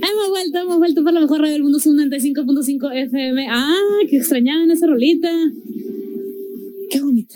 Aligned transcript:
Hemos 0.00 0.28
vuelto, 0.28 0.58
hemos 0.58 0.78
vuelto 0.78 1.04
por 1.04 1.12
la 1.12 1.20
mejor 1.20 1.40
radio 1.40 1.52
del 1.52 1.62
mundo, 1.62 1.78
95.5 1.78 2.92
FM. 2.92 3.46
Ah, 3.50 3.74
que 4.08 4.16
extrañaban 4.16 4.70
esa 4.70 4.86
rolita. 4.86 5.30
Qué 6.90 7.00
bonita. 7.00 7.34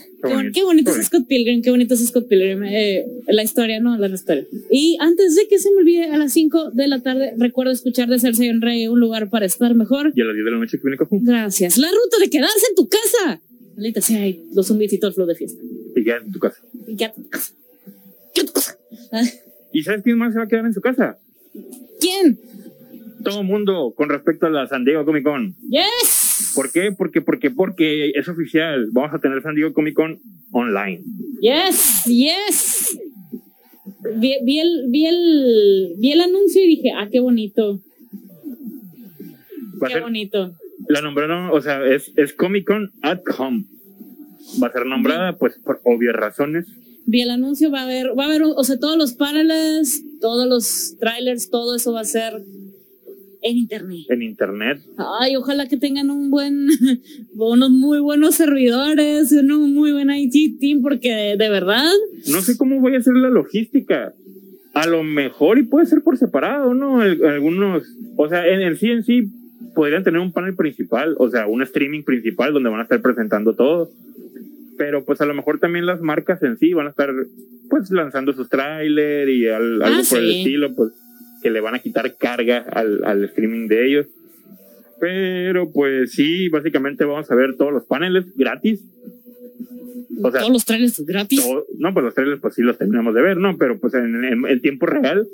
Qué, 0.53 0.63
bonito, 0.63 0.93
es 0.93 1.07
Scott 1.07 1.27
Pilgrim, 1.27 1.63
qué 1.63 1.71
bonito 1.71 1.95
es 1.95 2.07
Scott 2.07 2.29
Pilgrim. 2.29 2.63
Eh, 2.65 3.05
la 3.27 3.43
historia, 3.43 3.81
no, 3.81 3.99
la 3.99 4.09
historia. 4.09 4.47
Y 4.71 4.97
antes 5.01 5.35
de 5.35 5.47
que 5.49 5.59
se 5.59 5.71
me 5.73 5.79
olvide, 5.79 6.05
a 6.05 6.17
las 6.17 6.33
5 6.33 6.71
de 6.71 6.89
la 6.89 7.03
tarde, 7.03 7.35
recuerdo 7.37 7.73
escuchar 7.73 8.09
de 8.09 8.19
Cersei 8.19 8.49
en 8.49 8.63
Rey, 8.63 8.87
un 8.87 9.01
lugar 9.01 9.31
para 9.31 9.45
estar 9.45 9.75
mejor. 9.75 10.13
Y 10.15 10.21
a 10.21 10.25
las 10.25 10.35
10 10.35 10.45
de 10.45 10.51
la 10.51 10.59
noche 10.59 10.79
que 10.79 10.89
viene 10.89 10.97
Gracias. 11.25 11.77
La 11.77 11.89
ruta 11.89 12.19
de 12.21 12.31
quedarse 12.31 12.67
en 12.71 12.77
tu 12.77 12.89
casa. 12.89 13.43
Maldita 13.77 14.01
sea, 14.01 14.33
los 14.55 14.67
zombies 14.67 14.93
y 14.93 14.99
todo 14.99 15.09
el 15.09 15.15
flow 15.15 15.27
de 15.27 15.35
fiesta. 15.35 15.63
Y 15.95 16.05
ya 16.05 16.17
en 16.17 16.33
tu 16.33 16.39
casa. 16.39 16.61
Y 16.87 16.97
ya 16.97 17.13
en 17.17 17.23
tu 17.23 17.31
casa. 17.31 17.55
¿Qué 18.35 18.45
tu 18.45 18.53
casa? 18.53 18.79
¿Y 19.73 19.83
sabes 19.83 20.03
quién 20.03 20.19
más 20.19 20.33
se 20.33 20.39
va 20.39 20.45
a 20.45 20.49
quedar 20.49 20.67
en 20.67 20.75
su 20.75 20.81
casa? 20.81 21.19
¿Quién? 22.01 22.39
Todo 23.25 23.43
mundo 23.43 23.95
con 23.97 24.09
respecto 24.09 24.47
a 24.47 24.51
la 24.51 24.67
San 24.67 24.85
Diego 24.85 25.05
Comic 25.05 25.25
Con. 25.25 25.55
Yes. 25.69 26.53
¿Por 26.55 26.73
qué? 26.73 26.93
Porque, 26.93 27.21
porque, 27.21 27.51
porque 27.51 28.11
es 28.15 28.29
oficial. 28.29 28.89
Vamos 28.93 29.15
a 29.15 29.19
tener 29.19 29.43
San 29.43 29.55
Diego 29.55 29.73
Comic 29.73 29.95
Con 29.95 30.21
online. 30.51 31.03
Yes, 31.41 32.05
yes. 32.07 32.99
Vi, 34.17 34.37
vi, 34.45 34.59
el, 34.59 34.87
vi, 34.89 35.07
el, 35.07 35.95
vi 35.99 36.13
el 36.13 36.21
anuncio 36.21 36.63
y 36.65 36.69
dije, 36.69 36.91
ah, 36.97 37.09
qué 37.11 37.21
bonito. 37.21 37.81
Qué 39.89 40.01
bonito. 40.01 40.53
La 40.89 41.01
nombraron, 41.01 41.51
o 41.51 41.61
sea, 41.61 41.85
es, 41.87 42.13
es 42.17 42.33
Comic 42.33 42.67
Con 42.67 42.93
at 43.03 43.21
Home. 43.39 43.65
Va 44.63 44.69
a 44.69 44.73
ser 44.73 44.87
nombrada, 44.87 45.37
pues, 45.37 45.59
por 45.59 45.81
obvias 45.85 46.15
razones. 46.15 46.67
Vi 47.07 47.23
el 47.23 47.31
anuncio, 47.31 47.71
va 47.71 47.81
a 47.81 47.85
haber, 47.85 48.17
va 48.19 48.25
a 48.25 48.27
haber, 48.27 48.43
o 48.43 48.65
sea, 48.65 48.79
todos 48.79 48.97
los 48.97 49.15
paneles, 49.15 50.05
todos 50.21 50.47
los 50.47 50.97
trailers, 51.01 51.51
todo 51.51 51.75
eso 51.75 51.93
va 51.93 52.01
a 52.01 52.05
ser 52.05 52.43
en 53.43 53.57
internet. 53.57 54.07
En 54.09 54.23
internet. 54.23 54.81
Ay, 55.21 55.37
ojalá 55.37 55.67
que 55.67 55.77
tengan 55.77 56.11
un 56.11 56.31
buen, 56.31 56.69
unos 57.35 57.71
muy 57.71 57.99
buenos 57.99 58.37
servidores, 58.37 59.33
un 59.33 59.75
muy 59.75 59.93
buen 59.93 60.11
IT 60.11 60.61
team, 60.61 60.81
porque 60.81 61.37
de, 61.37 61.49
verdad. 61.51 61.91
No 62.31 62.41
sé 62.41 62.57
cómo 62.57 62.81
voy 62.81 62.95
a 62.95 62.99
hacer 62.99 63.15
la 63.15 63.31
logística. 63.31 64.15
A 64.75 64.87
lo 64.87 65.03
mejor 65.03 65.59
y 65.59 65.65
puede 65.65 65.87
ser 65.87 66.03
por 66.03 66.17
separado, 66.17 66.73
¿no? 66.73 67.01
algunos, 67.01 67.83
o 68.17 68.29
sea, 68.29 68.47
en, 68.47 68.63
en 68.63 68.77
sí 68.77 68.91
en 68.91 69.03
sí 69.03 69.31
podrían 69.75 70.05
tener 70.05 70.21
un 70.21 70.33
panel 70.33 70.55
principal, 70.55 71.15
o 71.19 71.29
sea, 71.29 71.47
un 71.47 71.63
streaming 71.63 72.03
principal 72.05 72.53
donde 72.53 72.71
van 72.71 72.81
a 72.81 72.85
estar 72.85 73.03
presentando 73.03 73.55
todo. 73.55 73.91
Pero 74.79 75.05
pues 75.05 75.21
a 75.21 75.27
lo 75.27 75.35
mejor 75.35 75.59
también 75.59 75.87
las 75.87 76.01
marcas 76.01 76.43
en 76.43 76.57
sí 76.59 76.73
van 76.73 76.87
a 76.87 76.91
estar 76.91 77.11
pues 77.69 77.91
lanzando 77.91 78.33
sus 78.33 78.49
trailers 78.49 79.31
y 79.31 79.49
algo 79.49 79.85
ah, 79.85 80.01
por 80.09 80.19
el 80.19 80.31
estilo, 80.31 80.75
pues 80.75 80.93
que 81.43 81.51
le 81.51 81.61
van 81.61 81.75
a 81.75 81.79
quitar 81.81 82.17
carga 82.17 82.65
al, 82.71 83.05
al 83.05 83.25
streaming 83.25 83.69
de 83.69 83.87
ellos. 83.87 84.07
Pero 85.01 85.73
pues 85.73 86.13
sí, 86.13 86.49
básicamente 86.49 87.05
vamos 87.05 87.31
a 87.31 87.35
ver 87.35 87.57
todos 87.57 87.73
los 87.73 87.85
paneles 87.85 88.25
gratis. 88.37 88.85
O 90.23 90.31
sea, 90.31 90.41
todos 90.41 90.53
los 90.53 90.65
trailers 90.65 91.05
gratis. 91.05 91.45
no, 91.79 91.93
pues 91.93 92.05
los 92.05 92.15
trailers 92.15 92.41
pues 92.41 92.55
sí 92.55 92.63
los 92.63 92.79
terminamos 92.79 93.13
de 93.15 93.23
ver, 93.23 93.37
¿no? 93.37 93.59
Pero 93.59 93.81
pues 93.81 93.95
en, 93.95 94.25
en, 94.25 94.61
tiempo 94.61 94.87
real, 94.87 95.27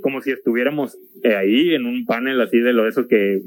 como 0.00 0.22
si 0.22 0.30
estuviéramos 0.30 0.96
eh, 1.24 1.34
ahí 1.34 1.74
en 1.74 1.86
un 1.86 2.06
panel 2.06 2.40
así 2.40 2.60
de 2.60 2.72
lo 2.72 2.84
de 2.84 2.90
esos 2.90 3.08
que, 3.08 3.42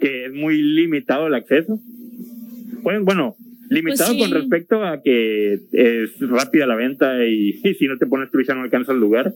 que 0.00 0.26
es 0.26 0.32
muy 0.32 0.60
limitado 0.60 1.28
el 1.28 1.34
acceso. 1.34 1.78
Pues, 2.82 3.00
bueno, 3.02 3.36
limitado 3.72 4.12
pues 4.16 4.28
con 4.28 4.38
respecto 4.38 4.84
a 4.84 5.02
que 5.02 5.60
es 5.72 6.10
rápida 6.20 6.66
la 6.66 6.76
venta 6.76 7.24
y, 7.24 7.52
si 7.78 7.86
no 7.86 7.98
te 7.98 8.06
pones 8.06 8.28
ya 8.46 8.54
no 8.54 8.62
alcanza 8.62 8.92
el 8.92 8.98
lugar. 8.98 9.34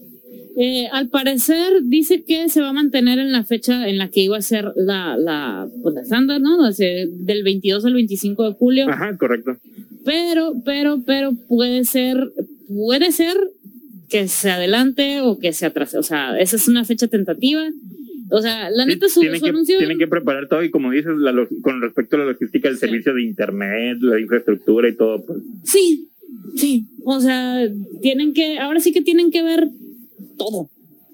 Eh, 0.58 0.88
al 0.90 1.10
parecer 1.10 1.82
dice 1.84 2.24
que 2.24 2.48
se 2.48 2.62
va 2.62 2.70
a 2.70 2.72
mantener 2.72 3.18
en 3.18 3.30
la 3.30 3.44
fecha 3.44 3.88
en 3.88 3.98
la 3.98 4.08
que 4.08 4.20
iba 4.20 4.38
a 4.38 4.42
ser 4.42 4.72
la, 4.74 5.16
la, 5.18 5.68
pues 5.82 5.94
la 5.94 6.00
estándar, 6.00 6.40
¿no? 6.40 6.56
del 6.70 7.42
22 7.44 7.84
al 7.84 7.92
25 7.92 8.44
de 8.44 8.54
julio. 8.54 8.88
Ajá, 8.88 9.16
correcto. 9.18 9.58
Pero, 10.04 10.54
pero, 10.64 11.02
pero 11.04 11.32
puede 11.48 11.84
ser, 11.84 12.16
puede 12.68 13.12
ser 13.12 13.36
que 14.08 14.28
se 14.28 14.50
adelante 14.50 15.20
o 15.20 15.38
que 15.38 15.52
se 15.52 15.66
atrase. 15.66 15.98
O 15.98 16.02
sea, 16.02 16.38
esa 16.38 16.56
es 16.56 16.68
una 16.68 16.84
fecha 16.84 17.08
tentativa. 17.08 17.62
O 18.30 18.40
sea, 18.42 18.70
la 18.70 18.86
neta, 18.86 19.08
su, 19.08 19.20
tienen, 19.20 19.40
que, 19.40 19.52
tienen 19.78 19.98
que 19.98 20.06
preparar 20.08 20.48
todo 20.48 20.62
y 20.62 20.70
como 20.70 20.90
dices, 20.90 21.12
con 21.62 21.80
respecto 21.80 22.16
a 22.16 22.20
la 22.20 22.24
logística 22.26 22.68
del 22.68 22.78
servicio 22.78 23.14
de 23.14 23.22
internet, 23.22 23.98
la 24.00 24.20
infraestructura 24.20 24.88
y 24.88 24.96
todo. 24.96 25.24
Pues. 25.24 25.38
Sí, 25.64 26.08
sí. 26.56 26.86
O 27.04 27.20
sea, 27.20 27.68
tienen 28.02 28.34
que, 28.34 28.58
ahora 28.58 28.80
sí 28.80 28.92
que 28.92 29.02
tienen 29.02 29.30
que 29.30 29.42
ver 29.42 29.68
todo. 30.36 30.70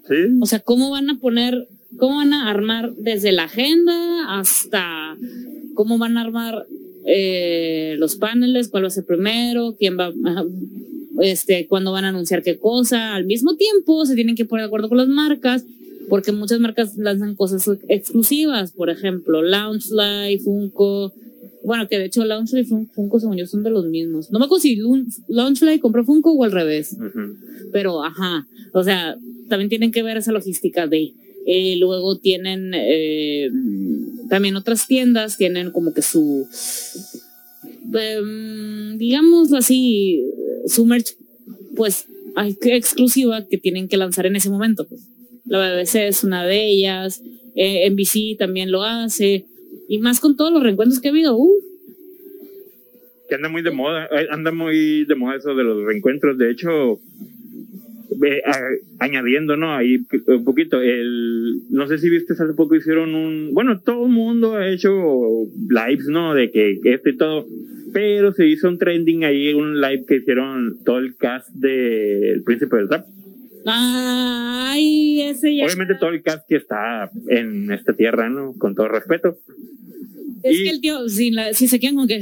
Sí. 0.08 0.36
O 0.40 0.46
sea, 0.46 0.60
cómo 0.60 0.90
van 0.90 1.10
a 1.10 1.18
poner, 1.18 1.68
cómo 1.98 2.16
van 2.16 2.32
a 2.32 2.48
armar 2.50 2.94
desde 2.94 3.32
la 3.32 3.44
agenda 3.44 4.38
hasta 4.38 5.16
cómo 5.74 5.98
van 5.98 6.16
a 6.16 6.22
armar 6.22 6.66
eh, 7.04 7.96
los 7.98 8.16
paneles, 8.16 8.68
cuál 8.68 8.84
va 8.84 8.88
a 8.88 8.90
ser 8.90 9.04
primero, 9.04 9.74
quién 9.78 9.98
va, 9.98 10.12
este, 11.20 11.66
cuándo 11.66 11.92
van 11.92 12.04
a 12.04 12.08
anunciar 12.08 12.42
qué 12.42 12.58
cosa. 12.58 13.14
Al 13.14 13.26
mismo 13.26 13.56
tiempo, 13.56 14.06
se 14.06 14.14
tienen 14.14 14.36
que 14.36 14.44
poner 14.44 14.64
de 14.64 14.66
acuerdo 14.68 14.88
con 14.88 14.98
las 14.98 15.08
marcas, 15.08 15.64
porque 16.12 16.30
muchas 16.30 16.60
marcas 16.60 16.98
lanzan 16.98 17.34
cosas 17.36 17.66
exclusivas, 17.88 18.72
por 18.72 18.90
ejemplo, 18.90 19.40
Loungefly, 19.40 20.40
Funko. 20.40 21.10
Bueno, 21.64 21.88
que 21.88 21.98
de 21.98 22.04
hecho 22.04 22.22
Loungefly 22.22 22.60
y 22.60 22.86
Funko, 22.94 23.18
según 23.18 23.38
yo, 23.38 23.46
son 23.46 23.62
de 23.62 23.70
los 23.70 23.86
mismos. 23.86 24.30
No 24.30 24.38
me 24.38 24.44
acuerdo 24.44 24.60
si 24.60 24.78
Loungefly 25.28 25.78
compró 25.78 26.04
Funko 26.04 26.32
o 26.32 26.44
al 26.44 26.52
revés. 26.52 26.98
Pero, 27.72 28.04
ajá. 28.04 28.46
O 28.74 28.84
sea, 28.84 29.16
también 29.48 29.70
tienen 29.70 29.90
que 29.90 30.02
ver 30.02 30.18
esa 30.18 30.32
logística 30.32 30.86
de. 30.86 31.14
Eh, 31.46 31.76
luego 31.78 32.18
tienen 32.18 32.72
eh, 32.74 33.48
también 34.28 34.54
otras 34.56 34.86
tiendas, 34.86 35.38
tienen 35.38 35.70
como 35.70 35.94
que 35.94 36.02
su. 36.02 36.46
Eh, 37.94 38.96
digámoslo 38.98 39.56
así, 39.56 40.22
su 40.66 40.84
merch, 40.84 41.16
pues 41.74 42.04
exclusiva 42.66 43.46
que 43.48 43.56
tienen 43.56 43.88
que 43.88 43.96
lanzar 43.96 44.26
en 44.26 44.36
ese 44.36 44.50
momento. 44.50 44.86
Pues. 44.86 45.08
La 45.52 45.76
BBC 45.76 46.08
es 46.08 46.24
una 46.24 46.46
de 46.46 46.66
ellas, 46.66 47.22
eh, 47.54 47.86
NBC 47.90 48.38
también 48.38 48.72
lo 48.72 48.84
hace, 48.84 49.44
y 49.86 49.98
más 49.98 50.18
con 50.18 50.34
todos 50.34 50.50
los 50.50 50.62
reencuentros 50.62 50.98
que 50.98 51.08
ha 51.08 51.10
habido. 51.10 51.38
Que 53.28 53.34
anda 53.34 53.50
muy 53.50 53.60
de 53.60 53.70
moda, 53.70 54.06
eh, 54.06 54.28
anda 54.30 54.50
muy 54.50 55.04
de 55.04 55.14
moda 55.14 55.36
eso 55.36 55.54
de 55.54 55.62
los 55.62 55.84
reencuentros. 55.84 56.38
De 56.38 56.50
hecho, 56.50 57.00
añadiendo, 58.98 59.58
¿no? 59.58 59.74
Ahí 59.74 59.98
un 60.26 60.44
poquito, 60.44 60.80
el, 60.80 61.60
no 61.68 61.86
sé 61.86 61.98
si 61.98 62.08
viste 62.08 62.32
hace 62.32 62.54
poco 62.54 62.74
hicieron 62.74 63.14
un, 63.14 63.52
bueno, 63.52 63.78
todo 63.78 64.06
el 64.06 64.12
mundo 64.12 64.54
ha 64.54 64.70
hecho 64.70 64.90
lives, 65.68 66.06
¿no? 66.06 66.32
De 66.32 66.50
que 66.50 66.80
este 66.82 67.10
y 67.10 67.16
todo, 67.18 67.46
pero 67.92 68.32
se 68.32 68.46
hizo 68.46 68.68
un 68.68 68.78
trending 68.78 69.24
ahí, 69.24 69.52
un 69.52 69.82
live 69.82 70.06
que 70.08 70.16
hicieron 70.16 70.78
todo 70.82 70.96
el 70.96 71.14
cast 71.14 71.50
de 71.50 72.32
El 72.32 72.42
Príncipe 72.42 72.76
del 72.76 72.88
Rap. 72.88 73.04
Ay, 73.66 75.22
ese 75.22 75.54
ya. 75.54 75.66
Obviamente 75.66 75.94
todo 75.94 76.10
el 76.10 76.22
cast 76.22 76.46
que 76.48 76.56
está 76.56 77.10
en 77.28 77.70
esta 77.72 77.94
tierra, 77.94 78.28
¿no? 78.28 78.54
Con 78.58 78.74
todo 78.74 78.88
respeto. 78.88 79.38
Es 80.42 80.60
que 80.60 80.70
el 80.70 80.80
tío, 80.80 81.08
si, 81.08 81.30
la, 81.30 81.52
si 81.52 81.68
se 81.68 81.78
quedan 81.78 81.94
con 81.94 82.08
que, 82.08 82.20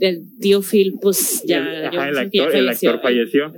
el, 0.00 0.24
tío 0.38 0.60
Phil, 0.60 0.98
pues 1.00 1.42
ya. 1.46 1.88
el, 1.88 2.18
actor, 2.18 2.54
el, 2.54 2.68
actor, 2.68 3.00
falleció. 3.00 3.52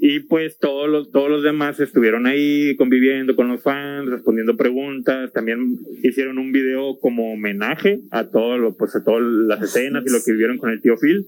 Y 0.00 0.20
pues 0.20 0.58
todos 0.58 0.88
los, 0.88 1.12
todos 1.12 1.30
los 1.30 1.42
demás 1.44 1.78
estuvieron 1.78 2.26
ahí 2.26 2.74
conviviendo 2.76 3.36
con 3.36 3.48
los 3.48 3.62
fans, 3.62 4.10
respondiendo 4.10 4.56
preguntas. 4.56 5.32
También 5.32 5.78
hicieron 6.02 6.38
un 6.38 6.50
video 6.50 6.98
como 6.98 7.32
homenaje 7.32 8.00
a 8.10 8.28
todo 8.28 8.58
lo, 8.58 8.76
pues 8.76 8.96
a 8.96 9.04
todas 9.04 9.22
las 9.22 9.62
escenas 9.62 10.02
y 10.06 10.10
lo 10.10 10.18
que 10.24 10.32
vivieron 10.32 10.58
con 10.58 10.70
el 10.70 10.82
tío 10.82 10.96
Phil. 11.00 11.26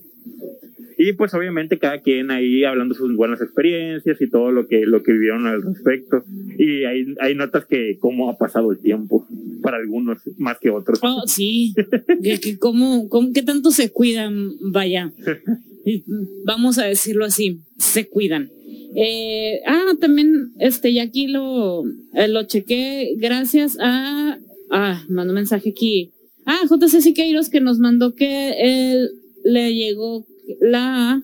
Y 0.99 1.13
pues 1.13 1.35
obviamente 1.35 1.79
cada 1.79 2.01
quien 2.01 2.31
ahí 2.31 2.65
hablando 2.65 2.95
sus 2.95 3.15
buenas 3.15 3.43
experiencias 3.43 4.21
y 4.21 4.31
todo 4.31 4.51
lo 4.51 4.67
que, 4.67 4.87
lo 4.87 5.03
que 5.03 5.13
vivieron 5.13 5.47
al 5.47 5.63
respecto. 5.63 6.25
Y 6.59 6.85
hay, 6.85 7.15
hay 7.21 7.35
notas 7.35 7.67
que 7.67 7.99
cómo 8.01 8.31
ha 8.31 8.39
pasado 8.39 8.73
el 8.73 8.79
tiempo 8.79 9.27
para 9.63 9.77
algunos 9.77 10.23
más 10.39 10.59
que 10.59 10.71
otros. 10.71 10.99
Oh, 11.03 11.25
sí, 11.27 11.75
que, 12.23 12.59
cómo, 12.59 13.11
cómo, 13.11 13.33
qué 13.35 13.43
tanto 13.43 13.71
se 13.73 13.91
cuidan, 13.91 14.53
vaya. 14.73 15.13
Vamos 16.47 16.79
a 16.79 16.85
decirlo 16.85 17.27
así, 17.27 17.61
se 17.77 18.09
cuidan. 18.09 18.51
Eh, 18.95 19.61
ah, 19.67 19.93
también, 20.01 20.53
este, 20.59 20.89
y 20.89 20.99
aquí 20.99 21.27
lo, 21.27 21.85
eh, 22.15 22.29
lo 22.29 22.45
chequé 22.45 23.15
gracias 23.19 23.77
a, 23.81 24.39
ah, 24.71 25.05
mandó 25.11 25.33
un 25.33 25.37
mensaje 25.37 25.71
aquí. 25.71 26.13
Ah, 26.47 26.61
JC 26.69 27.03
Siqueiros 27.03 27.51
que 27.51 27.61
nos 27.61 27.79
mandó 27.79 28.15
que 28.15 28.55
él 28.59 29.11
le 29.47 29.75
llegó 29.75 30.27
la, 30.61 31.23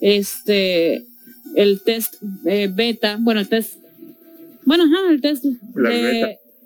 este, 0.00 1.06
el 1.54 1.80
test 1.80 2.16
eh, 2.44 2.70
beta, 2.72 3.18
bueno, 3.20 3.40
el 3.40 3.48
test, 3.48 3.78
bueno, 4.64 4.84
ajá, 4.84 5.10
el 5.10 5.20
test 5.20 5.44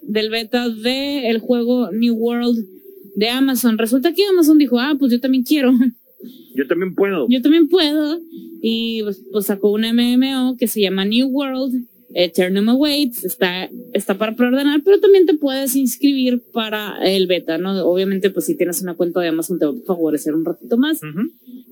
del 0.03 0.31
beta 0.31 0.69
del 0.69 1.39
juego 1.39 1.91
New 1.93 2.15
World 2.15 2.67
de 3.15 3.29
Amazon. 3.29 3.79
Resulta 3.79 4.13
que 4.13 4.25
Amazon 4.27 4.59
dijo, 4.59 4.79
ah, 4.79 4.97
pues 4.99 5.13
yo 5.13 5.21
también 5.21 5.45
quiero. 5.45 5.73
Yo 6.55 6.67
también 6.67 6.95
puedo. 6.95 7.27
Yo 7.31 7.41
también 7.41 7.69
puedo. 7.69 8.19
Y 8.61 9.03
pues, 9.05 9.25
pues 9.33 9.47
sacó 9.47 9.71
un 9.71 9.83
MMO 9.83 10.57
que 10.59 10.67
se 10.67 10.81
llama 10.81 11.05
New 11.05 11.29
World. 11.29 11.87
Eternum 12.15 12.69
Awaits 12.71 13.25
está, 13.25 13.69
está 13.93 14.19
para 14.19 14.35
preordenar, 14.35 14.83
pero 14.85 14.99
también 15.01 15.27
te 15.27 15.35
puedes 15.35 15.77
inscribir 15.77 16.43
para 16.53 16.97
el 17.05 17.27
beta, 17.27 17.57
¿no? 17.59 17.85
Obviamente, 17.87 18.31
pues 18.31 18.47
si 18.47 18.57
tienes 18.57 18.83
una 18.83 18.95
cuenta 18.95 19.21
de 19.21 19.29
Amazon 19.29 19.59
te 19.59 19.67
va 19.67 19.73
a 19.73 19.87
favorecer 19.87 20.35
un 20.35 20.45
ratito 20.45 20.77
más. 20.77 21.01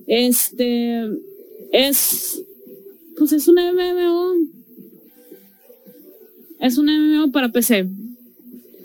Este 0.07 1.07
es, 1.73 2.41
pues 3.17 3.33
es 3.33 3.47
un 3.47 3.55
MMO. 3.55 4.33
Es 6.59 6.77
un 6.77 6.85
MMO 6.87 7.31
para 7.31 7.49
PC. 7.49 7.87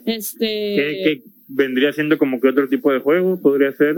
Este. 0.06 0.46
¿Qué, 0.46 1.00
qué 1.04 1.22
vendría 1.48 1.92
siendo 1.92 2.18
como 2.18 2.40
que 2.40 2.48
otro 2.48 2.68
tipo 2.68 2.92
de 2.92 3.00
juego? 3.00 3.40
Podría 3.40 3.72
ser. 3.74 3.96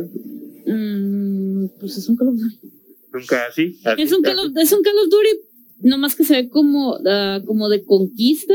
mm, 0.66 1.66
pues 1.80 1.96
es 1.98 2.08
un 2.08 2.16
Call 2.16 2.28
of 2.28 2.36
Duty. 2.36 2.56
Nunca 3.12 3.46
así. 3.48 3.78
así, 3.84 4.02
Es 4.02 4.12
un 4.12 4.22
Call 4.22 4.38
así. 4.38 4.48
of, 4.48 4.56
es 4.56 4.72
un 4.72 4.82
Call 4.82 4.98
of 4.98 5.08
Duty, 5.10 5.28
nomás 5.82 6.14
que 6.14 6.24
se 6.24 6.34
ve 6.42 6.48
como, 6.48 6.98
ah, 7.06 7.40
como 7.46 7.68
de 7.68 7.84
conquista. 7.84 8.54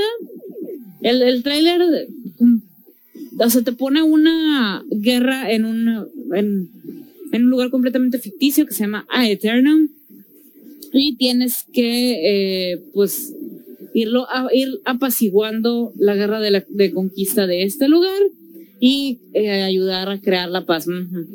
El, 1.02 1.22
el 1.22 1.42
tráiler, 1.44 2.08
mm, 2.40 2.58
o 3.40 3.50
sea, 3.50 3.62
te 3.64 3.72
pone 3.74 4.04
una 4.04 4.84
guerra 4.92 5.52
en 5.52 5.66
un, 5.66 6.08
en, 6.36 6.70
en 7.32 7.44
un 7.44 7.50
lugar 7.50 7.70
completamente 7.72 8.20
ficticio 8.20 8.66
que 8.66 8.74
se 8.74 8.82
llama 8.84 9.06
Aeternum. 9.10 9.88
Y 10.94 11.16
tienes 11.16 11.66
que, 11.72 12.74
eh, 12.74 12.82
pues, 12.94 13.34
irlo 13.94 14.30
a- 14.30 14.50
ir 14.54 14.80
apaciguando 14.86 15.94
la 15.98 16.16
guerra 16.16 16.40
de, 16.40 16.52
la, 16.52 16.66
de 16.70 16.92
conquista 16.94 17.48
de 17.48 17.64
este 17.64 17.88
lugar 17.88 18.18
y 18.84 19.20
eh, 19.34 19.62
ayudar 19.62 20.10
a 20.10 20.20
crear 20.20 20.50
la 20.50 20.66
paz. 20.66 20.88
Ujú. 20.88 21.28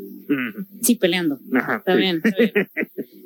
Sí, 0.82 0.96
peleando. 0.96 1.38
Ajá, 1.52 1.76
Está 1.76 1.94
sí. 1.94 2.00
bien, 2.00 2.20
está 2.22 2.36
bien. 2.36 2.52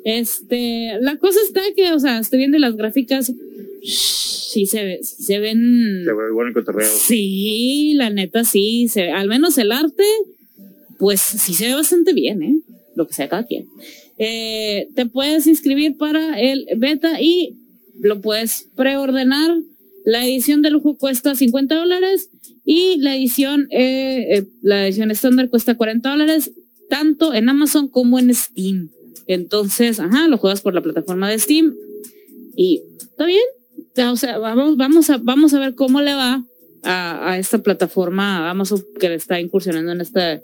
Este, 0.03 0.97
la 0.99 1.17
cosa 1.17 1.37
está 1.45 1.61
que, 1.75 1.91
o 1.91 1.99
sea, 1.99 2.17
estoy 2.17 2.39
viendo 2.39 2.57
las 2.57 2.75
gráficas, 2.75 3.31
sí 3.83 4.65
se 4.65 4.83
ve, 4.83 4.99
se 5.03 5.37
ven. 5.37 6.01
Se 6.03 6.11
ve 6.11 6.31
bueno 6.33 6.53
cotorreo. 6.53 6.89
Sí, 6.89 7.93
la 7.95 8.09
neta 8.09 8.43
sí, 8.43 8.87
se, 8.87 9.11
al 9.11 9.27
menos 9.27 9.59
el 9.59 9.71
arte, 9.71 10.03
pues 10.97 11.21
sí 11.21 11.53
se 11.53 11.67
ve 11.67 11.75
bastante 11.75 12.13
bien, 12.13 12.41
¿eh? 12.41 12.55
Lo 12.95 13.05
que 13.07 13.13
sea 13.13 13.29
cada 13.29 13.45
quien. 13.45 13.67
Eh, 14.17 14.87
te 14.95 15.05
puedes 15.05 15.45
inscribir 15.45 15.97
para 15.97 16.39
el 16.39 16.65
beta 16.77 17.21
y 17.21 17.57
lo 17.99 18.21
puedes 18.21 18.69
preordenar. 18.75 19.55
La 20.03 20.25
edición 20.25 20.63
de 20.63 20.71
lujo 20.71 20.97
cuesta 20.97 21.35
50 21.35 21.75
dólares 21.75 22.31
y 22.63 22.97
la 22.99 23.15
edición, 23.15 23.67
eh, 23.71 24.37
eh, 24.37 24.47
la 24.61 24.85
edición 24.85 25.11
estándar 25.11 25.49
cuesta 25.49 25.75
40 25.75 26.09
dólares, 26.09 26.51
tanto 26.89 27.33
en 27.33 27.49
Amazon 27.49 27.87
como 27.87 28.19
en 28.19 28.33
Steam. 28.33 28.89
Entonces, 29.27 29.99
ajá, 29.99 30.27
lo 30.27 30.37
juegas 30.37 30.61
por 30.61 30.73
la 30.73 30.81
plataforma 30.81 31.29
de 31.29 31.39
Steam 31.39 31.73
y 32.55 32.81
está 32.99 33.25
bien. 33.25 33.43
O 34.09 34.15
sea, 34.15 34.37
vamos, 34.37 34.77
vamos, 34.77 35.09
a, 35.09 35.17
vamos 35.17 35.53
a 35.53 35.59
ver 35.59 35.75
cómo 35.75 36.01
le 36.01 36.13
va 36.13 36.45
a, 36.83 37.31
a 37.31 37.37
esta 37.37 37.59
plataforma 37.59 38.49
Amazon 38.49 38.83
que 38.99 39.09
le 39.09 39.15
está 39.15 39.39
incursionando 39.39 39.91
en 39.91 40.01
este, 40.01 40.41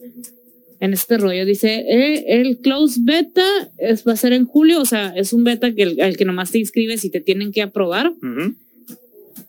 en 0.80 0.94
este 0.94 1.18
rollo. 1.18 1.46
Dice, 1.46 1.86
eh, 1.88 2.42
el 2.42 2.60
close 2.60 3.00
beta 3.04 3.46
es, 3.78 4.08
va 4.08 4.14
a 4.14 4.18
ser 4.18 4.34
en 4.34 4.46
julio, 4.46 4.82
o 4.82 4.86
sea, 4.86 5.14
es 5.16 5.34
un 5.34 5.44
beta 5.44 5.74
que 5.74 5.84
el, 5.84 6.02
al 6.02 6.18
que 6.18 6.26
nomás 6.26 6.52
te 6.52 6.60
inscribes 6.60 7.06
y 7.06 7.10
te 7.10 7.22
tienen 7.22 7.52
que 7.52 7.62
aprobar 7.62 8.10
Ujú. 8.10 8.56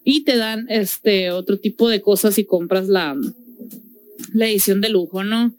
Y 0.04 0.24
te 0.24 0.36
dan 0.36 0.66
este 0.68 1.30
otro 1.30 1.58
tipo 1.58 1.88
de 1.88 2.00
cosas 2.00 2.34
si 2.34 2.44
compras 2.44 2.88
la, 2.88 3.16
la 4.32 4.48
edición 4.48 4.80
de 4.80 4.88
lujo, 4.88 5.24
¿no? 5.24 5.54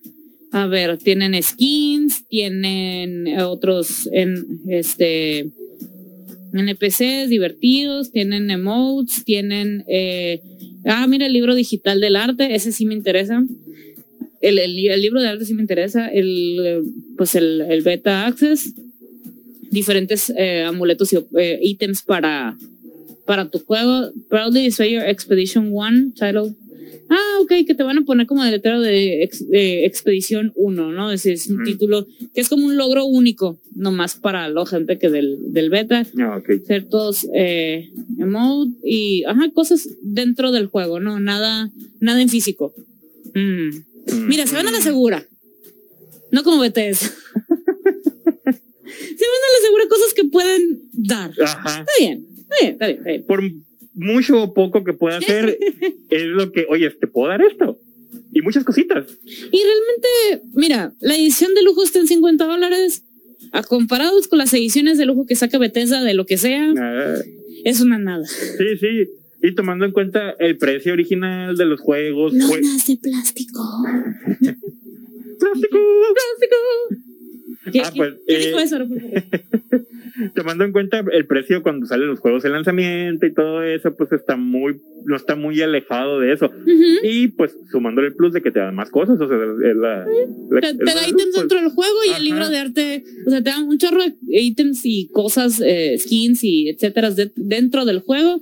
A 0.52 0.66
ver, 0.66 0.98
tienen 0.98 1.42
skins, 1.42 2.28
tienen 2.28 3.40
otros 3.40 4.10
en 4.12 4.62
este 4.68 5.52
NPCs 6.54 7.30
divertidos, 7.30 8.12
tienen 8.12 8.50
emotes, 8.50 9.24
tienen 9.24 9.84
eh, 9.88 10.42
ah, 10.86 11.08
mira 11.08 11.26
el 11.26 11.34
libro 11.34 11.56
digital 11.56 12.00
del 12.00 12.16
arte, 12.16 12.56
ese 12.56 12.72
sí 12.72 12.86
me 12.86 12.94
interesa. 12.94 13.44
El, 14.42 14.58
el 14.58 15.02
libro 15.02 15.22
de 15.22 15.28
arte 15.28 15.46
sí 15.46 15.54
me 15.54 15.62
interesa, 15.62 16.08
el 16.08 16.60
eh, 16.66 16.82
pues 17.18 17.36
el, 17.36 17.62
el 17.62 17.82
beta 17.82 18.26
access, 18.26 18.74
diferentes 19.70 20.32
eh, 20.36 20.64
amuletos 20.64 21.12
y 21.14 21.18
eh, 21.38 21.60
ítems 21.62 22.02
para 22.04 22.58
para 23.30 23.48
tu 23.48 23.60
juego. 23.60 24.12
Proudly 24.28 24.64
Display 24.64 24.92
Your 24.94 25.04
Expedition 25.04 25.70
1 25.72 26.14
title. 26.16 26.56
Ah, 27.12 27.38
ok, 27.42 27.52
que 27.68 27.76
te 27.76 27.84
van 27.84 28.00
a 28.00 28.02
poner 28.02 28.26
como 28.26 28.44
letrero 28.44 28.82
de, 28.82 29.22
ex- 29.24 29.48
de 29.48 29.86
Expedición 29.86 30.52
1, 30.56 30.92
¿no? 30.92 31.12
Es, 31.12 31.28
es 31.28 31.46
un 31.48 31.58
Ujú. 31.58 31.64
título 31.66 32.08
que 32.34 32.42
es 32.42 32.50
como 32.50 32.66
un 32.66 32.76
logro 32.76 33.06
único, 33.06 33.60
nomás 33.76 34.16
para 34.16 34.50
la 34.50 34.66
gente 34.66 34.98
que 34.98 35.10
del, 35.12 35.38
del 35.54 35.70
beta. 35.70 36.08
Ah, 36.20 36.38
ok. 36.40 36.66
Ser 36.66 36.86
todos 36.90 37.28
eh, 37.36 37.92
emote 38.18 38.72
y 38.84 39.24
ajá, 39.26 39.52
cosas 39.54 39.88
dentro 40.02 40.52
del 40.52 40.66
juego, 40.66 41.00
¿no? 41.00 41.20
Nada, 41.20 41.70
nada 42.00 42.20
en 42.22 42.30
físico. 42.30 42.74
Mm. 43.36 43.70
Mm. 44.12 44.28
Mira, 44.28 44.48
se 44.48 44.56
van 44.56 44.68
a 44.68 44.72
la 44.72 44.82
segura. 44.82 45.24
No 46.32 46.44
como 46.44 46.62
BTS. 46.64 47.00
se 47.00 47.12
van 48.52 49.44
a 49.46 49.52
la 49.54 49.60
segura 49.64 49.88
cosas 49.88 50.14
que 50.16 50.26
pueden 50.26 50.82
dar. 50.94 51.32
Ajá. 51.44 51.80
Está 51.82 51.92
bien, 52.00 52.26
bien, 52.62 52.74
está 52.74 52.88
bien. 52.88 52.98
Está 53.00 53.10
bien. 53.10 53.24
Por 53.26 53.42
mucho 53.94 54.42
o 54.44 54.54
poco 54.54 54.84
que 54.84 54.94
pueda 54.94 55.18
hacer, 55.18 55.58
es 56.10 56.24
lo 56.26 56.52
que, 56.52 56.66
oye, 56.70 56.90
te 56.92 57.08
puedo 57.08 57.30
dar 57.30 57.42
esto. 57.42 57.80
Y 58.32 58.42
muchas 58.42 58.64
cositas. 58.64 59.06
Y 59.26 59.60
realmente, 59.64 60.48
mira, 60.54 60.94
la 61.00 61.16
edición 61.16 61.54
de 61.56 61.64
lujo 61.64 61.84
está 61.84 62.00
en 62.00 62.08
50 62.08 62.46
dólares. 62.46 63.04
A 63.52 63.64
comparados 63.64 64.28
con 64.28 64.38
las 64.38 64.54
ediciones 64.54 64.98
de 65.00 65.06
lujo 65.08 65.26
que 65.26 65.36
saca 65.36 65.58
Bethesda 65.58 66.04
de 66.04 66.14
lo 66.14 66.26
que 66.26 66.38
sea, 66.38 66.72
Ah, 66.78 67.16
es 67.64 67.82
una 67.82 67.98
nada. 67.98 68.26
sí, 68.28 68.78
sí. 68.80 69.08
Y 69.42 69.56
tomando 69.56 69.86
en 69.86 69.92
cuenta 69.94 70.36
el 70.40 70.58
precio 70.58 70.94
original 70.94 71.56
de 71.58 71.66
los 71.66 71.80
juegos, 71.80 72.34
No 72.34 72.48
fue- 72.48 72.62
nace 72.62 72.98
plástico. 72.98 73.64
plástico. 75.40 75.78
¡Plástico! 76.14 76.58
¿Qué, 77.72 77.82
Ah, 77.82 77.92
pues, 77.96 78.14
qué 78.28 78.36
eh, 78.36 78.46
dijo 78.48 78.60
eso? 78.60 78.78
Tomando 80.36 80.66
en 80.66 80.72
cuenta 80.74 81.04
el 81.14 81.26
precio 81.28 81.64
cuando 81.64 81.86
salen 81.86 82.08
los 82.08 82.20
juegos 82.20 82.44
de 82.44 82.50
lanzamiento 82.50 83.26
y 83.26 83.34
todo 83.34 83.64
eso, 83.64 83.96
pues 83.96 84.12
está 84.12 84.36
muy, 84.36 84.82
no 85.06 85.16
está 85.16 85.36
muy 85.36 85.62
alejado 85.62 86.20
de 86.20 86.34
eso. 86.34 86.52
Y 87.04 87.30
pues 87.30 87.56
sumándole 87.72 88.08
el 88.10 88.16
plus 88.16 88.34
de 88.34 88.42
que 88.42 88.52
te 88.52 88.60
dan 88.60 88.76
más 88.76 88.90
cosas, 88.90 89.20
o 89.22 89.28
sea, 89.28 89.38
es 89.38 89.76
la, 89.78 90.06
la- 90.50 90.62
Te, 90.62 90.74
da 90.84 91.08
ítems 91.08 91.24
pues, 91.34 91.36
dentro 91.36 91.62
del 91.62 91.70
juego 91.70 91.94
y 92.06 92.10
ajá. 92.10 92.18
el 92.18 92.24
libro 92.26 92.50
de 92.50 92.58
arte, 92.58 93.04
o 93.26 93.30
sea, 93.30 93.42
te 93.42 93.50
dan 93.50 93.64
un 93.68 93.78
chorro 93.78 94.04
de 94.04 94.42
ítems 94.42 94.82
y 94.84 95.08
cosas, 95.14 95.62
eh, 95.64 95.96
skins 95.98 96.44
y 96.44 96.70
etcétera 96.70 97.12
de- 97.12 97.32
dentro 97.36 97.86
del 97.86 98.00
juego. 98.00 98.42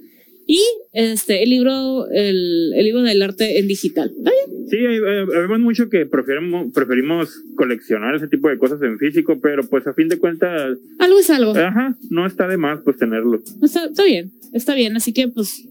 Y 0.50 0.62
este, 0.94 1.44
el 1.44 1.50
libro, 1.50 2.08
el, 2.10 2.74
el 2.74 2.86
libro 2.86 3.01
del 3.01 3.22
arte 3.22 3.60
en 3.60 3.68
digital. 3.68 4.13
¿Está 4.18 4.32
bien? 4.32 4.68
Sí, 4.70 4.77
vemos 4.77 5.60
mucho 5.60 5.89
que 5.89 6.06
preferimos, 6.06 6.72
preferimos 6.74 7.44
coleccionar 7.56 8.16
ese 8.16 8.30
tipo 8.30 8.48
de 8.48 8.58
cosas 8.58 8.82
en 8.82 8.98
físico, 8.98 9.39
pero 9.42 9.68
pues 9.68 9.86
a 9.88 9.94
fin 9.94 10.08
de 10.08 10.18
cuentas, 10.18 10.77
Algo 11.00 11.20
es 11.20 11.30
algo. 11.30 11.51
ajá, 11.56 11.98
no 12.10 12.25
está 12.25 12.48
de 12.48 12.56
más 12.58 12.80
pues 12.84 12.98
tenerlo. 12.98 13.44
Está, 13.62 13.86
está 13.86 14.04
bien, 14.06 14.32
está 14.54 14.74
bien. 14.74 14.96
Así 14.96 15.12
que, 15.12 15.27
pues, 15.27 15.66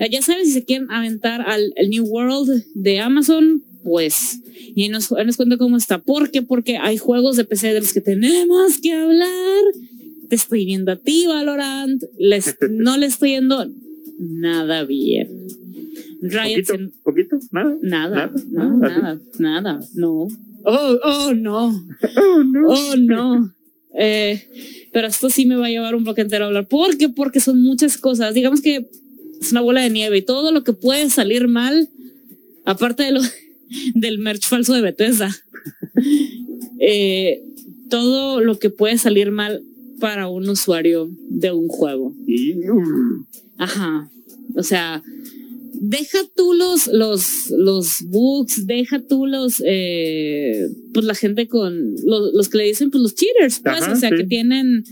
eh, 0.00 0.08
ya 0.10 0.20
saben, 0.22 0.44
si 0.44 0.52
se 0.52 0.64
quieren 0.64 0.90
aventar 0.90 1.42
al, 1.42 1.72
al 1.78 1.88
New 1.88 2.04
World 2.04 2.64
de 2.74 2.98
Amazon, 2.98 3.62
pues, 3.84 4.40
y 4.74 4.88
nos, 4.88 5.12
nos 5.12 5.36
cuenta 5.36 5.56
cómo 5.56 5.76
está. 5.76 5.98
¿Por 5.98 6.32
qué? 6.32 6.42
Porque 6.42 6.78
hay 6.78 6.98
juegos 6.98 7.36
de 7.36 7.44
PC 7.44 7.72
de 7.72 7.80
los 7.80 7.92
que 7.92 8.00
tenemos 8.00 8.80
que 8.82 8.92
hablar. 8.92 9.62
Te 10.28 10.34
estoy 10.34 10.64
viendo 10.66 10.90
a 10.90 10.96
ti, 10.96 11.26
Valorant. 11.28 12.02
Les, 12.18 12.56
no 12.70 12.96
le 12.98 13.06
estoy 13.06 13.30
yendo 13.30 13.66
nada 14.18 14.84
bien. 14.84 15.28
Riot 16.22 16.64
Poquito, 16.64 16.74
se- 16.76 16.90
poquito, 17.02 17.38
nada. 17.52 17.76
Nada, 17.82 18.16
Nada, 18.16 18.32
no, 18.50 18.76
nada, 18.78 18.98
nada, 19.00 19.20
nada, 19.38 19.80
no. 19.94 20.28
Oh, 20.64 20.98
oh, 21.04 21.34
no. 21.34 21.86
Oh, 22.16 22.42
no. 22.44 22.68
Oh, 22.68 22.96
no. 22.96 23.52
Eh, 23.98 24.88
pero 24.92 25.06
esto 25.06 25.30
sí 25.30 25.46
me 25.46 25.56
va 25.56 25.66
a 25.66 25.70
llevar 25.70 25.94
un 25.94 26.04
bloque 26.04 26.20
entero 26.22 26.44
a 26.44 26.48
hablar. 26.48 26.68
¿Por 26.68 26.96
qué? 26.98 27.08
Porque 27.08 27.40
son 27.40 27.62
muchas 27.62 27.96
cosas. 27.96 28.34
Digamos 28.34 28.60
que 28.60 28.88
es 29.40 29.52
una 29.52 29.60
bola 29.60 29.82
de 29.82 29.90
nieve 29.90 30.18
y 30.18 30.22
todo 30.22 30.52
lo 30.52 30.64
que 30.64 30.72
puede 30.72 31.08
salir 31.10 31.48
mal, 31.48 31.88
aparte 32.64 33.04
de 33.04 33.12
lo, 33.12 33.20
del 33.94 34.18
merch 34.18 34.48
falso 34.48 34.74
de 34.74 34.82
Bethesda, 34.82 35.34
eh, 36.78 37.42
todo 37.88 38.40
lo 38.40 38.58
que 38.58 38.70
puede 38.70 38.98
salir 38.98 39.30
mal 39.30 39.62
para 40.00 40.28
un 40.28 40.48
usuario 40.48 41.08
de 41.30 41.52
un 41.52 41.68
juego. 41.68 42.14
Ajá. 43.58 44.10
O 44.54 44.62
sea, 44.62 45.02
deja 45.72 46.18
tú 46.34 46.54
los, 46.54 46.86
los, 46.88 47.50
los 47.50 48.02
bugs, 48.02 48.66
deja 48.66 49.00
tú 49.00 49.26
los, 49.26 49.62
eh, 49.64 50.68
pues 50.94 51.04
la 51.06 51.14
gente 51.14 51.48
con, 51.48 51.94
los, 52.04 52.32
los 52.34 52.48
que 52.48 52.58
le 52.58 52.64
dicen, 52.64 52.90
pues 52.90 53.02
los 53.02 53.14
cheaters, 53.14 53.60
pues, 53.60 53.82
Ajá, 53.82 53.92
o 53.92 53.96
sea, 53.96 54.10
sí. 54.10 54.16
que 54.16 54.24
tienen 54.24 54.84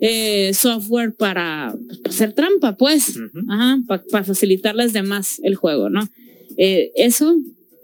eh, 0.00 0.52
software 0.54 1.14
para, 1.14 1.74
pues, 1.86 1.98
para 1.98 2.14
hacer 2.14 2.32
trampa, 2.32 2.76
pues, 2.76 3.18
ajá, 3.48 3.78
para 4.10 4.24
facilitarles 4.24 4.92
de 4.92 5.02
más 5.02 5.40
el 5.42 5.54
juego, 5.54 5.88
¿no? 5.90 6.08
Eh, 6.56 6.92
eso, 6.96 7.36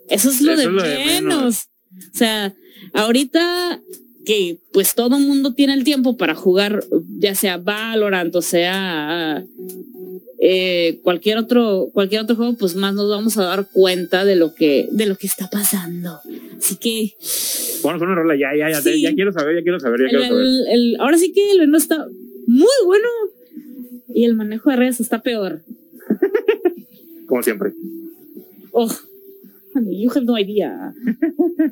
eso 0.09 0.31
es 0.31 0.41
lo 0.41 0.53
Eso 0.53 0.61
de 0.63 0.67
es 0.67 0.73
lo 0.73 0.83
de 0.83 0.97
menos. 0.99 1.23
menos. 1.23 1.69
O 2.13 2.17
sea, 2.17 2.55
ahorita 2.93 3.81
que 4.27 4.59
pues 4.73 4.95
todo 4.95 5.19
mundo 5.21 5.55
tiene 5.55 5.73
el 5.73 5.85
tiempo 5.85 6.17
para 6.17 6.35
jugar, 6.35 6.83
ya 7.19 7.35
sea 7.35 7.59
Valorant 7.59 8.35
o 8.35 8.43
sea 8.43 9.45
eh, 10.41 10.99
cualquier 11.03 11.39
otro 11.39 11.89
cualquier 11.93 12.23
otro 12.23 12.35
juego, 12.35 12.55
pues 12.59 12.75
más 12.75 12.93
nos 12.93 13.09
vamos 13.09 13.39
a 13.39 13.45
dar 13.45 13.69
cuenta 13.73 14.25
de 14.25 14.35
lo 14.35 14.55
que 14.55 14.89
de 14.91 15.07
lo 15.07 15.17
que 15.17 15.29
está 15.29 15.49
pasando. 15.49 16.19
Así 16.59 16.77
que 16.77 17.15
bueno, 17.83 18.05
una 18.05 18.17
rola 18.17 18.35
ya 18.37 18.49
ya 18.57 18.69
ya, 18.69 18.81
ya 18.81 19.15
quiero 19.15 19.33
saber, 19.33 19.57
ya 19.57 19.63
quiero 19.63 19.79
saber, 19.79 20.01
ya 20.01 20.09
quiero 20.09 20.25
saber. 20.27 20.45
El, 20.73 20.97
ahora 20.99 21.17
sí 21.17 21.33
que 21.33 21.53
el 21.53 21.61
menú 21.61 21.77
está 21.77 22.07
muy 22.47 22.67
bueno 22.85 23.09
y 24.09 24.25
el 24.25 24.35
manejo 24.35 24.71
de 24.71 24.77
redes 24.77 25.01
está 25.01 25.23
peor. 25.23 25.63
Como 27.27 27.43
siempre. 27.43 27.73
Oh, 28.73 28.91
you 29.91 30.11
have 30.11 30.25
no 30.25 30.39
idea. 30.39 30.95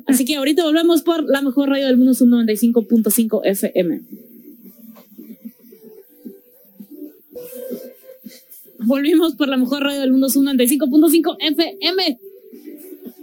Así 0.05 0.25
que 0.25 0.35
ahorita 0.35 0.63
volvemos 0.63 1.01
por 1.01 1.23
la 1.23 1.41
mejor 1.41 1.69
radio 1.69 1.87
del 1.87 1.97
mundo, 1.97 2.13
un 2.21 2.31
95.5 2.47 3.41
FM. 3.43 4.01
Volvimos 8.79 9.35
por 9.35 9.47
la 9.47 9.57
mejor 9.57 9.83
radio 9.83 10.01
del 10.01 10.11
mundo, 10.11 10.27
un 10.35 10.45
95.5 10.45 11.37
FM. 11.39 12.19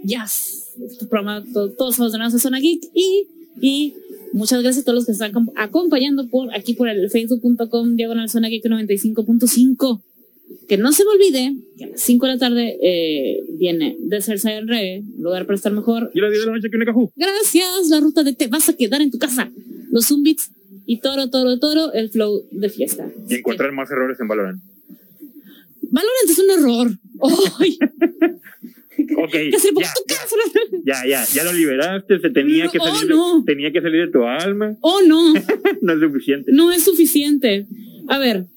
Yes. 0.03 0.73
Este 0.85 1.05
programa, 1.05 1.43
todos 1.77 1.99
los 1.99 2.11
demás 2.11 2.39
son 2.41 2.55
aquí 2.55 2.81
y, 2.93 3.27
y 3.61 3.93
muchas 4.33 4.61
gracias 4.61 4.81
a 4.81 4.85
todos 4.85 4.95
los 4.95 5.05
que 5.05 5.11
están 5.11 5.31
acompañando 5.55 6.27
por 6.27 6.53
aquí 6.53 6.73
por 6.73 6.89
el 6.89 7.09
facebook.com 7.09 7.95
diagonal 7.95 8.29
zona 8.29 8.49
geek 8.49 8.65
95.5 8.65 10.01
que 10.67 10.77
no 10.77 10.91
se 10.91 11.03
me 11.03 11.11
olvide 11.11 11.55
que 11.77 11.85
a 11.85 11.87
las 11.87 12.01
5 12.01 12.25
de 12.25 12.31
la 12.33 12.39
tarde 12.39 12.77
eh, 12.81 13.39
viene 13.57 13.95
Desert 13.99 14.39
Side 14.39 14.61
Re, 14.65 15.03
lugar 15.19 15.45
para 15.45 15.55
estar 15.55 15.71
mejor. 15.71 16.11
Y 16.13 16.19
a 16.19 16.23
las 16.23 16.31
10 16.31 16.41
de 16.41 16.47
la 16.47 16.55
noche 16.57 16.69
que 16.69 16.85
cajú. 16.85 17.11
Gracias, 17.15 17.89
la 17.89 17.99
ruta 17.99 18.23
de 18.23 18.33
te 18.33 18.47
vas 18.47 18.69
a 18.69 18.75
quedar 18.75 19.01
en 19.01 19.11
tu 19.11 19.19
casa. 19.19 19.51
Los 19.91 20.07
Zumbits 20.07 20.51
y 20.85 20.99
toro, 20.99 21.29
toro, 21.29 21.59
toro, 21.59 21.93
el 21.93 22.09
flow 22.09 22.43
de 22.51 22.69
fiesta. 22.69 23.07
Y 23.29 23.35
encontrar 23.35 23.71
más 23.71 23.89
errores 23.91 24.19
en 24.19 24.27
Valorant. 24.27 24.61
Valorant 25.81 26.29
es 26.29 26.39
un 26.39 26.49
error. 26.51 26.91
¡Ay! 27.59 27.77
ok, 29.17 29.33
ya, 30.85 30.95
ya, 31.03 31.05
ya, 31.05 31.25
ya, 31.25 31.43
lo 31.43 31.53
liberaste, 31.53 32.19
se 32.19 32.29
tenía, 32.29 32.67
que 32.67 32.79
salir, 32.79 33.13
oh, 33.13 33.43
tenía 33.45 33.71
que 33.71 33.81
salir 33.81 34.05
de 34.05 34.11
tu 34.11 34.23
alma. 34.23 34.75
Oh, 34.81 35.01
no. 35.05 35.33
no 35.81 35.93
es 35.93 35.99
suficiente. 35.99 36.51
No 36.51 36.71
es 36.71 36.83
suficiente. 36.83 37.67
A 38.07 38.17
ver, 38.19 38.47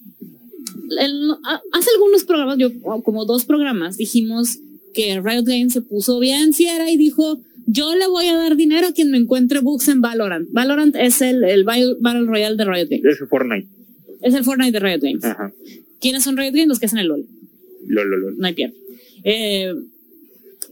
hace 1.73 1.89
algunos 1.95 2.23
programas, 2.23 2.57
yo 2.57 2.69
como 3.03 3.25
dos 3.25 3.45
programas, 3.45 3.97
dijimos 3.97 4.59
que 4.93 5.21
Riot 5.21 5.43
Games 5.43 5.73
se 5.73 5.81
puso 5.81 6.19
bien 6.19 6.53
fiera 6.53 6.89
y 6.89 6.97
dijo, 6.97 7.41
yo 7.65 7.95
le 7.95 8.07
voy 8.07 8.27
a 8.27 8.35
dar 8.35 8.55
dinero 8.55 8.87
a 8.87 8.93
quien 8.93 9.11
me 9.11 9.17
encuentre 9.17 9.59
bugs 9.59 9.87
en 9.89 10.01
Valorant. 10.01 10.49
Valorant 10.51 10.95
es 10.95 11.21
el, 11.21 11.43
el 11.43 11.63
Battle 11.65 12.25
Royale 12.25 12.55
de 12.55 12.65
Riot 12.65 12.87
Games. 12.89 13.05
Es 13.05 13.21
el 13.21 13.27
Fortnite. 13.27 13.67
Es 14.21 14.33
el 14.33 14.43
Fortnite 14.43 14.71
de 14.71 14.79
Riot 14.79 15.01
Games. 15.01 15.23
¿Quiénes 15.99 16.23
son 16.23 16.37
Riot 16.37 16.51
Games? 16.51 16.67
Los 16.67 16.79
que 16.79 16.85
hacen 16.85 16.99
el 16.99 17.07
LOL. 17.07 17.25
LOL, 17.87 18.09
LOL, 18.09 18.37
No 18.37 18.47
hay 18.47 18.53
pierde. 18.53 18.75
Eh, 19.23 19.73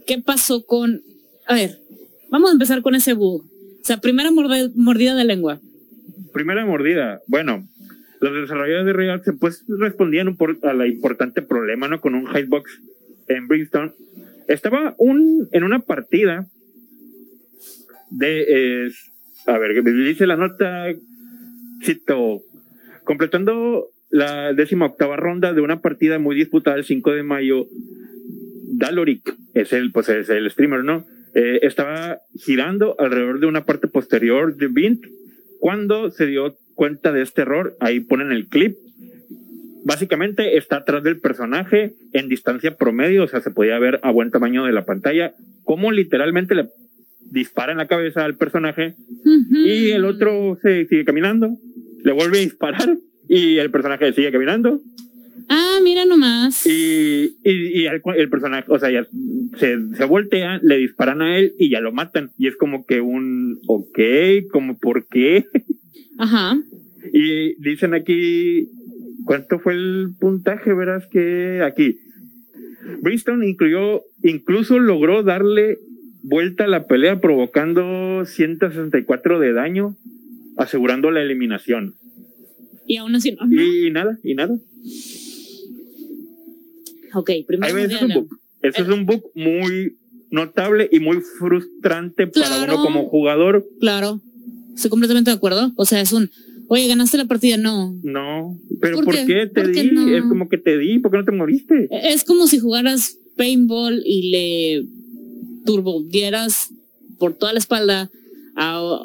¿Qué 0.05 0.19
pasó 0.19 0.65
con... 0.65 1.01
A 1.47 1.55
ver, 1.55 1.81
vamos 2.29 2.49
a 2.49 2.53
empezar 2.53 2.81
con 2.81 2.95
ese 2.95 3.13
bug. 3.13 3.43
O 3.43 3.85
sea, 3.85 3.97
primera 3.97 4.31
mordida 4.31 5.15
de 5.15 5.25
lengua. 5.25 5.59
Primera 6.33 6.65
mordida. 6.65 7.21
Bueno, 7.27 7.67
los 8.21 8.33
desarrolladores 8.33 8.95
de 8.95 9.23
se 9.23 9.33
pues 9.33 9.65
respondían 9.67 10.37
a 10.63 10.73
la 10.73 10.87
importante 10.87 11.41
problema, 11.41 11.87
¿no? 11.87 11.99
Con 11.99 12.15
un 12.15 12.27
hitbox 12.27 12.81
en 13.27 13.47
Brimstone. 13.47 13.91
Estaba 14.47 14.95
un, 14.97 15.47
en 15.51 15.63
una 15.63 15.79
partida 15.79 16.47
de, 18.09 18.91
a 19.47 19.57
ver, 19.57 19.83
dice 19.83 20.27
la 20.27 20.37
nota, 20.37 20.87
cito, 21.83 22.41
completando 23.03 23.87
la 24.09 24.53
décima 24.53 24.85
octava 24.85 25.17
ronda 25.17 25.53
de 25.53 25.61
una 25.61 25.81
partida 25.81 26.19
muy 26.19 26.35
disputada 26.35 26.77
el 26.77 26.85
5 26.85 27.11
de 27.11 27.23
mayo, 27.23 27.67
Daloric, 28.77 29.35
es 29.53 29.73
el, 29.73 29.91
pues 29.91 30.09
es 30.09 30.29
el 30.29 30.49
streamer, 30.49 30.83
¿no? 30.83 31.05
Eh, 31.33 31.59
estaba 31.63 32.19
girando 32.37 32.95
alrededor 32.97 33.39
de 33.39 33.47
una 33.47 33.65
parte 33.65 33.87
posterior 33.87 34.55
de 34.55 34.67
Bint 34.67 35.05
cuando 35.59 36.11
se 36.11 36.27
dio 36.27 36.55
cuenta 36.75 37.11
de 37.11 37.21
este 37.21 37.41
error, 37.41 37.75
ahí 37.79 37.99
ponen 38.01 38.31
el 38.31 38.47
clip. 38.47 38.75
Básicamente 39.83 40.57
está 40.57 40.77
atrás 40.77 41.03
del 41.03 41.19
personaje 41.19 41.95
en 42.13 42.27
distancia 42.27 42.75
promedio, 42.75 43.23
o 43.23 43.27
sea, 43.27 43.41
se 43.41 43.51
podía 43.51 43.79
ver 43.79 43.99
a 44.03 44.11
buen 44.11 44.31
tamaño 44.31 44.65
de 44.65 44.71
la 44.71 44.85
pantalla, 44.85 45.33
como 45.63 45.91
literalmente 45.91 46.55
le 46.55 46.69
dispara 47.31 47.71
en 47.71 47.77
la 47.77 47.87
cabeza 47.87 48.23
al 48.23 48.35
personaje 48.35 48.95
y 49.51 49.89
el 49.91 50.05
otro 50.05 50.57
se 50.61 50.85
sigue 50.85 51.05
caminando, 51.05 51.57
le 52.03 52.11
vuelve 52.11 52.37
a 52.37 52.41
disparar 52.41 52.97
y 53.27 53.57
el 53.57 53.71
personaje 53.71 54.13
sigue 54.13 54.31
caminando. 54.31 54.81
Ah, 55.49 55.79
mira 55.83 56.05
nomás. 56.05 56.65
Y, 56.65 57.37
y, 57.43 57.85
el, 57.85 58.29
personaje, 58.29 58.71
o 58.71 58.79
sea, 58.79 58.91
ya 58.91 59.07
se, 59.57 59.77
se 59.95 60.05
voltea, 60.05 60.59
le 60.61 60.77
disparan 60.77 61.21
a 61.21 61.37
él 61.37 61.53
y 61.59 61.69
ya 61.69 61.81
lo 61.81 61.91
matan. 61.91 62.31
Y 62.37 62.47
es 62.47 62.55
como 62.55 62.85
que 62.85 63.01
un, 63.01 63.59
ok, 63.67 63.99
como 64.51 64.77
por 64.79 65.07
qué. 65.07 65.45
Ajá. 66.17 66.57
Y 67.13 67.55
dicen 67.61 67.93
aquí, 67.93 68.69
¿cuánto 69.25 69.59
fue 69.59 69.73
el 69.73 70.09
puntaje? 70.19 70.73
Verás 70.73 71.07
que 71.07 71.61
aquí. 71.63 71.99
Bristol 73.01 73.43
incluyó, 73.43 74.01
incluso 74.23 74.79
logró 74.79 75.23
darle 75.23 75.77
vuelta 76.23 76.65
a 76.65 76.67
la 76.67 76.87
pelea 76.87 77.19
provocando 77.19 78.25
164 78.25 79.39
de 79.39 79.53
daño, 79.53 79.95
asegurando 80.57 81.11
la 81.11 81.21
eliminación. 81.21 81.95
Y 82.87 82.97
aún 82.97 83.15
así 83.15 83.31
no. 83.31 83.45
Y, 83.49 83.91
nada, 83.91 84.17
y 84.23 84.35
nada. 84.35 84.55
Ok, 87.15 87.31
primero. 87.47 87.77
Eso 87.77 87.95
es 87.95 88.01
un 88.01 88.13
book. 88.13 88.39
Eso 88.61 88.81
es 88.81 88.87
un 88.89 89.05
book 89.05 89.23
muy 89.35 89.95
notable 90.31 90.89
y 90.91 90.99
muy 90.99 91.21
frustrante 91.39 92.27
para 92.27 92.63
uno 92.63 92.83
como 92.83 93.05
jugador. 93.05 93.65
Claro. 93.79 94.21
Estoy 94.75 94.89
completamente 94.89 95.31
de 95.31 95.37
acuerdo. 95.37 95.71
O 95.77 95.85
sea, 95.85 96.01
es 96.01 96.11
un, 96.13 96.29
oye, 96.67 96.87
ganaste 96.87 97.17
la 97.17 97.25
partida. 97.25 97.57
No. 97.57 97.97
No. 98.03 98.59
Pero 98.81 99.01
¿por, 99.01 99.15
qué? 99.15 99.47
te 99.47 99.67
di? 99.67 100.13
Es 100.13 100.23
como 100.23 100.49
que 100.49 100.57
te 100.57 100.77
di. 100.77 100.99
¿Por 100.99 101.11
qué 101.11 101.17
no 101.17 101.25
te 101.25 101.31
moriste? 101.31 101.87
Es 101.91 102.23
como 102.23 102.47
si 102.47 102.59
jugaras 102.59 103.17
paintball 103.37 104.01
y 104.05 104.31
le 104.31 104.85
turbo 105.65 106.03
dieras 106.03 106.69
por 107.17 107.33
toda 107.33 107.53
la 107.53 107.59
espalda 107.59 108.11
a, 108.55 109.01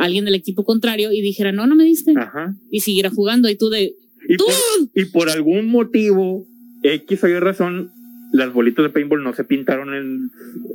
alguien 0.00 0.24
del 0.24 0.34
equipo 0.34 0.64
contrario 0.64 1.12
y 1.12 1.20
dijera, 1.20 1.52
no, 1.52 1.66
no 1.66 1.74
me 1.74 1.84
diste. 1.84 2.12
Ajá. 2.16 2.54
Y 2.70 2.80
siguiera 2.80 3.10
jugando 3.10 3.48
y 3.48 3.56
tú 3.56 3.68
de... 3.68 3.94
Y, 4.28 4.36
Por, 4.36 4.52
y 4.94 5.04
por 5.06 5.30
algún 5.30 5.68
motivo, 5.68 6.46
X 6.82 7.24
o 7.24 7.28
Y 7.28 7.38
razón, 7.38 7.92
las 8.32 8.52
bolitas 8.52 8.84
de 8.84 8.90
paintball 8.90 9.22
no 9.22 9.32
se 9.32 9.44
pintaron 9.44 9.94
en, 9.94 10.30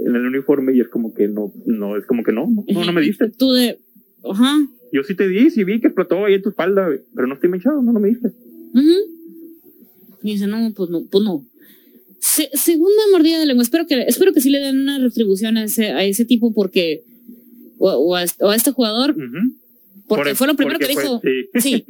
en, 0.05 0.15
el 0.15 0.25
uniforme 0.25 0.75
y 0.75 0.81
es 0.81 0.87
como 0.87 1.13
que 1.13 1.27
no, 1.27 1.51
no, 1.65 1.97
es 1.97 2.05
como 2.05 2.23
que 2.23 2.31
no, 2.31 2.47
no, 2.67 2.85
no 2.85 2.93
me 2.93 3.01
diste. 3.01 3.29
Tú 3.29 3.51
de, 3.51 3.77
Ajá. 4.23 4.67
Yo 4.91 5.03
sí 5.03 5.15
te 5.15 5.27
di, 5.27 5.49
sí 5.49 5.63
vi 5.63 5.81
que 5.81 5.87
explotó 5.87 6.25
ahí 6.25 6.35
en 6.35 6.41
tu 6.41 6.49
espalda, 6.49 6.87
pero 7.15 7.27
no 7.27 7.33
estoy 7.35 7.49
manchado, 7.49 7.81
no, 7.81 7.91
no 7.91 7.99
me 7.99 8.09
diste. 8.09 8.31
Y 10.23 10.33
dice, 10.33 10.47
no, 10.47 10.71
pues 10.75 10.89
no, 10.89 11.05
pues 11.09 11.23
no. 11.23 11.45
segunda 12.19 13.01
mordida 13.11 13.39
de 13.39 13.45
lengua. 13.45 13.63
Espero 13.63 13.87
que, 13.87 14.03
espero 14.03 14.33
que 14.33 14.41
sí 14.41 14.49
le 14.49 14.59
den 14.59 14.81
una 14.81 14.99
retribución 14.99 15.57
a 15.57 15.65
ese, 15.65 15.91
a 15.91 16.03
ese 16.03 16.25
tipo 16.25 16.53
porque, 16.53 17.03
o, 17.79 18.15
a, 18.15 18.23
este 18.23 18.71
jugador, 18.71 19.15
porque 20.07 20.35
fue 20.35 20.47
lo 20.47 20.55
primero 20.55 20.79
que 20.79 20.87
dijo. 20.87 21.21
sí. 21.55 21.85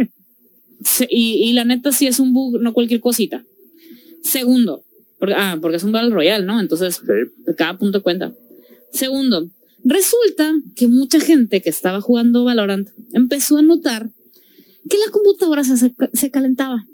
y, 1.10 1.50
y, 1.50 1.54
la 1.54 1.66
neta 1.66 1.92
sí 1.92 2.08
es 2.08 2.20
un 2.20 2.34
bug, 2.34 2.62
no 2.62 2.74
cualquier 2.74 3.02
cosita. 3.02 3.46
Segundo, 4.24 4.84
porque, 5.20 5.36
ah, 5.38 5.58
porque 5.62 5.78
es 5.78 5.84
un 5.84 5.92
Battle 5.92 6.10
Royale, 6.10 6.46
¿no? 6.46 6.60
Entonces, 6.60 7.02
cada 7.58 7.78
punto 7.78 8.02
cuenta. 8.02 8.34
Segundo, 8.92 9.50
Resulta 9.84 10.54
que 10.76 10.88
mucha 10.88 11.20
gente 11.20 11.62
que 11.62 11.70
estaba 11.70 12.00
jugando 12.00 12.46
Valorant 12.46 12.90
empezó 13.12 13.58
a 13.58 13.62
notar 13.62 14.10
que 14.90 14.98
la 14.98 15.12
computadora 15.12 15.64
se, 15.64 15.94
se 16.14 16.32
calentaba. 16.32 16.86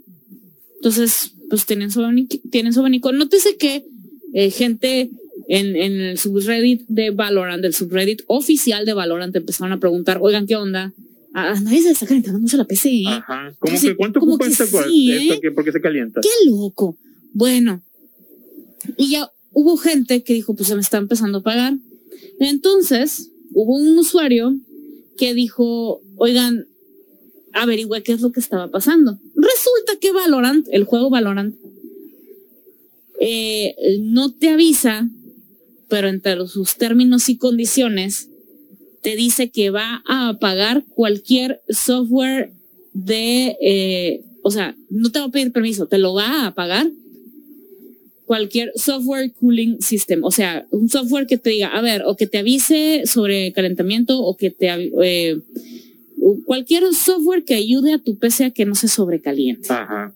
Entonces, 0.76 1.34
pues 1.50 1.66
tienen 1.66 1.92
su 1.92 2.00
abanico. 2.00 2.38
Tienen 2.50 2.74
su 2.74 2.80
abanico. 2.80 3.12
Nótese 3.12 3.58
que 3.58 3.86
eh, 4.34 4.50
gente 4.50 5.12
en, 5.48 5.76
en, 5.76 6.00
el 6.00 6.18
subreddit 6.18 6.86
de 6.88 7.12
Valorant, 7.12 7.64
el 7.64 7.74
subreddit 7.74 8.24
oficial 8.26 8.86
de 8.86 8.94
Valorant, 8.94 9.36
empezaron 9.36 9.72
a 9.72 9.80
preguntar, 9.80 10.18
oigan, 10.22 10.48
¿qué 10.48 10.56
onda? 10.56 10.94
A 11.34 11.60
nadie 11.60 11.84
se 11.84 11.92
está 11.92 12.08
calentando 12.08 12.40
mucho 12.40 12.58
la 12.58 12.66
PC. 12.66 12.90
¿eh? 12.90 13.04
Ajá. 13.08 13.54
¿Cómo 13.60 13.80
que 13.80 13.96
cuánto 13.96 14.20
ocupa 14.20 14.48
esta 14.48 14.66
sí, 14.66 15.12
esto? 15.12 15.54
¿Por 15.54 15.64
qué 15.64 15.72
se 15.72 15.82
calienta? 15.82 16.22
Qué 16.22 16.50
loco. 16.50 16.98
Bueno, 17.34 17.82
y 18.98 19.12
ya 19.12 19.32
hubo 19.52 19.78
gente 19.78 20.24
que 20.24 20.34
dijo, 20.34 20.56
pues 20.56 20.70
se 20.70 20.76
me 20.76 20.82
está 20.82 20.98
empezando 20.98 21.40
a 21.40 21.44
pagar. 21.44 21.78
Entonces, 22.40 23.32
hubo 23.54 23.76
un 23.76 23.98
usuario 23.98 24.56
que 25.18 25.34
dijo, 25.34 26.02
oigan, 26.16 26.68
averigüe 27.54 28.04
qué 28.04 28.14
es 28.14 28.22
lo 28.22 28.32
que 28.32 28.40
estaba 28.40 28.70
pasando. 28.70 29.20
Resulta 29.36 29.98
que 30.00 30.12
Valorant, 30.12 30.68
el 30.72 30.86
juego 30.86 31.10
Valorant, 31.10 31.56
eh, 33.20 33.76
no 34.02 34.32
te 34.32 34.50
avisa, 34.50 35.10
pero 35.90 36.08
entre 36.08 36.48
sus 36.48 36.76
términos 36.76 37.28
y 37.30 37.38
condiciones, 37.38 38.30
te 39.02 39.16
dice 39.16 39.50
que 39.50 39.70
va 39.70 40.04
a 40.08 40.30
apagar 40.30 40.86
cualquier 40.86 41.62
software 41.70 42.54
de, 42.94 43.58
eh, 43.62 44.24
o 44.44 44.52
sea, 44.52 44.76
no 44.90 45.12
te 45.12 45.20
va 45.20 45.26
a 45.26 45.32
pedir 45.32 45.52
permiso, 45.52 45.88
te 45.88 45.98
lo 45.98 46.14
va 46.14 46.44
a 46.44 46.48
apagar 46.48 46.90
cualquier 48.30 48.72
software 48.76 49.32
cooling 49.40 49.82
system, 49.82 50.24
o 50.24 50.30
sea, 50.30 50.68
un 50.70 50.88
software 50.88 51.26
que 51.26 51.40
te 51.40 51.50
diga, 51.50 51.70
a 51.70 51.82
ver, 51.82 52.04
o 52.06 52.16
que 52.16 52.28
te 52.28 52.38
avise 52.38 53.02
sobre 53.06 53.52
calentamiento 53.54 54.20
o 54.20 54.38
que 54.38 54.52
te 54.52 54.68
eh, 55.02 55.40
cualquier 56.46 56.84
software 56.94 57.44
que 57.44 57.56
ayude 57.56 57.92
a 57.92 57.98
tu 57.98 58.20
PC 58.20 58.46
a 58.46 58.52
que 58.52 58.66
no 58.66 58.76
se 58.76 58.88
sobrecaliente. 58.88 59.74
Ajá. 59.74 60.14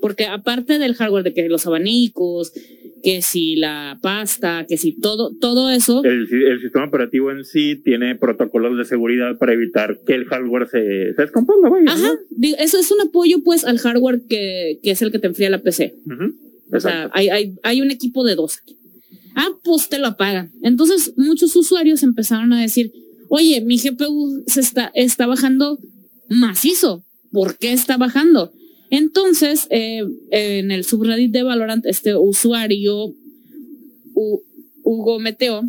Porque 0.00 0.26
aparte 0.26 0.80
del 0.80 0.94
hardware 0.94 1.22
de 1.22 1.34
que 1.34 1.48
los 1.48 1.68
abanicos, 1.68 2.52
que 3.04 3.22
si 3.22 3.54
la 3.54 4.00
pasta, 4.02 4.66
que 4.68 4.76
si 4.76 4.90
todo, 4.90 5.32
todo 5.40 5.70
eso. 5.70 6.02
El, 6.02 6.26
sistema 6.60 6.86
operativo 6.86 7.30
en 7.30 7.44
sí 7.44 7.76
tiene 7.76 8.16
protocolos 8.16 8.76
de 8.76 8.84
seguridad 8.84 9.38
para 9.38 9.52
evitar 9.52 10.00
que 10.04 10.14
el 10.14 10.24
hardware 10.24 10.66
se, 10.66 11.14
se 11.14 11.22
descomponga. 11.22 11.70
Ajá, 11.86 12.12
eso 12.58 12.80
es 12.80 12.90
un 12.90 13.02
apoyo 13.02 13.44
pues 13.44 13.64
al 13.64 13.78
hardware 13.78 14.22
que, 14.28 14.80
que 14.82 14.90
es 14.90 15.00
el 15.00 15.12
que 15.12 15.20
te 15.20 15.28
enfría 15.28 15.48
la 15.48 15.62
PC. 15.62 15.94
O 16.72 16.80
sea, 16.80 17.10
hay, 17.12 17.28
hay, 17.28 17.54
hay 17.62 17.80
un 17.80 17.90
equipo 17.90 18.24
de 18.24 18.34
dos 18.34 18.58
aquí. 18.62 18.76
Ah, 19.34 19.48
pues 19.62 19.88
te 19.88 19.98
lo 19.98 20.08
apagan. 20.08 20.52
Entonces, 20.62 21.12
muchos 21.16 21.54
usuarios 21.56 22.02
empezaron 22.02 22.52
a 22.52 22.60
decir, 22.60 22.92
oye, 23.28 23.60
mi 23.60 23.78
GPU 23.78 24.42
se 24.46 24.60
está, 24.60 24.90
está 24.94 25.26
bajando 25.26 25.78
macizo. 26.28 27.04
¿Por 27.32 27.58
qué 27.58 27.72
está 27.72 27.96
bajando? 27.98 28.52
Entonces, 28.90 29.66
eh, 29.70 30.04
en 30.30 30.70
el 30.70 30.84
subreddit 30.84 31.32
de 31.32 31.42
Valorant, 31.42 31.84
este 31.86 32.16
usuario, 32.16 33.14
Hugo 34.82 35.18
Meteo, 35.18 35.62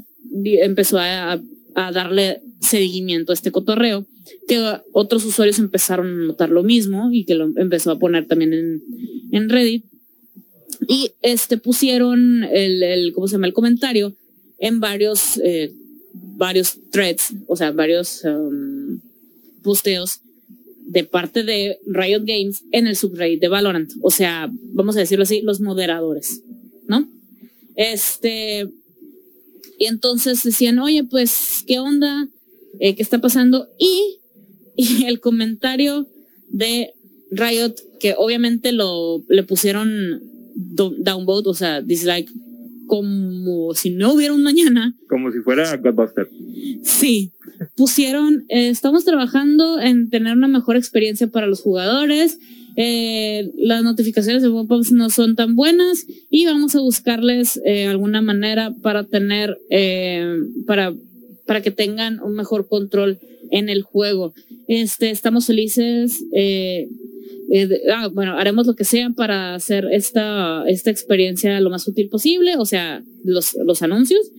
empezó 0.43 0.99
a, 0.99 1.41
a, 1.75 1.91
darle 1.91 2.41
seguimiento 2.61 3.31
a 3.31 3.35
este 3.35 3.51
cotorreo, 3.51 4.05
que 4.47 4.63
otros 4.93 5.25
usuarios 5.25 5.59
empezaron 5.59 6.07
a 6.07 6.25
notar 6.27 6.49
lo 6.49 6.63
mismo 6.63 7.09
y 7.11 7.25
que 7.25 7.35
lo 7.35 7.51
empezó 7.57 7.91
a 7.91 7.99
poner 7.99 8.27
también 8.27 8.53
en, 8.53 8.81
en 9.31 9.49
Reddit. 9.49 9.85
Y 10.87 11.11
este 11.21 11.57
pusieron 11.57 12.43
el, 12.43 13.11
¿cómo 13.13 13.27
se 13.27 13.33
llama? 13.33 13.47
El 13.47 13.53
comentario 13.53 14.15
en 14.59 14.79
varios, 14.79 15.39
eh, 15.43 15.71
varios 16.13 16.77
threads, 16.91 17.33
o 17.47 17.55
sea, 17.55 17.71
varios 17.71 18.23
um, 18.23 18.99
posteos 19.63 20.21
de 20.85 21.03
parte 21.03 21.43
de 21.43 21.79
Riot 21.85 22.23
Games 22.25 22.63
en 22.71 22.87
el 22.87 22.95
subreddit 22.95 23.41
de 23.41 23.49
Valorant. 23.49 23.91
O 24.01 24.09
sea, 24.09 24.49
vamos 24.51 24.95
a 24.95 24.99
decirlo 24.99 25.23
así, 25.23 25.41
los 25.41 25.59
moderadores, 25.59 26.41
¿no? 26.87 27.07
Este, 27.75 28.69
y 29.77 29.85
entonces 29.85 30.41
decían, 30.43 30.79
oye, 30.79 31.03
pues, 31.03 31.63
¿qué 31.67 31.79
onda? 31.79 32.27
Eh, 32.79 32.95
¿Qué 32.95 33.03
está 33.03 33.19
pasando? 33.19 33.67
Y, 33.77 34.19
y 34.75 35.05
el 35.05 35.19
comentario 35.19 36.07
de 36.49 36.93
Riot, 37.29 37.75
que 37.99 38.15
obviamente 38.17 38.71
lo 38.71 39.23
le 39.27 39.43
pusieron 39.43 40.36
downvote, 40.57 41.49
o 41.49 41.53
sea, 41.53 41.81
dislike, 41.81 42.29
como 42.87 43.73
si 43.75 43.91
no 43.91 44.13
hubiera 44.13 44.33
un 44.33 44.43
mañana. 44.43 44.95
Como 45.07 45.31
si 45.31 45.39
fuera 45.39 45.75
Godbuster. 45.77 46.29
Sí, 46.83 47.31
pusieron, 47.75 48.45
eh, 48.49 48.69
estamos 48.69 49.05
trabajando 49.05 49.79
en 49.79 50.09
tener 50.09 50.35
una 50.35 50.47
mejor 50.47 50.77
experiencia 50.77 51.27
para 51.27 51.47
los 51.47 51.61
jugadores. 51.61 52.39
Eh, 52.75 53.51
las 53.57 53.83
notificaciones 53.83 54.41
de 54.43 54.49
pop 54.49 54.71
no 54.91 55.09
son 55.09 55.35
tan 55.35 55.55
buenas 55.55 56.05
y 56.29 56.45
vamos 56.45 56.75
a 56.75 56.79
buscarles 56.79 57.59
eh, 57.65 57.87
alguna 57.87 58.21
manera 58.21 58.73
para 58.81 59.03
tener, 59.03 59.57
para, 60.65 60.93
para 61.45 61.61
que 61.61 61.71
tengan 61.71 62.21
un 62.21 62.35
mejor 62.35 62.67
control 62.67 63.19
en 63.51 63.69
el 63.69 63.81
juego. 63.81 64.33
Este, 64.67 65.09
estamos 65.09 65.47
felices 65.47 66.23
eh, 67.49 67.81
ah, 67.93 68.09
bueno, 68.13 68.37
haremos 68.37 68.67
lo 68.67 68.75
que 68.75 68.83
sea 68.83 69.09
para 69.11 69.55
hacer 69.55 69.87
esta, 69.91 70.63
esta 70.67 70.89
experiencia 70.89 71.59
lo 71.61 71.69
más 71.69 71.87
útil 71.87 72.09
posible, 72.09 72.55
o 72.57 72.65
sea, 72.65 73.03
los, 73.23 73.55
los 73.65 73.81
anuncios, 73.81 74.31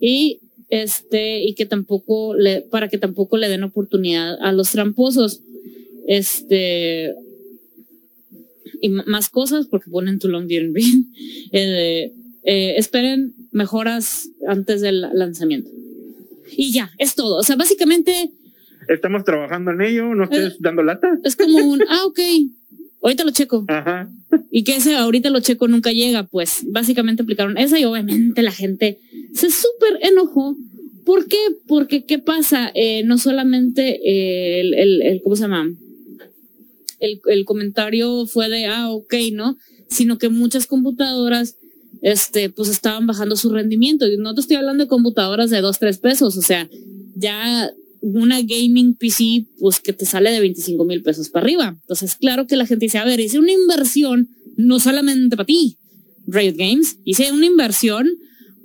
y 0.00 0.40
este, 0.68 1.42
y 1.42 1.54
que 1.54 1.66
tampoco 1.66 2.34
le, 2.34 2.62
para 2.62 2.88
que 2.88 2.98
tampoco 2.98 3.36
le 3.36 3.48
den 3.48 3.62
oportunidad 3.62 4.38
a 4.40 4.52
los 4.52 4.70
tramposos, 4.70 5.42
este, 6.06 7.14
y 8.80 8.88
más 8.88 9.28
cosas, 9.28 9.66
porque 9.66 9.90
ponen 9.90 10.18
tu 10.18 10.28
long 10.28 10.46
bien, 10.46 10.72
eh, 11.52 12.12
eh, 12.44 12.74
esperen 12.76 13.34
mejoras 13.50 14.30
antes 14.46 14.80
del 14.80 15.02
lanzamiento. 15.12 15.70
Y 16.56 16.72
ya, 16.72 16.90
es 16.98 17.14
todo. 17.14 17.36
O 17.36 17.42
sea, 17.42 17.56
básicamente 17.56 18.30
estamos 18.88 19.24
trabajando 19.24 19.72
en 19.72 19.80
ello, 19.80 20.14
no 20.14 20.24
estés 20.24 20.56
dando 20.60 20.82
lata. 20.82 21.18
Es 21.24 21.36
como 21.36 21.58
un, 21.58 21.82
ah, 21.88 22.04
ok, 22.06 22.18
ahorita 23.02 23.24
lo 23.24 23.30
checo. 23.32 23.64
Ajá. 23.68 24.08
Y 24.50 24.64
que 24.64 24.76
ese 24.76 24.96
ahorita 24.96 25.30
lo 25.30 25.40
checo 25.40 25.68
nunca 25.68 25.92
llega, 25.92 26.24
pues 26.24 26.60
básicamente 26.68 27.22
aplicaron 27.22 27.58
esa 27.58 27.78
y 27.78 27.84
obviamente 27.84 28.42
la 28.42 28.52
gente 28.52 28.98
se 29.34 29.50
súper 29.50 29.98
enojó. 30.02 30.56
¿Por 31.04 31.26
qué? 31.26 31.38
Porque, 31.66 32.04
¿qué 32.04 32.18
pasa? 32.18 32.70
Eh, 32.74 33.02
no 33.04 33.18
solamente 33.18 34.60
el, 34.60 34.74
el, 34.74 35.02
el, 35.02 35.22
¿cómo 35.22 35.34
se 35.34 35.42
llama? 35.42 35.68
El, 37.00 37.20
el 37.26 37.44
comentario 37.44 38.26
fue 38.26 38.48
de, 38.48 38.66
ah, 38.66 38.90
ok, 38.90 39.14
¿no? 39.32 39.56
Sino 39.88 40.18
que 40.18 40.28
muchas 40.28 40.68
computadoras 40.68 41.56
este, 42.02 42.50
pues 42.50 42.68
estaban 42.68 43.06
bajando 43.06 43.34
su 43.34 43.50
rendimiento. 43.50 44.06
Y 44.06 44.16
no 44.16 44.34
te 44.34 44.42
estoy 44.42 44.56
hablando 44.56 44.84
de 44.84 44.88
computadoras 44.88 45.50
de 45.50 45.60
dos, 45.60 45.80
tres 45.80 45.98
pesos, 45.98 46.36
o 46.36 46.42
sea, 46.42 46.68
ya 47.16 47.70
una 48.02 48.42
gaming 48.42 48.94
PC, 48.94 49.46
pues 49.58 49.80
que 49.80 49.92
te 49.92 50.04
sale 50.04 50.32
de 50.32 50.40
25 50.40 50.84
mil 50.84 51.02
pesos 51.02 51.30
para 51.30 51.44
arriba. 51.44 51.76
Entonces, 51.80 52.16
claro 52.16 52.48
que 52.48 52.56
la 52.56 52.66
gente 52.66 52.86
dice, 52.86 52.98
a 52.98 53.04
ver, 53.04 53.20
hice 53.20 53.38
una 53.38 53.52
inversión 53.52 54.28
no 54.56 54.80
solamente 54.80 55.36
para 55.36 55.46
ti, 55.46 55.78
Riot 56.26 56.56
Games, 56.56 56.98
hice 57.04 57.32
una 57.32 57.46
inversión 57.46 58.08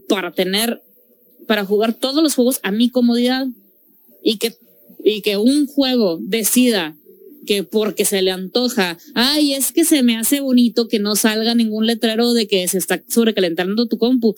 para 0.10 0.32
tener, 0.32 0.82
para 1.48 1.66
jugar 1.66 1.94
todos 1.94 2.24
los 2.24 2.34
juegos 2.34 2.60
a 2.64 2.72
mi 2.72 2.90
comodidad 2.90 3.48
y 4.24 4.38
que, 4.38 4.56
y 5.06 5.22
que 5.22 5.38
un 5.38 5.68
juego 5.68 6.20
decida 6.20 6.98
que 7.46 7.64
porque 7.64 8.06
se 8.06 8.24
le 8.24 8.32
antoja, 8.32 8.98
ay, 9.14 9.54
es 9.54 9.72
que 9.72 9.86
se 9.86 10.02
me 10.04 10.18
hace 10.18 10.42
bonito 10.42 10.88
que 10.88 11.00
no 11.00 11.16
salga 11.16 11.56
ningún 11.56 11.86
letrero 11.86 12.34
de 12.34 12.48
que 12.48 12.68
se 12.68 12.80
está 12.80 13.04
sobrecalentando 13.08 13.88
tu 13.88 13.98
compu, 13.98 14.36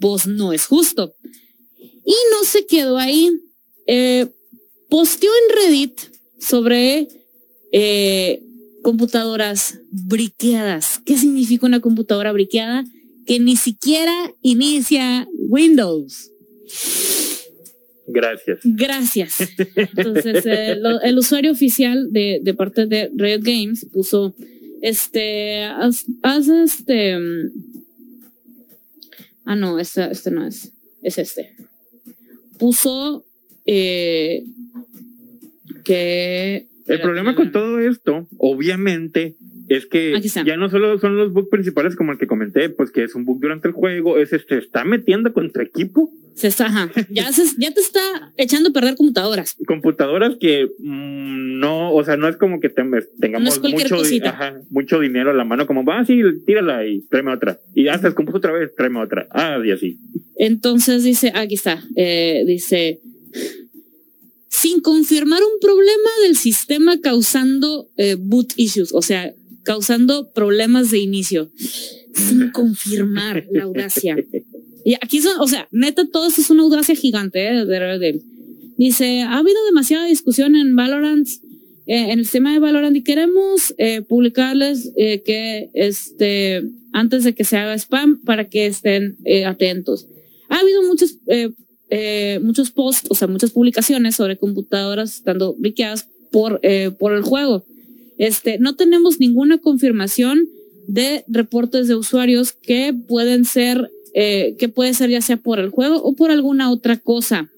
pues 0.00 0.26
no 0.26 0.52
es 0.52 0.66
justo. 0.66 1.14
Y 2.04 2.14
no 2.32 2.44
se 2.44 2.66
quedó 2.66 2.98
ahí 2.98 3.30
eh, 3.94 4.26
posteó 4.88 5.28
en 5.30 5.56
Reddit 5.56 6.00
sobre 6.40 7.08
eh, 7.72 8.42
computadoras 8.82 9.80
briqueadas. 9.90 11.02
¿Qué 11.04 11.18
significa 11.18 11.66
una 11.66 11.80
computadora 11.80 12.32
briqueada? 12.32 12.84
Que 13.26 13.38
ni 13.38 13.56
siquiera 13.56 14.32
inicia 14.40 15.28
Windows. 15.34 16.30
Gracias. 18.06 18.60
Gracias. 18.64 19.38
Entonces, 19.76 20.46
eh, 20.46 20.78
el 21.02 21.18
usuario 21.18 21.52
oficial 21.52 22.10
de, 22.10 22.40
de, 22.42 22.54
parte 22.54 22.86
de 22.86 23.10
Riot 23.14 23.42
Games 23.42 23.86
puso, 23.92 24.34
este, 24.80 25.64
haz, 25.64 26.06
este, 26.48 27.18
mm, 27.18 27.52
ah, 29.44 29.54
no, 29.54 29.78
este, 29.78 30.10
este 30.10 30.30
no 30.30 30.46
es, 30.46 30.72
es 31.02 31.18
este. 31.18 31.54
Puso 32.58 33.26
eh, 33.66 34.44
que... 35.84 36.68
El 36.86 37.00
problema 37.00 37.34
con 37.34 37.52
todo 37.52 37.78
esto, 37.78 38.26
obviamente, 38.38 39.36
es 39.68 39.86
que 39.86 40.20
ya 40.44 40.56
no 40.56 40.68
solo 40.68 40.98
son 40.98 41.16
los 41.16 41.32
bugs 41.32 41.48
principales 41.48 41.96
como 41.96 42.12
el 42.12 42.18
que 42.18 42.26
comenté, 42.26 42.68
pues 42.68 42.90
que 42.90 43.04
es 43.04 43.14
un 43.14 43.24
bug 43.24 43.40
durante 43.40 43.68
el 43.68 43.74
juego, 43.74 44.18
es 44.18 44.32
este, 44.32 44.58
está 44.58 44.84
metiendo 44.84 45.32
contra 45.32 45.62
equipo. 45.62 46.10
Se 46.34 46.48
está, 46.48 46.90
Ya, 47.10 47.30
ya 47.58 47.70
te 47.72 47.80
está 47.80 48.32
echando 48.36 48.70
a 48.70 48.72
perder 48.72 48.96
computadoras. 48.96 49.56
Computadoras 49.66 50.36
que 50.40 50.70
mm, 50.78 51.58
no, 51.58 51.92
o 51.94 52.04
sea, 52.04 52.16
no 52.16 52.28
es 52.28 52.36
como 52.36 52.58
que 52.58 52.68
tengamos 52.68 53.60
mucho, 53.62 53.96
mucho 54.70 55.00
dinero 55.00 55.30
a 55.30 55.34
la 55.34 55.44
mano, 55.44 55.66
como 55.66 55.84
va, 55.84 56.00
ah, 56.00 56.04
sí, 56.04 56.20
tírala 56.46 56.86
y 56.86 57.02
tráeme 57.08 57.32
otra. 57.32 57.60
Y 57.74 57.84
ya 57.84 57.98
se 57.98 58.06
descompuso 58.06 58.38
otra 58.38 58.52
vez, 58.52 58.74
tráeme 58.74 59.00
otra. 59.00 59.28
Ah, 59.30 59.58
y 59.64 59.70
así. 59.70 59.98
Entonces 60.36 61.04
dice, 61.04 61.32
aquí 61.34 61.54
está, 61.54 61.82
eh, 61.96 62.44
dice, 62.46 63.00
sin 64.62 64.80
confirmar 64.80 65.40
un 65.42 65.58
problema 65.60 66.10
del 66.22 66.36
sistema 66.36 67.00
causando 67.00 67.90
eh, 67.96 68.14
boot 68.14 68.52
issues, 68.56 68.92
o 68.92 69.02
sea, 69.02 69.34
causando 69.64 70.30
problemas 70.32 70.92
de 70.92 71.00
inicio, 71.00 71.50
sin 72.14 72.50
confirmar 72.50 73.44
la 73.50 73.64
audacia. 73.64 74.16
Y 74.84 74.94
aquí 74.94 75.20
son, 75.20 75.40
o 75.40 75.46
sea, 75.46 75.68
neta, 75.70 76.04
todo 76.12 76.26
esto 76.26 76.40
es 76.40 76.50
una 76.50 76.64
audacia 76.64 76.96
gigante, 76.96 77.38
¿eh? 77.46 78.20
Dice, 78.76 79.22
ha 79.22 79.38
habido 79.38 79.64
demasiada 79.66 80.06
discusión 80.06 80.56
en 80.56 80.74
Valorant, 80.74 81.28
eh, 81.86 82.10
en 82.10 82.18
el 82.18 82.24
sistema 82.24 82.52
de 82.52 82.58
Valorant 82.58 82.96
y 82.96 83.04
queremos 83.04 83.72
eh, 83.78 84.02
publicarles 84.02 84.90
que 84.96 85.70
este, 85.74 86.64
antes 86.92 87.22
de 87.22 87.32
que 87.32 87.44
se 87.44 87.58
haga 87.58 87.78
spam 87.78 88.22
para 88.24 88.48
que 88.48 88.66
estén 88.66 89.18
atentos. 89.46 90.08
Ha 90.48 90.58
habido 90.58 90.82
muchos 90.82 91.16
eh, 91.94 92.40
muchos 92.42 92.70
posts, 92.70 93.10
o 93.10 93.14
sea, 93.14 93.28
muchas 93.28 93.50
publicaciones 93.50 94.16
sobre 94.16 94.38
computadoras 94.38 95.16
estando 95.16 95.54
briqueadas 95.58 96.08
por, 96.30 96.58
eh, 96.62 96.90
por 96.98 97.12
el 97.12 97.20
juego. 97.20 97.66
Este, 98.16 98.58
no 98.58 98.76
tenemos 98.76 99.20
ninguna 99.20 99.58
confirmación 99.58 100.48
de 100.86 101.22
reportes 101.28 101.88
de 101.88 101.94
usuarios 101.94 102.52
que 102.54 102.94
pueden 102.94 103.44
ser, 103.44 103.90
eh, 104.14 104.56
que 104.58 104.70
puede 104.70 104.94
ser 104.94 105.10
ya 105.10 105.20
sea 105.20 105.36
por 105.36 105.58
el 105.58 105.68
juego 105.68 106.02
o 106.02 106.16
por 106.16 106.30
alguna 106.30 106.70
otra 106.70 106.96
cosa. 106.96 107.50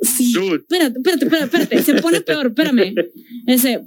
Sí, 0.00 0.32
espérate, 0.34 0.96
espérate, 0.96 1.24
espérate, 1.26 1.44
espérate, 1.44 1.82
se 1.82 2.00
pone 2.00 2.20
peor, 2.22 2.46
espérame. 2.46 2.94
Ese. 3.46 3.82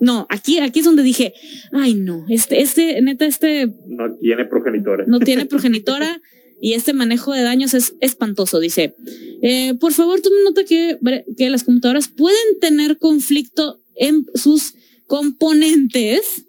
No, 0.00 0.26
aquí, 0.28 0.58
aquí 0.58 0.80
es 0.80 0.84
donde 0.84 1.04
dije, 1.04 1.34
ay 1.70 1.94
no, 1.94 2.26
este, 2.28 2.60
este, 2.62 3.00
neta, 3.00 3.26
este. 3.26 3.72
No 3.86 4.12
tiene 4.20 4.44
progenitora. 4.44 5.04
No 5.06 5.20
tiene 5.20 5.46
progenitora 5.46 6.20
y 6.60 6.72
este 6.72 6.92
manejo 6.92 7.32
de 7.32 7.42
daños 7.42 7.74
es 7.74 7.94
espantoso. 8.00 8.60
Dice, 8.60 8.94
eh, 9.42 9.74
por 9.78 9.92
favor, 9.92 10.20
tome 10.20 10.36
nota 10.44 10.64
que, 10.64 10.98
que 11.36 11.50
las 11.50 11.64
computadoras 11.64 12.08
pueden 12.08 12.58
tener 12.60 12.98
conflicto 12.98 13.80
en 13.94 14.26
sus 14.34 14.74
componentes 15.06 16.44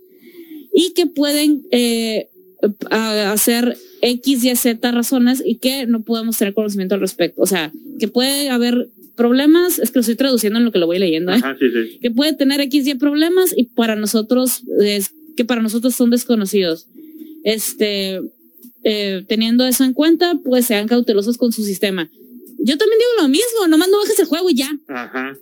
y 0.74 0.93
que 0.93 1.08
pueden 1.08 1.65
eh, 1.72 2.30
hacer 2.89 3.78
X, 4.02 4.43
Y, 4.43 4.56
Z 4.56 4.91
razones 4.91 5.41
y 5.46 5.56
que 5.56 5.86
no 5.88 6.04
podemos 6.04 6.38
tener 6.38 6.54
conocimiento 6.54 6.96
al 6.96 7.02
respecto. 7.02 7.41
O 7.41 7.46
sea, 7.46 7.72
que 8.00 8.08
puede 8.08 8.50
haber 8.50 8.89
problemas, 9.15 9.80
es 9.80 9.91
que 9.91 10.00
lo 10.00 10.02
estoy 10.02 10.15
traduciendo 10.15 10.60
en 10.60 10.65
lo 10.65 10.72
que 10.72 10.80
lo 10.80 10.86
voy 10.86 11.00
leyendo, 11.00 11.34
¿eh? 11.34 11.41
que 12.02 12.12
puede 12.12 12.34
tener 12.34 12.62
X, 12.62 12.88
Y 12.88 12.96
problemas 12.96 13.54
y 13.56 13.63
para 13.63 13.96
nosotros, 13.96 14.63
es, 14.80 15.13
que 15.36 15.43
para 15.43 15.62
nosotros 15.62 15.96
son 15.96 16.12
desconocidos. 16.12 16.88
Este, 17.43 18.22
eh, 18.89 19.26
teniendo 19.28 19.65
eso 19.65 19.84
en 19.84 19.91
cuenta, 19.91 20.39
pues 20.45 20.65
sean 20.65 20.88
cautelosos 20.88 21.38
con 21.38 21.52
su 21.52 21.65
sistema. 21.65 22.10
Yo 22.58 22.78
también 22.78 23.00
digo 23.00 23.21
lo 23.21 23.28
mismo, 23.28 23.67
nomás 23.67 23.89
no 23.89 23.97
bajes 23.97 24.17
el 24.17 24.28
juego 24.28 24.50
y 24.50 24.56
ya. 24.56 24.71
Ajá. 24.88 25.38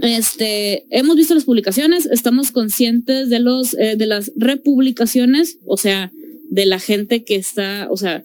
Este, 0.00 0.86
hemos 0.88 1.14
visto 1.14 1.34
las 1.34 1.44
publicaciones, 1.44 2.06
estamos 2.06 2.52
conscientes 2.52 3.28
de 3.28 3.38
los, 3.38 3.74
eh, 3.74 3.96
de 3.98 4.06
las 4.06 4.32
republicaciones, 4.36 5.58
o 5.66 5.76
sea, 5.76 6.10
de 6.48 6.64
la 6.64 6.78
gente 6.78 7.22
que 7.22 7.36
está, 7.36 7.88
o 7.90 7.98
sea, 7.98 8.22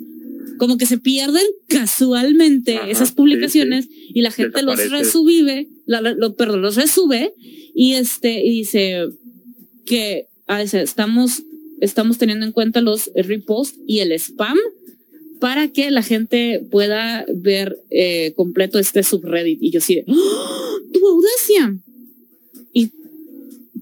como 0.58 0.78
que 0.78 0.86
se 0.86 0.98
pierden 0.98 1.44
casualmente 1.68 2.80
esas 2.90 3.12
publicaciones 3.12 3.90
y 3.92 4.22
la 4.22 4.32
gente 4.32 4.62
los 4.62 4.90
resubive, 4.90 5.68
lo, 5.86 6.36
perdón, 6.38 6.62
los 6.62 6.78
resube 6.78 7.34
y 7.76 7.96
este, 7.96 8.42
y 8.42 8.52
dice 8.52 9.04
que 9.86 10.28
a 10.48 10.56
ah, 10.56 10.62
estamos 10.62 11.44
estamos 11.82 12.18
teniendo 12.18 12.46
en 12.46 12.52
cuenta 12.52 12.82
los 12.82 13.12
reposts 13.16 13.80
y 13.88 14.00
el 14.00 14.12
spam 14.14 14.58
para 15.40 15.70
que 15.70 15.90
la 15.90 16.04
gente 16.04 16.66
pueda 16.70 17.26
ver 17.34 17.78
eh, 17.90 18.34
completo 18.36 18.78
este 18.78 19.04
subreddit. 19.04 19.60
Y 19.62 19.72
yo 19.72 19.82
sí, 19.82 20.04
¡Oh, 20.06 20.80
tu 20.92 21.08
audacia. 21.08 21.78
Y 22.74 22.92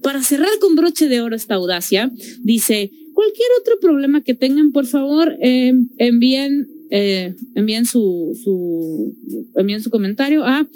para 0.02 0.22
cerrar 0.22 0.56
con 0.60 0.76
broche 0.76 1.08
de 1.08 1.20
oro 1.20 1.34
esta 1.34 1.54
audacia, 1.54 2.12
dice, 2.42 2.92
cualquier 3.12 3.48
otro 3.60 3.80
problema 3.80 4.22
que 4.22 4.34
tengan, 4.34 4.70
por 4.70 4.86
favor, 4.86 5.36
eh, 5.40 5.72
envíen, 5.96 6.68
eh, 6.90 7.34
envíen 7.56 7.84
su, 7.84 8.38
su, 8.42 9.16
envíen 9.56 9.82
su 9.82 9.90
comentario 9.90 10.44
a 10.44 10.68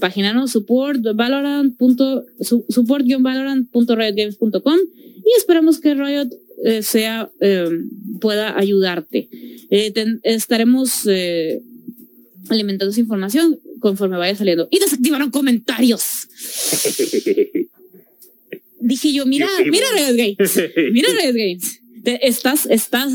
página 0.00 0.46
support 0.48 1.00
valorant 1.14 1.76
y 5.24 5.38
esperamos 5.38 5.80
que 5.80 5.94
Riot 5.94 6.28
eh, 6.64 6.82
sea, 6.82 7.30
eh, 7.40 7.68
pueda 8.22 8.58
ayudarte. 8.58 9.28
Eh, 9.68 9.92
estaremos 10.22 11.06
alimentando 12.48 12.90
esa 12.90 13.00
información 13.00 13.60
conforme 13.80 14.16
vaya 14.16 14.34
saliendo. 14.34 14.66
Y 14.70 14.78
desactivaron 14.78 15.30
comentarios. 15.30 16.26
Dije 18.80 19.12
yo, 19.12 19.26
mira, 19.26 19.46
mira 19.70 19.86
Red 19.94 20.16
Games, 20.16 20.60
mira 20.92 21.08
Red 21.22 21.34
Games. 21.34 21.80
Te 22.02 22.26
estás, 22.26 22.64
estás, 22.66 23.12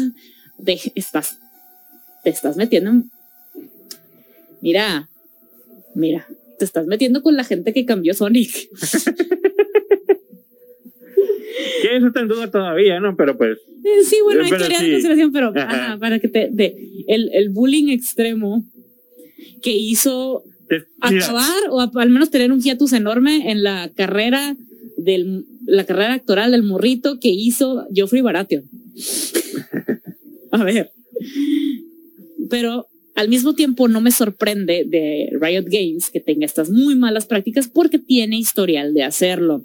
de, 0.59 0.79
estás, 0.93 1.39
te 2.23 2.29
estás 2.29 2.55
metiendo 2.55 2.91
en... 2.91 3.11
Mira, 4.61 5.09
mira, 5.95 6.27
te 6.59 6.65
estás 6.65 6.85
metiendo 6.85 7.23
con 7.23 7.35
la 7.35 7.43
gente 7.43 7.73
que 7.73 7.85
cambió 7.85 8.13
Sonic. 8.13 8.69
que 11.81 11.97
eso 11.97 12.07
está 12.07 12.21
en 12.21 12.27
duda 12.27 12.49
todavía, 12.49 12.99
¿no? 12.99 13.15
Pero 13.15 13.37
pues. 13.37 13.57
Eh, 13.83 14.03
sí, 14.03 14.17
bueno, 14.23 14.43
hay 14.43 14.49
teoría 14.49 14.81
de 14.81 14.91
consideración, 14.91 15.31
pero 15.31 15.53
para 15.99 16.19
que 16.19 16.27
te. 16.27 16.49
El, 17.07 17.29
el 17.33 17.49
bullying 17.49 17.89
extremo 17.89 18.63
que 19.61 19.71
hizo 19.71 20.43
acabar 21.01 21.63
o 21.71 21.81
al 21.81 22.09
menos 22.09 22.29
tener 22.29 22.51
un 22.51 22.61
hiatus 22.61 22.93
enorme 22.93 23.51
en 23.51 23.63
la 23.63 23.89
carrera 23.95 24.55
del 24.97 25.45
la 25.69 25.85
carrera 25.85 26.15
actoral 26.15 26.51
del 26.51 26.63
morrito 26.63 27.19
que 27.19 27.29
hizo 27.29 27.85
Geoffrey 27.93 28.21
Baratheon. 28.21 28.63
A 30.51 30.63
ver. 30.63 30.91
Pero 32.49 32.87
al 33.15 33.29
mismo 33.29 33.53
tiempo 33.53 33.87
no 33.87 34.01
me 34.01 34.11
sorprende 34.11 34.85
de 34.87 35.29
Riot 35.39 35.65
Games 35.67 36.09
que 36.09 36.19
tenga 36.19 36.45
estas 36.45 36.69
muy 36.71 36.95
malas 36.95 37.25
prácticas 37.25 37.67
porque 37.67 37.99
tiene 37.99 38.37
historial 38.37 38.93
de 38.93 39.03
hacerlo. 39.03 39.63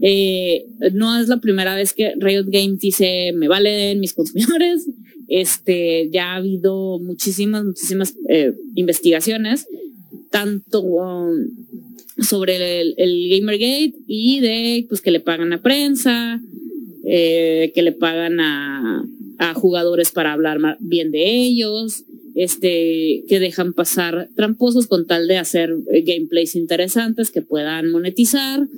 Eh, 0.00 0.66
no 0.92 1.18
es 1.18 1.28
la 1.28 1.38
primera 1.38 1.74
vez 1.74 1.94
que 1.94 2.14
Riot 2.18 2.46
Games 2.46 2.78
dice 2.78 3.32
me 3.34 3.48
valen 3.48 4.00
mis 4.00 4.14
consumidores. 4.14 4.86
Este 5.28 6.08
ya 6.12 6.34
ha 6.34 6.36
habido 6.36 7.00
muchísimas, 7.00 7.64
muchísimas 7.64 8.14
eh, 8.28 8.52
investigaciones, 8.76 9.66
tanto 10.30 10.82
um, 10.82 11.48
sobre 12.22 12.80
el, 12.80 13.28
Gamergate 13.28 13.94
y 14.06 14.38
de 14.38 14.86
pues 14.88 15.00
que 15.00 15.10
le 15.10 15.18
pagan 15.18 15.52
a 15.52 15.60
prensa, 15.60 16.40
eh, 17.04 17.72
que 17.74 17.82
le 17.82 17.90
pagan 17.90 18.38
a, 18.38 19.04
a 19.38 19.54
jugadores 19.54 20.12
para 20.12 20.32
hablar 20.32 20.60
bien 20.78 21.10
de 21.10 21.24
ellos, 21.24 22.04
este, 22.36 23.24
que 23.26 23.40
dejan 23.40 23.72
pasar 23.72 24.28
tramposos 24.36 24.86
con 24.86 25.08
tal 25.08 25.26
de 25.26 25.38
hacer 25.38 25.74
gameplays 26.04 26.54
interesantes 26.54 27.32
que 27.32 27.42
puedan 27.42 27.90
monetizar 27.90 28.68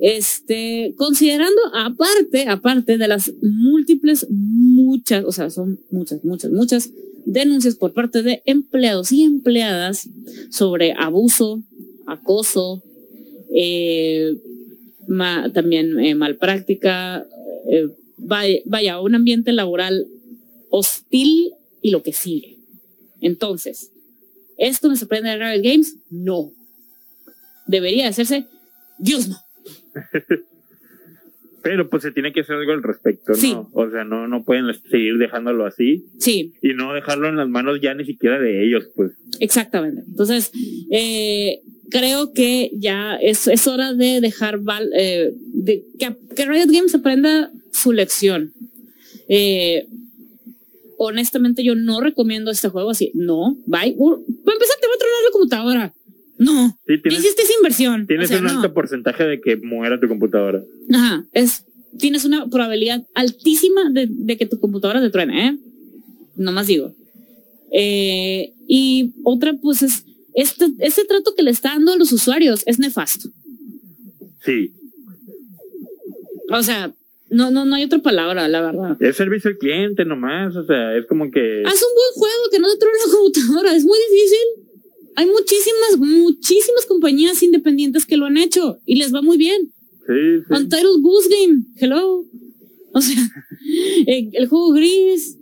este, 0.00 0.94
considerando 0.96 1.60
aparte, 1.74 2.48
aparte 2.48 2.98
de 2.98 3.08
las 3.08 3.32
múltiples, 3.42 4.26
muchas, 4.30 5.24
o 5.24 5.32
sea, 5.32 5.50
son 5.50 5.80
muchas, 5.90 6.24
muchas, 6.24 6.50
muchas 6.50 6.90
denuncias 7.24 7.74
por 7.74 7.92
parte 7.92 8.22
de 8.22 8.42
empleados 8.44 9.10
y 9.12 9.24
empleadas 9.24 10.08
sobre 10.50 10.92
abuso, 10.92 11.62
acoso, 12.06 12.82
eh, 13.54 14.36
también 15.52 15.98
eh, 15.98 16.14
malpráctica, 16.14 17.26
eh, 17.68 17.88
vaya, 18.16 18.58
vaya, 18.66 19.00
un 19.00 19.14
ambiente 19.14 19.52
laboral 19.52 20.06
hostil 20.70 21.52
y 21.82 21.90
lo 21.90 22.02
que 22.02 22.12
sigue. 22.12 22.58
Entonces, 23.20 23.90
¿esto 24.58 24.88
me 24.88 24.96
sorprende 24.96 25.30
de 25.30 25.36
Riot 25.36 25.62
Games? 25.62 25.96
No. 26.08 26.52
Debería 27.66 28.08
hacerse, 28.08 28.46
Dios 28.98 29.28
no. 29.28 29.47
Pero 31.62 31.90
pues 31.90 32.02
se 32.02 32.12
tiene 32.12 32.32
que 32.32 32.40
hacer 32.40 32.56
algo 32.56 32.72
al 32.72 32.82
respecto, 32.82 33.32
¿no? 33.32 33.68
O 33.72 33.90
sea, 33.90 34.04
no, 34.04 34.28
no 34.28 34.44
pueden 34.44 34.72
seguir 34.90 35.18
dejándolo 35.18 35.66
así. 35.66 36.06
Sí. 36.18 36.54
Y 36.62 36.72
no 36.74 36.94
dejarlo 36.94 37.28
en 37.28 37.36
las 37.36 37.48
manos 37.48 37.80
ya 37.82 37.94
ni 37.94 38.04
siquiera 38.04 38.38
de 38.38 38.64
ellos, 38.64 38.88
pues. 38.94 39.12
Exactamente. 39.40 40.02
Entonces, 40.06 40.52
eh, 40.90 41.60
creo 41.90 42.32
que 42.32 42.70
ya 42.74 43.16
es, 43.16 43.48
es 43.48 43.66
hora 43.66 43.92
de 43.92 44.20
dejar 44.20 44.60
eh, 44.96 45.32
de, 45.52 45.84
que, 45.98 46.16
que, 46.34 46.46
Riot 46.46 46.70
Games 46.70 46.94
aprenda 46.94 47.50
su 47.72 47.92
lección. 47.92 48.52
Eh, 49.28 49.86
honestamente, 50.96 51.64
yo 51.64 51.74
no 51.74 52.00
recomiendo 52.00 52.50
este 52.50 52.68
juego 52.68 52.90
así. 52.90 53.10
No, 53.14 53.56
bye. 53.66 53.94
Para 53.96 54.54
empezar, 54.54 54.76
te 54.80 54.86
voy 54.86 54.96
a 54.96 54.98
tronar 54.98 55.24
la 55.24 55.30
computadora. 55.32 55.94
No. 56.38 56.78
hiciste 56.86 57.42
esa 57.42 57.52
inversión. 57.58 58.06
Tienes 58.06 58.30
un 58.30 58.46
alto 58.46 58.72
porcentaje 58.72 59.24
de 59.24 59.40
que 59.40 59.56
muera 59.56 59.98
tu 59.98 60.08
computadora. 60.08 60.62
Ajá. 60.92 61.24
Es, 61.32 61.64
tienes 61.98 62.24
una 62.24 62.48
probabilidad 62.48 63.04
altísima 63.14 63.90
de, 63.90 64.36
que 64.36 64.46
tu 64.46 64.60
computadora 64.60 65.00
te 65.00 65.10
truene, 65.10 65.48
¿eh? 65.48 65.58
No 66.36 66.52
más 66.52 66.68
digo. 66.68 66.94
Eh, 67.72 68.52
y 68.68 69.12
otra, 69.24 69.54
pues 69.60 69.82
es 69.82 70.04
este, 70.34 70.66
este 70.78 71.04
trato 71.04 71.34
que 71.34 71.42
le 71.42 71.50
está 71.50 71.70
dando 71.70 71.92
a 71.92 71.96
los 71.96 72.12
usuarios 72.12 72.62
es 72.66 72.78
nefasto. 72.78 73.30
Sí. 74.44 74.72
O 76.50 76.62
sea, 76.62 76.92
no, 77.30 77.50
no, 77.50 77.64
no 77.64 77.74
hay 77.74 77.84
otra 77.84 77.98
palabra, 77.98 78.46
la 78.46 78.60
verdad. 78.60 79.02
Es 79.02 79.16
servicio 79.16 79.50
al 79.50 79.58
cliente 79.58 80.04
nomás, 80.04 80.54
o 80.54 80.64
sea, 80.64 80.96
es 80.96 81.06
como 81.06 81.30
que... 81.30 81.62
Haz 81.66 81.74
un 81.74 81.94
buen 81.94 82.14
juego 82.14 82.50
que 82.52 82.58
no 82.60 82.70
te 82.70 82.78
truene 82.78 82.98
la 83.04 83.12
computadora, 83.12 83.76
es 83.76 83.84
muy 83.84 83.98
difícil 84.10 84.67
hay 85.18 85.26
muchísimas, 85.26 85.98
muchísimas 85.98 86.86
compañías 86.86 87.42
independientes 87.42 88.06
que 88.06 88.16
lo 88.16 88.26
han 88.26 88.36
hecho 88.36 88.78
y 88.86 88.96
les 88.96 89.12
va 89.12 89.20
muy 89.20 89.36
bien. 89.36 89.72
Sí, 90.06 90.14
sí. 90.46 90.54
Untitled 90.54 91.00
Goose 91.02 91.28
Game, 91.28 91.64
hello. 91.76 92.24
O 92.92 93.00
sea, 93.00 93.16
eh, 94.06 94.30
el 94.32 94.46
juego 94.46 94.70
gris, 94.72 95.36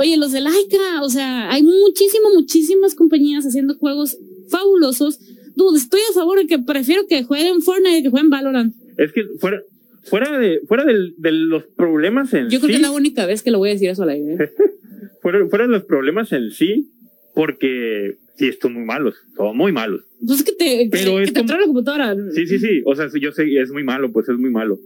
oye, 0.00 0.16
los 0.16 0.32
de 0.32 0.40
Laika, 0.40 1.02
o 1.02 1.10
sea, 1.10 1.50
hay 1.52 1.62
muchísimas, 1.62 2.32
muchísimas 2.34 2.94
compañías 2.94 3.44
haciendo 3.44 3.76
juegos 3.76 4.16
fabulosos. 4.48 5.18
Dude, 5.54 5.78
estoy 5.78 6.00
a 6.10 6.14
favor 6.14 6.38
de 6.38 6.46
que 6.46 6.58
prefiero 6.58 7.06
que 7.06 7.24
jueguen 7.24 7.60
Fortnite 7.60 8.02
que 8.04 8.10
jueguen 8.10 8.30
Valorant. 8.30 8.74
Es 8.96 9.12
que 9.12 9.24
fuera, 9.38 9.60
fuera 10.04 10.38
de, 10.38 10.60
fuera 10.66 10.84
del- 10.86 11.14
de 11.18 11.30
los 11.30 11.64
problemas 11.76 12.32
en 12.32 12.48
Yo 12.48 12.58
creo 12.58 12.62
sí, 12.62 12.66
que 12.68 12.74
es 12.76 12.80
la 12.80 12.90
única 12.90 13.26
vez 13.26 13.42
que 13.42 13.50
le 13.50 13.58
voy 13.58 13.68
a 13.68 13.72
decir 13.74 13.90
eso 13.90 14.02
a 14.02 14.06
la 14.06 14.16
idea. 14.16 14.38
fuera, 15.20 15.46
fuera 15.48 15.66
de 15.66 15.72
los 15.72 15.84
problemas 15.84 16.32
en 16.32 16.50
sí, 16.50 16.88
porque 17.34 18.16
sí, 18.36 18.48
están 18.48 18.72
muy 18.74 18.84
malos, 18.84 19.14
son 19.36 19.56
muy 19.56 19.72
malos. 19.72 20.02
Pues 20.26 20.40
es 20.40 20.44
que 20.44 20.52
te, 20.52 20.88
Pero 20.90 21.16
que, 21.16 21.22
es 21.22 21.28
que 21.32 21.40
te 21.42 21.46
como- 21.46 21.58
la 21.60 21.66
computadora. 21.66 22.16
Sí, 22.34 22.46
sí, 22.46 22.58
sí, 22.58 22.82
o 22.84 22.94
sea, 22.94 23.08
yo 23.20 23.32
sé, 23.32 23.44
es 23.60 23.70
muy 23.70 23.84
malo, 23.84 24.12
pues 24.12 24.28
es 24.28 24.38
muy 24.38 24.50
malo. 24.50 24.78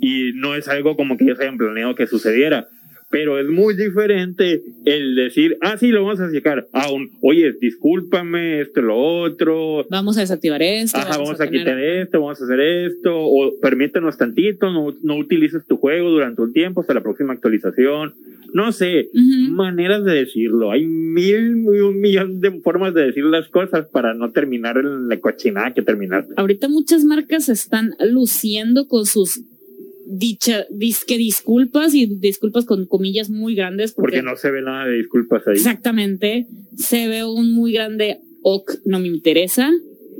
Y 0.00 0.32
no 0.34 0.54
es 0.54 0.66
algo 0.68 0.96
como 0.96 1.16
que 1.16 1.24
ellos 1.24 1.40
hayan 1.40 1.58
planeado 1.58 1.94
que 1.94 2.06
sucediera. 2.06 2.68
Pero 3.12 3.40
es 3.40 3.48
muy 3.48 3.74
diferente 3.74 4.62
el 4.84 5.16
decir, 5.16 5.56
ah, 5.62 5.76
sí, 5.76 5.88
lo 5.88 6.04
vamos 6.04 6.20
a 6.20 6.30
sacar. 6.30 6.68
A 6.72 6.92
un, 6.92 7.10
oye, 7.22 7.52
discúlpame, 7.60 8.60
esto, 8.60 8.82
lo 8.82 8.96
otro. 8.96 9.84
Vamos 9.90 10.16
a 10.16 10.20
desactivar 10.20 10.62
esto. 10.62 10.96
Ajá, 10.96 11.18
vamos, 11.18 11.40
a, 11.40 11.44
tener- 11.46 11.60
quitar 11.64 11.80
esto, 11.80 12.20
vamos 12.20 12.40
a 12.40 12.44
hacer 12.44 12.60
esto. 12.60 13.10
O 13.12 13.58
permítanos 13.60 14.16
tantito, 14.16 14.70
no, 14.72 14.94
no 15.02 15.16
utilices 15.16 15.66
tu 15.66 15.76
juego 15.76 16.08
durante 16.08 16.40
un 16.40 16.52
tiempo 16.52 16.82
hasta 16.82 16.94
la 16.94 17.02
próxima 17.02 17.32
actualización. 17.32 18.14
No 18.52 18.72
sé, 18.72 19.08
maneras 19.50 20.04
de 20.04 20.12
decirlo. 20.12 20.70
Hay 20.72 20.86
mil 20.86 21.64
y 21.64 21.80
un 21.80 22.00
millón 22.00 22.40
de 22.40 22.60
formas 22.60 22.94
de 22.94 23.06
decir 23.06 23.24
las 23.24 23.48
cosas 23.48 23.86
para 23.86 24.14
no 24.14 24.30
terminar 24.30 24.76
en 24.78 25.08
la 25.08 25.20
cochinada 25.20 25.72
que 25.74 25.82
terminaste. 25.82 26.34
Ahorita 26.36 26.68
muchas 26.68 27.04
marcas 27.04 27.48
están 27.48 27.94
luciendo 28.00 28.88
con 28.88 29.06
sus 29.06 29.40
dicha, 30.06 30.66
disque 30.70 31.16
disculpas 31.16 31.94
y 31.94 32.06
disculpas 32.06 32.64
con 32.64 32.86
comillas 32.86 33.30
muy 33.30 33.54
grandes 33.54 33.92
porque, 33.92 34.16
Porque 34.18 34.22
no 34.22 34.36
se 34.36 34.50
ve 34.50 34.62
nada 34.62 34.86
de 34.86 34.96
disculpas 34.96 35.46
ahí. 35.46 35.54
exactamente 35.54 36.46
se 36.76 37.06
ve 37.06 37.24
un 37.24 37.52
muy 37.52 37.72
grande 37.72 38.18
ok, 38.42 38.72
no 38.84 38.98
me 38.98 39.06
interesa, 39.08 39.70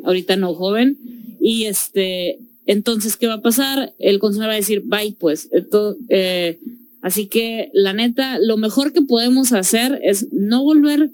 ahorita 0.04 0.36
no 0.36 0.54
joven 0.54 0.96
y 1.40 1.64
este 1.64 2.38
entonces 2.66 3.16
qué 3.16 3.26
va 3.26 3.34
a 3.34 3.42
pasar 3.42 3.92
el 3.98 4.20
consumidor 4.20 4.50
va 4.50 4.54
a 4.54 4.56
decir 4.56 4.82
bye 4.84 5.16
pues 5.18 5.48
esto, 5.50 5.96
eh, 6.08 6.58
así 7.02 7.28
que 7.28 7.70
la 7.72 7.92
neta 7.92 8.38
lo 8.40 8.56
mejor 8.56 8.92
que 8.92 9.02
podemos 9.02 9.52
hacer 9.52 9.98
es 10.02 10.28
no 10.32 10.62
volver 10.62 11.10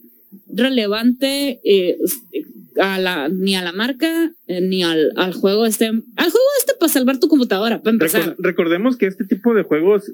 relevante 0.49 1.61
eh, 1.65 1.99
a 2.81 2.99
la, 2.99 3.29
ni 3.29 3.55
a 3.57 3.63
la 3.63 3.73
marca 3.73 4.33
eh, 4.47 4.61
ni 4.61 4.83
al, 4.83 5.13
al 5.17 5.33
juego 5.33 5.65
este 5.67 5.87
al 5.87 6.03
juego 6.31 6.47
este 6.59 6.75
para 6.79 6.93
salvar 6.93 7.19
tu 7.19 7.29
computadora 7.29 7.81
para 7.83 7.93
empezar. 7.93 8.23
Recor- 8.23 8.37
recordemos 8.39 8.97
que 8.97 9.07
este 9.07 9.25
tipo 9.25 9.55
de 9.55 9.63
juegos 9.63 10.13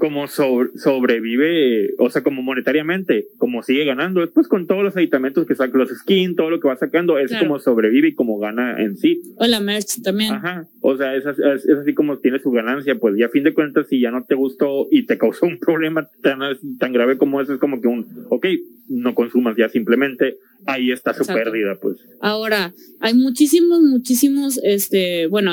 como 0.00 0.26
sobre- 0.26 0.70
sobrevive, 0.76 1.94
o 1.98 2.10
sea, 2.10 2.22
como 2.22 2.42
monetariamente, 2.42 3.26
como 3.38 3.62
sigue 3.62 3.84
ganando, 3.84 4.24
es 4.24 4.30
pues 4.30 4.48
con 4.48 4.66
todos 4.66 4.82
los 4.82 4.96
aditamentos 4.96 5.46
que 5.46 5.54
saca, 5.54 5.76
los 5.78 5.90
skins, 5.90 6.34
todo 6.34 6.50
lo 6.50 6.58
que 6.58 6.66
va 6.68 6.76
sacando, 6.76 7.18
es 7.18 7.28
Claro. 7.30 7.46
como 7.46 7.58
sobrevive 7.60 8.08
y 8.08 8.14
como 8.14 8.38
gana 8.38 8.82
en 8.82 8.96
sí. 8.96 9.20
o 9.36 9.46
la 9.46 9.60
merch 9.60 10.02
también 10.02 10.32
Ajá, 10.32 10.66
o 10.80 10.96
sea, 10.96 11.14
es, 11.14 11.24
así- 11.26 11.42
es, 11.54 11.64
es 11.66 11.78
así 11.78 11.94
como 11.94 12.18
tiene 12.18 12.38
su 12.40 12.50
ganancia, 12.50 12.96
pues, 12.96 13.16
y 13.18 13.22
a 13.22 13.28
fin 13.28 13.44
de 13.44 13.54
cuentas, 13.54 13.86
si 13.88 14.00
ya 14.00 14.10
no 14.10 14.24
te 14.24 14.34
gustó 14.34 14.88
y 14.90 15.04
te 15.06 15.18
causó 15.18 15.46
un 15.46 15.58
problema 15.60 16.08
tan, 16.22 16.40
tan 16.78 16.92
grave 16.92 17.16
como 17.18 17.40
eso, 17.40 17.52
es 17.54 17.60
como 17.60 17.80
que 17.80 17.86
un, 17.88 18.06
ok, 18.30 18.46
no 18.88 19.14
consumas 19.14 19.54
ya 19.56 19.68
simplemente, 19.68 20.36
ahí 20.66 20.90
está 20.90 21.12
su 21.14 21.22
Exacto. 21.22 21.44
pérdida, 21.44 21.76
pues. 21.80 21.98
Ahora, 22.20 22.72
hay 23.00 23.14
muchísimos, 23.14 23.80
muchísimos, 23.82 24.58
este, 24.64 25.26
bueno, 25.28 25.52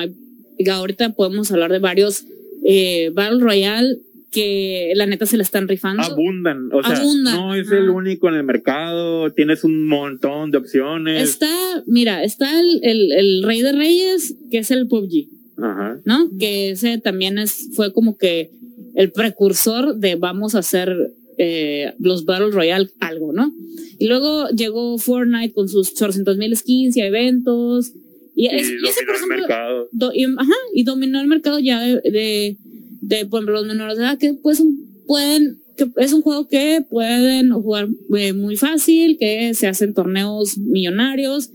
ahorita 0.72 1.14
podemos 1.14 1.52
hablar 1.52 1.72
de 1.72 1.80
varios 1.80 2.26
eh, 2.70 3.12
Battle 3.14 3.40
Royale 3.40 3.98
que 4.32 4.92
la 4.96 5.06
neta 5.06 5.26
se 5.26 5.38
la 5.38 5.44
están 5.44 5.68
rifando. 5.68 6.04
Abundan, 6.04 6.70
o 6.74 6.84
sea, 6.84 6.98
Abundan, 6.98 7.36
no 7.36 7.56
es 7.56 7.68
ajá. 7.68 7.78
el 7.78 7.90
único 7.90 8.28
en 8.30 8.36
el 8.36 8.44
mercado, 8.44 9.32
tienes 9.32 9.64
un 9.64 9.88
montón 9.88 10.52
de 10.52 10.58
opciones. 10.58 11.30
Está, 11.30 11.84
mira, 11.86 12.24
está 12.24 12.60
el, 12.60 12.80
el, 12.84 13.12
el 13.14 13.44
Rey 13.44 13.62
de 13.62 13.72
Reyes, 13.72 14.36
que 14.52 14.58
es 14.60 14.72
el 14.72 14.88
PUBG, 14.88 15.28
Ajá. 15.58 16.00
¿no? 16.06 16.30
Que 16.38 16.72
ese 16.72 16.98
también 16.98 17.38
es, 17.38 17.70
fue 17.74 17.94
como 17.94 18.18
que 18.18 18.52
el 18.96 19.12
precursor 19.12 19.96
de 19.96 20.16
vamos 20.16 20.56
a 20.56 20.60
hacer 20.60 20.94
eh, 21.38 21.94
los 22.00 22.26
Battle 22.26 22.52
Royale 22.52 22.90
algo, 23.00 23.32
¿no? 23.32 23.54
Y 24.00 24.08
luego 24.08 24.50
llegó 24.50 24.98
Fortnite 24.98 25.54
con 25.54 25.70
sus 25.70 25.92
800 25.92 26.36
mil 26.38 26.56
skins 26.58 26.98
y 26.98 27.02
eventos. 27.02 27.94
Y, 28.36 28.44
Y 28.46 28.48
es- 28.56 28.70
y 28.70 28.76
ese, 28.88 29.06
dominó 29.06 29.06
por 29.06 29.10
el 29.10 29.16
ejemplo, 29.16 29.38
mercado. 29.38 29.90
do- 29.92 30.12
y, 30.14 30.24
ajá, 30.26 30.54
y 30.74 30.84
dominó 30.84 31.22
el 31.22 31.28
mercado 31.28 31.60
ya 31.60 31.80
de, 31.82 32.02
de, 32.12 32.58
de, 33.02 33.26
por 33.26 33.40
ejemplo, 33.40 33.54
los 33.56 33.66
menores 33.68 33.98
de 33.98 34.04
edad 34.04 34.18
que 34.18 34.34
pues 34.34 34.62
pueden, 35.06 35.60
que 35.78 35.88
es 35.98 36.14
un 36.14 36.22
juego 36.22 36.48
que 36.48 36.84
pueden 36.90 37.52
jugar 37.52 37.88
eh, 38.18 38.34
muy 38.34 38.58
fácil, 38.58 39.18
que 39.20 39.54
se 39.54 39.68
hacen 39.68 39.94
torneos 39.94 40.58
millonarios 40.58 41.52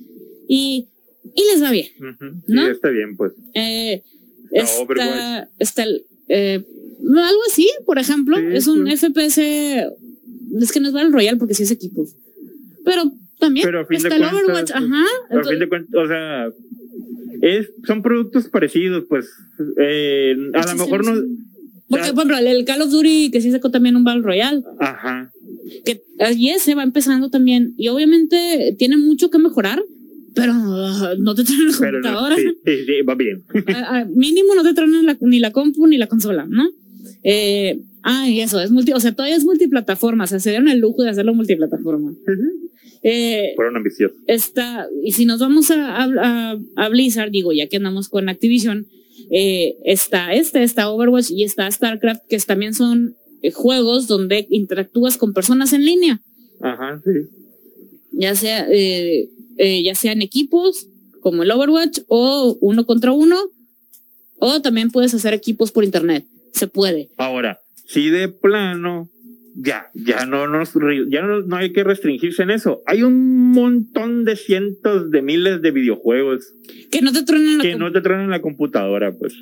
y, 0.48 0.86
y 1.34 1.42
les 1.52 1.62
va 1.62 1.70
bien. 1.70 1.86
Ujú. 1.98 2.30
Sí, 2.46 2.52
¿no? 2.52 2.66
está 2.68 2.88
bien, 2.90 3.16
pues. 3.16 3.32
Eh, 3.54 4.02
Está 4.50 4.70
está, 4.70 4.82
Overwatch. 4.82 5.48
está 5.58 5.82
el, 5.84 6.02
eh, 6.28 6.62
algo 7.04 7.40
así, 7.50 7.68
por 7.86 7.98
ejemplo, 7.98 8.36
Sí, 8.36 8.44
es 8.52 8.66
un 8.66 8.86
sí. 8.86 8.96
FPS, 8.96 9.38
es 9.38 10.72
que 10.72 10.80
no 10.80 10.88
es 10.88 10.92
Battle 10.92 11.10
Royale 11.10 11.38
porque 11.38 11.54
sí 11.54 11.62
es 11.62 11.70
equipo. 11.70 12.06
Pero 12.84 13.10
también 13.38 13.64
Pero 13.66 13.80
a 13.80 13.86
fin 13.86 14.02
de 14.02 14.08
está 14.08 14.14
el 14.16 14.22
cuentas, 14.22 14.42
Overwatch, 14.44 14.72
pues, 14.72 14.82
ajá. 14.82 15.04
A 15.40 15.44
fin 15.44 15.58
de 15.58 15.68
cuentas, 15.68 15.94
o 15.94 16.06
sea, 16.06 16.48
es, 17.42 17.70
son 17.86 18.00
productos 18.02 18.48
parecidos, 18.48 19.04
pues. 19.08 19.28
Eh, 19.78 20.34
a 20.54 20.62
lo 20.62 20.68
sí, 20.68 20.76
mejor 20.78 21.04
sí. 21.04 21.10
no. 21.10 21.20
Porque, 21.88 22.06
ya- 22.06 22.14
por 22.14 22.24
ejemplo, 22.30 22.38
el 22.50 22.64
Call 22.64 22.80
of 22.82 22.90
Duty 22.90 23.30
que 23.30 23.40
sí 23.42 23.50
sacó 23.50 23.70
también 23.70 23.96
un 23.96 24.04
Battle 24.04 24.22
Royale. 24.22 24.62
Ajá. 24.80 25.30
que 25.84 26.00
y 26.36 26.48
ese 26.48 26.74
va 26.74 26.82
empezando 26.82 27.28
también 27.28 27.74
y 27.76 27.88
obviamente 27.88 28.74
tiene 28.78 28.96
mucho 28.96 29.28
que 29.30 29.38
mejorar 29.38 29.82
pero 30.34 30.52
ah, 30.54 31.14
no 31.18 31.34
te 31.34 31.44
traen 31.44 31.66
la 31.68 31.76
Pero 31.78 31.98
no, 32.00 32.02
computadora 32.08 32.36
sí, 32.36 33.02
va 33.06 33.14
bien. 33.14 33.42
Ah, 33.68 33.86
ah, 33.88 34.04
mínimo 34.14 34.54
no 34.54 34.62
te 34.62 34.72
traen 34.72 35.04
la- 35.04 35.18
ni 35.20 35.38
la 35.40 35.50
compu 35.52 35.86
ni 35.86 35.98
la 35.98 36.06
consola 36.06 36.46
no 36.48 36.68
eh, 37.22 37.78
ah 38.02 38.28
y 38.28 38.40
eso 38.40 38.60
es 38.60 38.70
multi 38.70 38.92
o 38.92 39.00
sea 39.00 39.12
todavía 39.12 39.36
es 39.36 39.44
multiplataforma 39.44 40.24
o 40.24 40.26
sea 40.26 40.40
se 40.40 40.50
dieron 40.50 40.68
el 40.68 40.78
lujo 40.80 41.02
de 41.02 41.10
hacerlo 41.10 41.34
multiplataforma 41.34 42.12
eh, 43.02 43.52
Fueron 43.56 43.76
ambiciosos. 43.76 44.16
está, 44.26 44.86
y 45.02 45.12
si 45.12 45.24
nos 45.24 45.40
vamos 45.40 45.70
a, 45.70 45.96
a, 45.96 46.04
a- 46.52 46.58
a 46.76 46.88
Blizzard, 46.88 47.30
digo, 47.32 47.52
ya 47.52 47.66
que 47.66 47.76
andamos 47.78 48.08
con 48.08 48.28
Activision, 48.28 48.86
eh, 49.30 49.74
está 49.84 50.32
este, 50.34 50.62
está 50.62 50.88
Overwatch 50.88 51.30
y 51.32 51.42
está 51.42 51.68
StarCraft, 51.70 52.22
que 52.28 52.38
también 52.38 52.74
son 52.74 53.16
eh, 53.42 53.50
juegos 53.50 54.06
donde 54.06 54.46
interactúas 54.50 55.16
con 55.16 55.32
personas 55.34 55.72
en 55.72 55.84
línea, 55.84 56.20
Ajá, 56.60 57.00
sí. 57.04 57.10
ya 58.12 58.36
sea, 58.36 58.68
eh, 58.70 59.28
eh, 59.58 59.82
ya 59.82 59.94
sean 59.96 60.22
equipos 60.22 60.86
como 61.20 61.42
el 61.42 61.50
Overwatch 61.50 62.00
o 62.06 62.56
uno 62.60 62.86
contra 62.86 63.10
uno, 63.12 63.36
o 64.38 64.60
también 64.62 64.90
puedes 64.92 65.12
hacer 65.14 65.34
equipos 65.34 65.72
por 65.72 65.82
internet, 65.84 66.24
se 66.52 66.68
puede. 66.68 67.10
Ahora, 67.16 67.58
si 67.92 68.08
de 68.08 68.28
plano, 68.28 69.10
ya, 69.54 69.90
ya 69.92 70.24
no 70.24 70.46
nos, 70.48 70.72
ya 71.10 71.22
no, 71.22 71.42
no 71.42 71.56
hay 71.56 71.72
que 71.72 71.84
restringirse 71.84 72.42
en 72.42 72.50
eso. 72.50 72.82
Hay 72.86 73.02
un 73.02 73.50
montón 73.50 74.24
de 74.24 74.36
cientos 74.36 75.10
de 75.10 75.20
miles 75.20 75.60
de 75.60 75.72
videojuegos 75.72 76.54
Que 76.90 77.02
no 77.02 77.12
te 77.12 77.22
truenen 77.22 77.58
la 77.58 77.64
que 77.64 77.76
no 77.76 77.92
te 77.92 78.00
traen 78.00 78.22
en 78.22 78.30
la 78.30 78.40
computadora, 78.40 79.12
pues. 79.12 79.34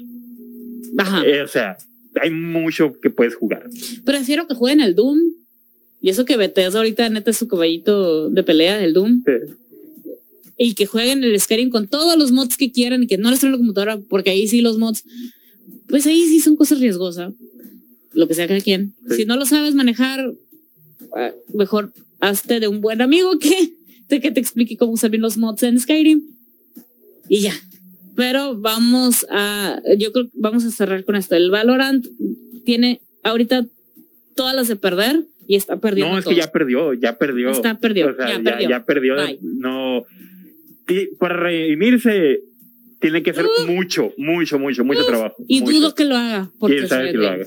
Ajá. 0.99 1.23
Eh, 1.25 1.43
o 1.43 1.47
sea, 1.47 1.77
hay 2.21 2.31
mucho 2.31 2.99
que 3.01 3.11
puedes 3.11 3.37
jugar. 3.37 3.71
Prefiero 4.05 4.49
que 4.49 4.55
jueguen 4.55 4.81
el 4.81 4.97
Doom. 4.97 5.19
Y 6.03 6.09
eso 6.09 6.25
que 6.25 6.37
Bethesda 6.37 6.79
ahorita 6.81 7.09
neta 7.11 7.31
es 7.31 7.37
su 7.37 7.47
caballito 7.47 8.31
de 8.31 8.43
pelea 8.43 8.79
del 8.79 8.95
Doom. 8.95 9.23
Sí. 9.25 9.55
y 10.63 10.75
que 10.75 10.87
jueguen 10.87 11.23
el 11.23 11.39
Skyrim 11.39 11.71
con 11.71 11.87
todos 11.87 12.19
los 12.19 12.33
mods 12.33 12.57
que 12.57 12.73
quieran 12.73 13.05
y 13.05 13.07
que 13.07 13.17
no 13.17 13.31
les 13.31 13.39
traen 13.41 13.53
la 13.53 13.59
computadora, 13.59 14.01
porque 14.09 14.31
ahí 14.31 14.49
sí 14.49 14.61
los 14.61 14.77
mods, 14.77 15.05
pues 15.89 16.07
ahí 16.07 16.27
sí 16.27 16.41
son 16.41 16.57
cosas 16.57 16.81
riesgosas, 16.81 17.33
lo 18.13 18.29
que 18.29 18.35
sea 18.35 18.49
cada 18.49 18.61
quien. 18.61 18.95
Sí. 19.09 19.17
Si 19.17 19.25
no 19.25 19.37
lo 19.37 19.47
sabes 19.47 19.75
manejar, 19.75 20.33
ah, 21.17 21.31
mejor 21.55 21.93
hazte 22.21 22.61
de 22.61 22.69
un 22.69 22.81
buen 22.81 23.01
amigo 23.03 23.39
que 23.39 23.75
te, 24.09 24.21
que 24.21 24.31
te 24.31 24.41
explique 24.41 24.77
cómo 24.77 24.93
usar 24.93 25.11
bien 25.11 25.23
los 25.23 25.37
mods 25.37 25.63
en 25.63 25.79
Skyrim 25.79 26.23
y 27.29 27.41
ya. 27.41 27.55
Pero 28.17 28.57
vamos 28.57 29.25
a, 29.31 29.81
yo 29.97 30.13
creo 30.13 30.27
que 30.27 30.33
vamos 30.35 30.65
a 30.65 30.71
cerrar 30.71 31.05
con 31.05 31.17
esto. 31.17 31.37
El 31.37 31.51
Valorant 31.51 32.07
tiene 32.65 33.01
ahorita 33.23 33.67
todas 34.35 34.55
las 34.55 34.69
de 34.69 34.77
perder 34.77 35.25
y 35.47 35.57
está 35.57 35.79
perdiendo. 35.79 36.13
No, 36.13 36.19
es 36.19 36.25
que 36.25 36.33
todo. 36.33 36.41
ya 36.41 36.53
perdió, 36.53 36.93
ya 36.95 37.17
perdió. 37.17 37.51
Está 37.51 37.79
perdió, 37.79 38.11
O 38.11 38.15
sea, 38.15 38.29
ya 38.29 38.37
ya, 38.39 38.43
perdió. 38.43 38.69
ya 38.69 38.85
perdió. 38.85 39.15
No. 39.43 40.05
Y 40.89 41.07
para 41.17 41.37
redimirse, 41.37 42.41
tiene 43.01 43.23
que 43.23 43.31
hacer 43.31 43.47
mucho, 43.67 44.13
mucho, 44.19 44.59
mucho, 44.59 44.85
mucho 44.85 45.07
trabajo. 45.07 45.37
Uh. 45.39 45.45
Y 45.49 45.61
mucho. 45.61 45.73
dudo 45.73 45.95
que 45.95 46.05
lo 46.05 46.17
haga. 46.17 46.51
Porque 46.59 46.77
¿Quién 46.77 46.89
sabe 46.89 47.13
ve 47.13 47.13
lo 47.15 47.29
haga? 47.29 47.47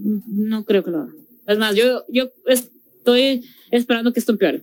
No 0.00 0.64
creo 0.64 0.84
que 0.84 0.90
lo 0.90 0.98
haga. 1.02 1.12
Es 1.46 1.58
más, 1.58 1.74
yo, 1.74 2.04
yo 2.08 2.30
estoy 2.46 3.44
esperando 3.70 4.12
que 4.12 4.20
esto 4.20 4.32
empeore. 4.32 4.62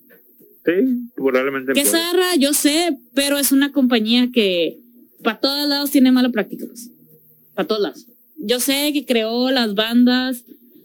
Sí, 0.65 0.71
probablemente. 1.15 1.73
Que. 1.73 1.85
Zarra, 1.85 2.35
yo 2.37 2.53
sé, 2.53 2.97
pero 3.13 3.37
es 3.37 3.51
una 3.51 3.71
compañía 3.71 4.29
que 4.31 4.79
para 5.23 5.39
todos 5.39 5.67
lados 5.67 5.91
tiene 5.91 6.11
mala 6.11 6.29
práctica. 6.29 6.65
Para 7.53 7.67
todos 7.67 7.81
lados. 7.81 8.07
Yo 8.37 8.59
sé 8.59 8.91
que 8.93 9.05
creó 9.05 9.51
las 9.51 9.73
bandas 9.75 10.43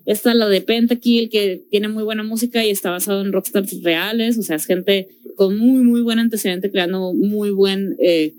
Está 0.08 0.32
la 0.32 0.48
de 0.48 0.62
Pentakill, 0.62 1.28
que 1.28 1.66
tiene 1.70 1.88
muy 1.88 2.02
buena 2.02 2.22
música 2.22 2.64
y 2.64 2.70
está 2.70 2.90
basado 2.90 3.20
en 3.20 3.30
rockstars 3.30 3.82
reales. 3.82 4.38
O 4.38 4.42
sea, 4.42 4.56
es 4.56 4.64
gente 4.64 5.06
con 5.36 5.58
muy, 5.58 5.82
muy 5.82 6.00
buen 6.00 6.18
antecedente, 6.18 6.70
creando 6.70 7.12
muy 7.12 7.50
buen, 7.50 7.94
eh, 7.98 8.32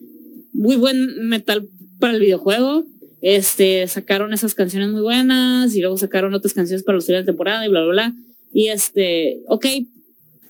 muy 0.51 0.77
buen 0.77 1.27
metal 1.27 1.69
para 1.99 2.13
el 2.13 2.21
videojuego. 2.21 2.87
Este, 3.21 3.85
sacaron 3.87 4.33
esas 4.33 4.55
canciones 4.55 4.89
muy 4.89 5.01
buenas 5.01 5.75
y 5.75 5.81
luego 5.81 5.97
sacaron 5.97 6.33
otras 6.33 6.53
canciones 6.53 6.83
para 6.83 6.95
los 6.95 7.07
de 7.07 7.23
temporada 7.23 7.65
y 7.65 7.69
bla, 7.69 7.81
bla, 7.81 7.91
bla. 7.91 8.13
Y 8.53 8.69
este, 8.69 9.41
ok, 9.47 9.65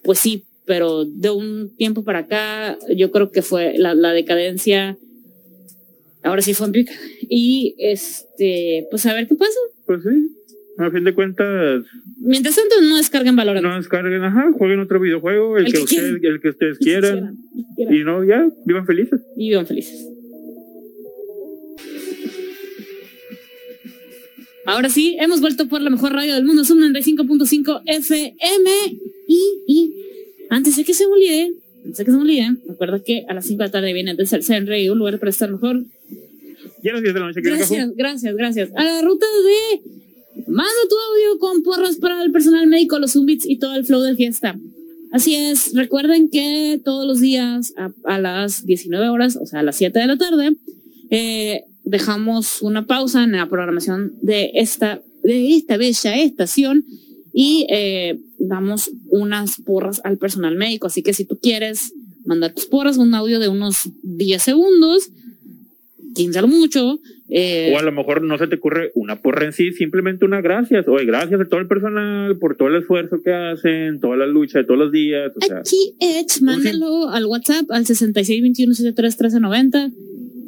pues 0.03 0.19
sí, 0.19 0.45
pero 0.65 1.03
de 1.05 1.31
un 1.31 1.75
tiempo 1.75 2.03
para 2.03 2.19
acá, 2.19 2.77
yo 2.95 3.11
creo 3.11 3.31
que 3.31 3.41
fue 3.41 3.73
la, 3.77 3.95
la 3.95 4.11
decadencia. 4.11 4.97
Ahora 6.21 6.41
sí 6.41 6.53
fue 6.53 6.67
en 6.67 6.73
pica. 6.73 6.93
Y 7.27 7.75
este, 7.79 8.85
pues 8.91 9.05
a 9.05 9.13
ver 9.13 9.27
qué 9.27 9.35
pasa. 9.35 9.59
Pues 9.85 10.03
sí, 10.03 10.29
a 10.77 10.91
fin 10.91 11.03
de 11.03 11.13
cuentas. 11.13 11.83
Mientras 12.17 12.55
tanto, 12.55 12.75
no 12.81 12.97
descarguen 12.97 13.35
valor. 13.35 13.61
No 13.61 13.75
descarguen, 13.75 14.23
ajá, 14.23 14.51
jueguen 14.57 14.79
otro 14.79 14.99
videojuego, 14.99 15.57
el, 15.57 15.71
que, 15.71 15.79
ustedes, 15.79 16.21
el 16.21 16.39
que 16.39 16.49
ustedes 16.49 16.77
quieran. 16.77 17.37
Y 17.77 18.03
no, 18.03 18.23
ya, 18.23 18.47
vivan 18.65 18.85
felices. 18.85 19.21
Y 19.35 19.49
vivan 19.49 19.65
felices. 19.65 20.07
Ahora 24.65 24.89
sí, 24.89 25.17
hemos 25.19 25.41
vuelto 25.41 25.67
por 25.67 25.81
la 25.81 25.89
mejor 25.89 26.13
radio 26.13 26.35
del 26.35 26.45
mundo, 26.45 26.63
Zoom 26.63 26.79
95.5 26.79 27.81
FM. 27.85 28.69
Y, 29.27 29.39
y 29.67 29.93
antes 30.49 30.75
de 30.75 30.83
que 30.83 30.93
se 30.93 31.07
me 31.07 31.13
olvide, 31.13 31.53
antes 31.85 31.97
de 31.97 32.05
que 32.05 32.11
se 32.11 32.17
me 32.17 32.23
olvide, 32.23 32.55
recuerda 32.67 33.01
que 33.03 33.25
a 33.27 33.33
las 33.33 33.45
5 33.45 33.57
de 33.57 33.65
la 33.65 33.71
tarde 33.71 33.93
viene 33.93 34.15
desde 34.15 34.37
el 34.37 34.43
CNR 34.43 34.91
un 34.91 34.99
lugar 34.99 35.19
para 35.19 35.29
estar 35.29 35.49
mejor. 35.49 35.85
Ya 36.83 36.91
a 36.91 36.93
las 36.95 37.03
10 37.03 37.13
de 37.13 37.19
la 37.19 37.25
noche. 37.27 37.41
Gracias, 37.41 37.95
gracias, 37.95 38.35
gracias. 38.35 38.69
A 38.75 38.83
la 38.83 39.01
ruta 39.01 39.25
de 39.25 39.81
manda 40.47 40.69
tu 40.89 40.95
audio 40.95 41.39
con 41.39 41.63
porras 41.63 41.97
para 41.97 42.23
el 42.23 42.31
personal 42.31 42.67
médico, 42.67 42.99
los 42.99 43.13
Zumbits 43.13 43.47
y 43.47 43.57
todo 43.57 43.75
el 43.75 43.85
flow 43.85 44.01
de 44.01 44.15
fiesta. 44.15 44.57
Así 45.11 45.35
es, 45.35 45.73
recuerden 45.73 46.29
que 46.29 46.79
todos 46.83 47.07
los 47.07 47.19
días 47.19 47.73
a, 47.77 47.91
a, 48.03 48.19
las 48.19 48.65
19 48.65 49.09
horas, 49.09 49.37
o 49.41 49.45
sea, 49.45 49.61
a 49.61 49.63
las 49.63 49.75
7 49.75 49.97
de 49.97 50.05
la 50.05 50.17
tarde, 50.17 50.55
eh, 51.09 51.63
dejamos 51.89 52.61
una 52.61 52.85
pausa 52.85 53.23
en 53.23 53.31
la 53.31 53.49
programación 53.49 54.13
de 54.21 54.51
esta, 54.53 55.01
de 55.23 55.55
esta 55.55 55.77
bella 55.77 56.15
estación 56.17 56.85
y 57.33 57.65
eh, 57.69 58.19
damos 58.37 58.91
unas 59.09 59.59
porras 59.61 60.01
al 60.03 60.17
personal 60.17 60.55
médico. 60.55 60.87
Así 60.87 61.01
que 61.01 61.13
si 61.13 61.25
tú 61.25 61.39
quieres 61.41 61.93
mandar 62.25 62.53
tus 62.53 62.67
porras, 62.67 62.97
un 62.97 63.13
audio 63.15 63.39
de 63.39 63.47
unos 63.47 63.89
10 64.03 64.41
segundos, 64.41 65.09
15 66.15 66.39
a 66.39 66.41
lo 66.43 66.47
mucho. 66.47 66.99
Eh, 67.27 67.71
o 67.73 67.79
a 67.79 67.83
lo 67.83 67.91
mejor 67.91 68.21
no 68.23 68.37
se 68.37 68.47
te 68.47 68.55
ocurre 68.55 68.91
una 68.93 69.21
porra 69.21 69.45
en 69.45 69.53
sí, 69.53 69.71
simplemente 69.71 70.25
una 70.25 70.41
gracias. 70.41 70.87
Oye, 70.87 71.05
gracias 71.05 71.41
a 71.41 71.45
todo 71.45 71.59
el 71.59 71.67
personal 71.67 72.37
por 72.37 72.55
todo 72.55 72.67
el 72.67 72.75
esfuerzo 72.75 73.21
que 73.23 73.33
hacen, 73.33 73.99
toda 73.99 74.15
la 74.15 74.27
lucha 74.27 74.59
de 74.59 74.65
todos 74.65 74.79
los 74.79 74.91
días. 74.91 75.31
O 75.35 75.45
sea, 75.45 75.59
Aquí, 75.59 75.95
Edge, 75.99 76.41
mándalo 76.41 77.09
al 77.09 77.25
WhatsApp 77.25 77.69
al 77.71 77.85
6621 77.85 78.73
73 78.75 79.13
1390 79.15 79.91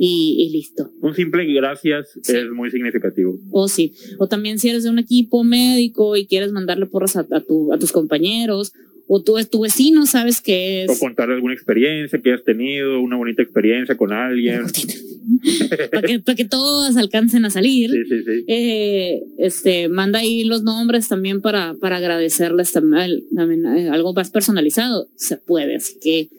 y, 0.03 0.47
y, 0.47 0.49
listo. 0.49 0.89
Un 0.99 1.13
simple 1.13 1.45
gracias 1.53 2.17
sí. 2.23 2.35
es 2.35 2.49
muy 2.49 2.71
significativo. 2.71 3.37
O 3.51 3.67
sí. 3.67 3.93
O 4.17 4.27
también 4.27 4.57
si 4.57 4.67
eres 4.67 4.83
de 4.83 4.89
un 4.89 4.97
equipo 4.97 5.43
médico 5.43 6.15
y 6.15 6.25
quieres 6.25 6.51
mandarle 6.51 6.87
porras 6.87 7.17
a, 7.17 7.27
a, 7.31 7.41
tu, 7.41 7.71
a 7.71 7.77
tus 7.77 7.91
compañeros, 7.91 8.73
o 9.07 9.21
tú, 9.21 9.35
tu 9.51 9.61
vecino 9.61 10.07
sabes 10.07 10.41
que 10.41 10.85
es. 10.85 10.89
O 10.89 10.97
contar 10.97 11.29
alguna 11.29 11.53
experiencia 11.53 12.19
que 12.19 12.33
has 12.33 12.43
tenido, 12.43 12.99
una 12.99 13.15
bonita 13.15 13.43
experiencia 13.43 13.95
con 13.95 14.11
alguien. 14.11 14.63
para, 15.91 16.07
que, 16.07 16.19
para 16.19 16.35
que 16.35 16.45
todos 16.45 16.97
alcancen 16.97 17.45
a 17.45 17.51
salir. 17.51 17.91
Sí, 17.91 18.03
sí, 18.09 18.23
sí. 18.23 18.43
Eh, 18.47 19.21
este, 19.37 19.87
manda 19.87 20.17
ahí 20.17 20.45
los 20.45 20.63
nombres 20.63 21.09
también 21.09 21.41
para, 21.41 21.75
para 21.75 21.97
agradecerles 21.97 22.71
también, 22.71 23.23
también 23.35 23.65
eh, 23.67 23.89
algo 23.89 24.15
más 24.15 24.31
personalizado. 24.31 25.09
Se 25.15 25.37
puede, 25.37 25.75
así 25.75 25.99
que 26.01 26.29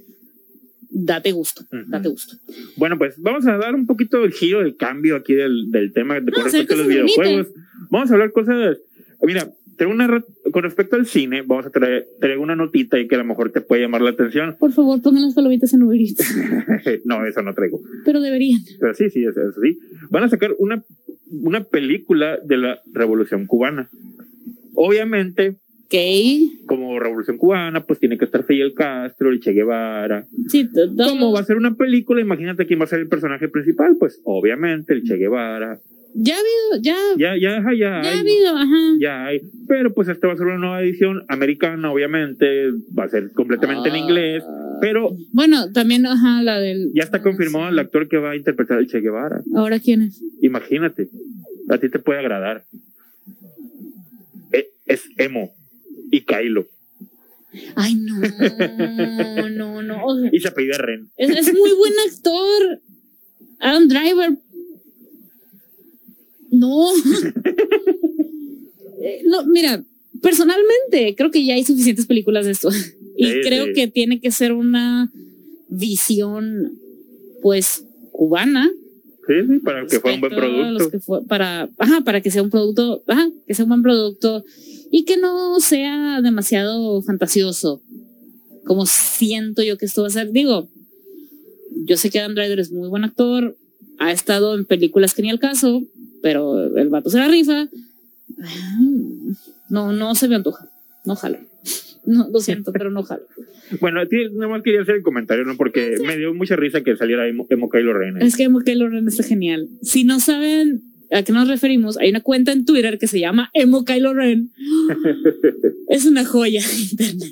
date 0.92 1.32
gusto, 1.32 1.62
uh 1.62 1.76
-huh. 1.76 1.86
date 1.88 2.08
gusto. 2.08 2.36
Bueno, 2.76 2.98
pues 2.98 3.14
vamos 3.18 3.46
a 3.46 3.56
dar 3.56 3.74
un 3.74 3.86
poquito 3.86 4.24
el 4.24 4.32
giro, 4.32 4.60
el 4.60 4.76
cambio 4.76 5.16
aquí 5.16 5.34
del, 5.34 5.70
del 5.70 5.92
tema 5.92 6.20
de, 6.20 6.30
con 6.30 6.44
respecto 6.44 6.74
a 6.74 6.76
los 6.76 6.86
videojuegos. 6.86 7.48
Vamos 7.90 8.10
a 8.10 8.14
hablar 8.14 8.32
cosas. 8.32 8.78
Mira, 9.22 9.48
tengo 9.76 9.92
una 9.92 10.22
con 10.52 10.62
respecto 10.62 10.96
al 10.96 11.06
cine, 11.06 11.42
vamos 11.42 11.66
a 11.66 11.70
traer, 11.70 12.06
traer, 12.20 12.38
una 12.38 12.54
notita 12.54 12.98
y 12.98 13.08
que 13.08 13.14
a 13.14 13.18
lo 13.18 13.24
mejor 13.24 13.50
te 13.50 13.62
puede 13.62 13.82
llamar 13.82 14.02
la 14.02 14.10
atención. 14.10 14.56
Por 14.58 14.72
favor, 14.72 15.00
pongan 15.00 15.22
las 15.22 15.34
palomitas 15.34 15.72
en 15.72 15.82
Uber 15.82 15.98
Eats. 15.98 16.36
no, 17.04 17.24
eso 17.26 17.42
no 17.42 17.54
traigo. 17.54 17.80
Pero 18.04 18.20
deberían. 18.20 18.60
Pero 18.78 18.94
sí, 18.94 19.08
sí, 19.10 19.24
eso, 19.24 19.40
eso 19.40 19.60
sí. 19.60 19.78
Van 20.10 20.24
a 20.24 20.28
sacar 20.28 20.54
una, 20.58 20.84
una 21.30 21.64
película 21.64 22.38
de 22.44 22.58
la 22.58 22.82
Revolución 22.92 23.46
Cubana. 23.46 23.88
Obviamente, 24.74 25.56
Como 26.66 26.98
Revolución 26.98 27.36
Cubana, 27.38 27.84
pues 27.84 27.98
tiene 27.98 28.16
que 28.18 28.24
estar 28.24 28.44
Fidel 28.44 28.74
Castro, 28.74 29.30
el 29.30 29.40
Che 29.40 29.52
Guevara. 29.52 30.26
Sí, 30.48 30.68
¿Cómo 30.96 31.32
va 31.32 31.40
a 31.40 31.44
ser 31.44 31.56
una 31.56 31.74
película? 31.74 32.20
Imagínate 32.20 32.66
quién 32.66 32.80
va 32.80 32.84
a 32.84 32.88
ser 32.88 33.00
el 33.00 33.08
personaje 33.08 33.48
principal. 33.48 33.96
Pues 33.98 34.20
obviamente 34.24 34.92
el 34.94 35.02
Che 35.04 35.16
Guevara. 35.16 35.78
Ya 36.14 36.34
ha 36.34 36.38
habido, 36.38 36.82
ya. 36.82 36.96
Ya, 37.16 37.36
ya, 37.36 37.62
ya. 37.62 37.72
Ya, 37.72 38.02
ya 38.02 38.10
ha 38.16 38.20
habido, 38.20 38.56
ajá. 38.56 38.96
Ya 39.00 39.24
hay. 39.26 39.40
Pero 39.66 39.94
pues 39.94 40.08
esta 40.08 40.26
va 40.26 40.34
a 40.34 40.36
ser 40.36 40.46
una 40.46 40.58
nueva 40.58 40.82
edición 40.82 41.24
americana, 41.28 41.90
obviamente. 41.90 42.70
Va 42.98 43.04
a 43.04 43.08
ser 43.08 43.32
completamente 43.32 43.88
Ah. 43.88 43.92
en 43.96 44.02
inglés. 44.04 44.44
Pero 44.80 45.16
Bueno, 45.32 45.72
también, 45.72 46.04
ajá, 46.06 46.42
la 46.42 46.58
del. 46.58 46.90
ya 46.94 47.02
está 47.04 47.18
ah, 47.18 47.22
confirmado 47.22 47.66
sí. 47.66 47.72
el 47.72 47.78
actor 47.78 48.08
que 48.08 48.18
va 48.18 48.32
a 48.32 48.36
interpretar 48.36 48.78
al 48.78 48.86
Che 48.88 49.00
Guevara. 49.00 49.42
Ahora, 49.54 49.78
¿quién 49.80 50.02
es? 50.02 50.20
Imagínate. 50.42 51.08
A 51.70 51.78
ti 51.78 51.88
te 51.88 51.98
puede 51.98 52.18
agradar. 52.18 52.64
E- 54.52 54.68
Es 54.86 55.04
emo 55.16 55.50
y 56.12 56.20
Kylo. 56.24 56.68
Ay, 57.74 57.96
no, 57.96 59.48
no, 59.50 59.82
no. 59.82 60.26
Y 60.32 60.38
se 60.40 60.48
apellida 60.48 60.78
Ren. 60.78 61.10
es, 61.16 61.30
es 61.30 61.52
muy 61.52 61.72
buen 61.74 61.92
actor. 62.08 62.80
Adam 63.58 63.88
Driver. 63.88 64.38
No. 66.50 66.88
Eh, 69.04 69.20
no, 69.24 69.44
mira, 69.46 69.82
personalmente 70.20 71.16
creo 71.16 71.32
que 71.32 71.44
ya 71.44 71.54
hay 71.54 71.64
suficientes 71.64 72.06
películas 72.06 72.44
de 72.46 72.52
esto. 72.52 72.68
Y 73.16 73.26
Sí, 73.26 73.40
creo 73.42 73.66
sí. 73.66 73.72
que 73.72 73.88
tiene 73.88 74.20
que 74.20 74.30
ser 74.30 74.52
una 74.52 75.10
visión, 75.68 76.78
pues, 77.42 77.84
cubana. 78.12 78.70
Sí, 79.26 79.34
sí, 79.48 79.58
para 79.58 79.84
que 79.88 79.98
fuera 79.98 80.14
un 80.14 80.20
buen 80.20 80.32
los 80.32 80.40
producto. 80.40 80.90
que 80.92 80.98
fue- 81.00 81.24
para, 81.26 81.68
ajá, 81.78 82.02
para 82.02 82.20
que 82.20 82.30
sea 82.30 82.44
un 82.44 82.50
producto, 82.50 83.02
ajá, 83.08 83.28
que 83.44 83.54
sea 83.54 83.64
un 83.64 83.70
buen 83.70 83.82
producto 83.82 84.44
y 84.94 85.06
que 85.06 85.16
no 85.16 85.58
sea 85.58 86.20
demasiado 86.22 87.00
fantasioso, 87.02 87.82
como 88.64 88.84
siento 88.84 89.62
yo 89.62 89.78
que 89.78 89.86
esto 89.86 90.02
va 90.02 90.08
a 90.08 90.10
ser. 90.10 90.30
Digo, 90.32 90.68
yo 91.86 91.96
sé 91.96 92.10
que 92.10 92.20
Adam 92.20 92.34
Driver 92.34 92.60
es 92.60 92.70
muy 92.70 92.90
buen 92.90 93.02
actor, 93.02 93.56
ha 93.98 94.12
estado 94.12 94.54
en 94.54 94.66
películas 94.66 95.14
que 95.14 95.22
ni 95.22 95.30
al 95.30 95.40
caso, 95.40 95.82
pero 96.20 96.76
el 96.76 96.90
vato 96.90 97.08
se 97.08 97.18
la 97.18 97.28
rifa. 97.28 97.68
No, 99.70 99.92
no 99.92 100.14
se 100.14 100.28
me 100.28 100.36
antoja, 100.36 100.70
no 101.06 101.16
jalo. 101.16 101.38
No, 102.04 102.28
lo 102.30 102.40
siento, 102.40 102.70
pero 102.70 102.90
no 102.90 103.02
jalo. 103.02 103.24
Bueno, 103.80 104.00
nada 104.04 104.48
más 104.48 104.62
quería 104.62 104.82
hacer 104.82 104.96
el 104.96 105.02
comentario, 105.02 105.44
¿no? 105.44 105.56
Porque 105.56 105.96
me 106.06 106.18
dio 106.18 106.34
mucha 106.34 106.54
risa 106.54 106.82
que 106.82 106.98
saliera 106.98 107.26
Emo, 107.26 107.46
Emo 107.48 107.70
Kylo 107.70 107.94
Ren. 107.94 108.20
Es 108.20 108.36
que 108.36 108.46
Kylo 108.66 108.90
Ren 108.90 109.08
está 109.08 109.22
genial. 109.22 109.70
Si 109.80 110.04
no 110.04 110.20
saben 110.20 110.91
a 111.12 111.22
qué 111.22 111.32
nos 111.32 111.48
referimos, 111.48 111.98
hay 111.98 112.10
una 112.10 112.20
cuenta 112.20 112.52
en 112.52 112.64
Twitter 112.64 112.98
que 112.98 113.06
se 113.06 113.20
llama 113.20 113.50
Emo 113.52 113.84
Kylo 113.84 114.14
Ren. 114.14 114.50
Es 115.88 116.06
una 116.06 116.24
joya. 116.24 116.62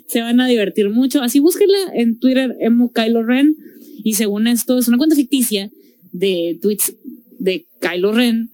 Se 0.06 0.20
van 0.20 0.38
a 0.38 0.46
divertir 0.46 0.90
mucho. 0.90 1.22
Así 1.22 1.38
búsquenla 1.40 1.78
en 1.94 2.18
Twitter, 2.18 2.54
Emo 2.60 2.92
Kylo 2.92 3.22
Ren. 3.22 3.56
Y 4.04 4.14
según 4.14 4.46
esto, 4.46 4.78
es 4.78 4.86
una 4.88 4.98
cuenta 4.98 5.16
ficticia 5.16 5.70
de 6.12 6.58
tweets 6.60 6.94
de 7.38 7.64
Kylo 7.80 8.12
Ren, 8.12 8.50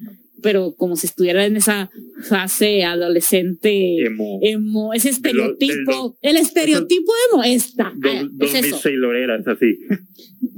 pero 0.46 0.76
como 0.76 0.94
si 0.94 1.09
estuviera 1.09 1.44
en 1.44 1.56
esa 1.56 1.90
fase 2.28 2.85
adolescente 2.85 4.06
Emo. 4.06 4.38
emo, 4.42 4.94
ese 4.94 5.09
De 5.20 5.32
lo- 5.32 5.51
estereotipo, 5.57 6.16
el 6.22 6.36
estereotipo 6.36 7.12
emo 7.32 7.42
está. 7.42 7.92
Dos, 7.97 8.12
Ah, 8.14 8.28
dos 8.30 8.55
es 8.55 8.64
eso. 8.64 8.76
así. 8.76 9.78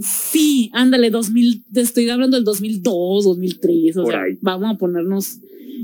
Sí, 0.01 0.71
ándale, 0.75 1.09
2000, 1.11 1.65
te 1.73 1.81
estoy 1.81 2.09
hablando 2.11 2.37
del 2.37 2.45
2002, 2.45 3.25
2003, 3.25 3.97
o 3.97 4.03
Por 4.03 4.13
sea, 4.13 4.23
ahí. 4.25 4.35
vamos 4.43 4.75
a 4.75 4.79
ponernos 4.79 5.39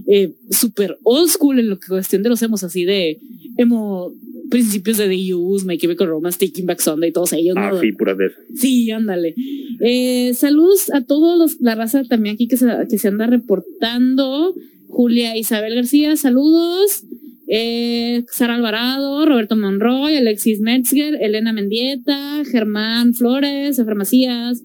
eh, 0.06 0.34
súper 0.50 0.98
old 1.02 1.30
school 1.30 1.58
en 1.60 1.70
lo 1.70 1.78
que 1.78 1.86
cuestión 1.88 2.22
de 2.22 2.28
los 2.28 2.42
emos, 2.42 2.62
así 2.62 2.84
de 2.84 3.18
emo, 3.56 4.12
principios 4.50 4.96
de 4.98 5.08
The 5.08 5.34
Use, 5.34 5.64
My 5.66 5.78
Chemical 5.78 6.06
Romance, 6.08 6.38
Taking 6.46 6.66
Back 6.66 6.80
Sunday, 6.80 7.12
todos 7.12 7.32
ellos, 7.32 7.54
Ah, 7.58 7.70
¿no? 7.72 7.80
sí, 7.80 7.92
puras 7.92 8.16
de. 8.18 8.30
Sí, 8.54 8.90
ándale. 8.90 9.34
Eh, 9.80 10.32
saludos 10.34 10.90
a 10.92 11.02
todos 11.02 11.38
los, 11.38 11.60
la 11.60 11.74
raza 11.74 12.04
también 12.04 12.34
aquí 12.34 12.46
que 12.48 12.56
se, 12.56 12.66
que 12.88 12.98
se 12.98 13.08
anda 13.08 13.26
reportando. 13.26 14.54
Julia 14.88 15.36
Isabel 15.36 15.74
García, 15.74 16.16
saludos. 16.16 17.04
Eh, 17.48 18.24
Sara 18.30 18.54
Alvarado, 18.54 19.26
Roberto 19.26 19.56
Monroy, 19.56 20.16
Alexis 20.16 20.60
Metzger, 20.60 21.16
Elena 21.20 21.52
Mendieta, 21.52 22.42
Germán 22.44 23.12
Flores, 23.14 23.78
Efra 23.78 23.94
Macías, 23.94 24.62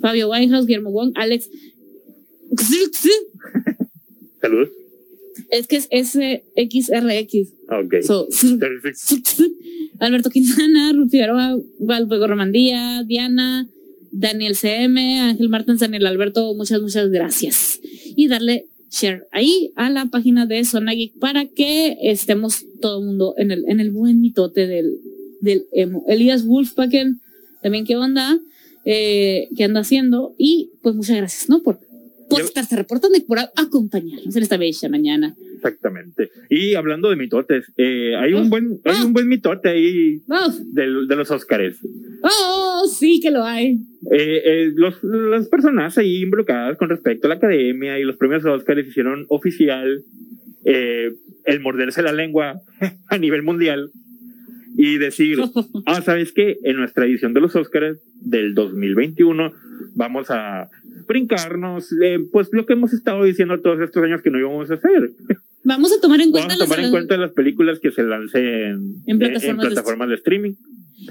Fabio 0.00 0.30
Whitehouse, 0.30 0.66
Guillermo 0.66 0.90
Wong, 0.92 1.12
Alex. 1.16 1.48
Saludos. 4.40 4.68
Es 5.52 5.66
que 5.66 5.76
es 5.76 5.84
SXRX. 5.84 7.52
Ok. 7.68 7.94
So. 8.02 8.26
Alberto 10.00 10.30
Quintana, 10.30 10.92
Ruth 10.94 11.10
Figueroa, 11.10 11.58
Valvego 11.78 12.26
Romandía, 12.26 13.04
Diana, 13.06 13.68
Daniel 14.10 14.56
CM, 14.56 15.20
Ángel 15.20 15.50
Martins, 15.50 15.80
Daniel 15.80 16.06
Alberto, 16.06 16.54
muchas, 16.54 16.80
muchas 16.80 17.10
gracias. 17.10 17.80
Y 18.16 18.28
darle 18.28 18.66
share 18.90 19.26
ahí 19.30 19.72
a 19.76 19.90
la 19.90 20.06
página 20.06 20.46
de 20.46 20.64
Zona 20.64 20.92
Geek 20.92 21.18
para 21.18 21.46
que 21.46 21.98
estemos 22.00 22.64
todo 22.80 23.00
el 23.00 23.06
mundo 23.06 23.34
en 23.36 23.50
el, 23.50 23.64
en 23.68 23.78
el 23.78 23.90
buen 23.90 24.22
mitote 24.22 24.66
del, 24.66 24.98
del 25.40 25.66
emo. 25.72 26.02
Elías 26.08 26.46
Wolfpacken, 26.46 27.20
también 27.62 27.84
qué 27.84 27.96
onda, 27.96 28.40
eh, 28.86 29.48
qué 29.54 29.64
anda 29.64 29.80
haciendo. 29.80 30.34
Y 30.38 30.70
pues 30.82 30.94
muchas 30.94 31.16
gracias, 31.18 31.48
¿no? 31.50 31.62
Por, 31.62 31.78
por 32.28 32.40
estarse 32.40 32.74
reportando 32.74 33.18
y 33.18 33.20
por 33.20 33.38
acompañarnos 33.38 34.34
en 34.34 34.42
esta 34.42 34.56
bella 34.56 34.88
mañana. 34.88 35.36
Exactamente. 35.62 36.30
Y 36.50 36.74
hablando 36.74 37.08
de 37.08 37.16
mitotes, 37.16 37.72
eh, 37.76 38.16
hay 38.16 38.32
Ah, 38.32 38.40
un 38.40 38.50
buen, 38.50 38.80
hay 38.84 38.94
ah. 38.98 39.06
un 39.06 39.12
buen 39.12 39.28
mitote 39.28 39.68
ahí 39.68 40.20
Oh, 40.28 40.50
de, 40.72 41.06
de 41.06 41.16
los 41.16 41.30
Óscares. 41.30 41.78
oh, 42.22 42.84
sí 42.92 43.20
que 43.20 43.30
lo 43.30 43.44
hay. 43.44 43.78
Eh, 44.10 44.42
eh, 44.44 44.72
los, 44.74 45.02
las 45.04 45.48
personas 45.48 45.96
ahí 45.98 46.22
involucradas 46.22 46.76
con 46.78 46.88
respecto 46.88 47.26
a 47.26 47.30
la 47.30 47.36
academia 47.36 47.98
y 47.98 48.04
los 48.04 48.16
premios 48.16 48.44
Óscares 48.44 48.88
hicieron 48.88 49.26
oficial 49.28 50.02
eh, 50.64 51.12
el 51.44 51.60
morderse 51.60 52.02
la 52.02 52.12
lengua 52.12 52.60
a 53.08 53.18
nivel 53.18 53.42
mundial 53.42 53.90
y 54.76 54.98
decir, 54.98 55.38
ah, 55.86 56.00
¿sabes 56.02 56.32
qué? 56.32 56.58
En 56.64 56.76
nuestra 56.76 57.04
edición 57.06 57.34
de 57.34 57.40
los 57.40 57.54
Óscares 57.54 57.98
del 58.20 58.54
2021 58.54 59.52
vamos 59.94 60.30
a 60.30 60.68
brincarnos, 61.06 61.92
eh, 62.02 62.18
pues 62.30 62.48
lo 62.52 62.64
que 62.64 62.72
hemos 62.74 62.92
estado 62.92 63.24
diciendo 63.24 63.60
todos 63.60 63.80
estos 63.80 64.02
años 64.04 64.22
que 64.22 64.30
no 64.30 64.38
íbamos 64.38 64.70
a 64.70 64.74
hacer. 64.74 65.10
Vamos 65.64 65.92
a 65.96 66.00
tomar 66.00 66.20
en 66.20 66.30
cuenta 66.32 66.48
Vamos 66.48 66.62
a 66.62 66.64
tomar 66.64 66.78
las- 66.78 66.86
en 66.86 66.92
cuenta 66.92 67.16
las 67.16 67.32
películas 67.32 67.78
que 67.80 67.90
se 67.92 68.02
lancen 68.02 68.96
En 69.06 69.18
plataformas 69.18 69.64
de- 69.64 69.68
plataformas 69.70 70.08
de 70.08 70.14
streaming. 70.16 70.52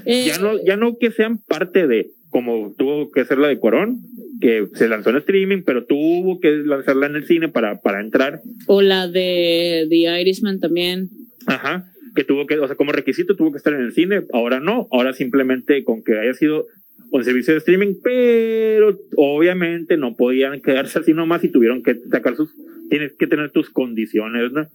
eh, 0.04 0.24
Ya 0.26 0.38
no, 0.38 0.52
ya 0.64 0.76
no 0.76 0.96
que 0.98 1.10
sean 1.10 1.38
parte 1.38 1.86
de, 1.86 2.10
como 2.30 2.74
tuvo 2.76 3.10
que 3.10 3.24
ser 3.24 3.38
la 3.38 3.48
de 3.48 3.58
Cuarón, 3.58 4.00
que 4.40 4.66
se 4.74 4.88
lanzó 4.88 5.10
en 5.10 5.16
streaming, 5.18 5.62
pero 5.64 5.84
tuvo 5.84 6.40
que 6.40 6.50
lanzarla 6.64 7.06
en 7.06 7.16
el 7.16 7.26
cine 7.26 7.48
para, 7.48 7.80
para 7.80 8.00
entrar. 8.00 8.40
O 8.66 8.82
la 8.82 9.06
de 9.08 9.86
The 9.88 10.20
Irishman 10.20 10.58
también. 10.60 11.08
Ajá. 11.46 11.84
Que 12.14 12.24
tuvo 12.24 12.46
que, 12.46 12.58
o 12.58 12.66
sea, 12.66 12.76
como 12.76 12.92
requisito 12.92 13.36
tuvo 13.36 13.52
que 13.52 13.58
estar 13.58 13.72
en 13.72 13.80
el 13.82 13.92
cine. 13.92 14.22
Ahora 14.32 14.60
no. 14.60 14.86
Ahora 14.90 15.12
simplemente 15.14 15.82
con 15.84 16.02
que 16.02 16.18
haya 16.18 16.34
sido 16.34 16.66
un 17.10 17.24
servicio 17.24 17.52
de 17.54 17.58
streaming, 17.58 17.94
pero 18.02 18.98
obviamente 19.16 19.96
no 19.96 20.14
podían 20.16 20.60
quedarse 20.60 20.98
así 20.98 21.12
nomás 21.12 21.44
y 21.44 21.48
tuvieron 21.50 21.82
que 21.82 21.96
sacar 22.10 22.36
sus, 22.36 22.50
tienes 22.92 23.12
que 23.18 23.26
tener 23.26 23.50
tus 23.52 23.70
condiciones, 23.70 24.52
¿no? 24.52 24.66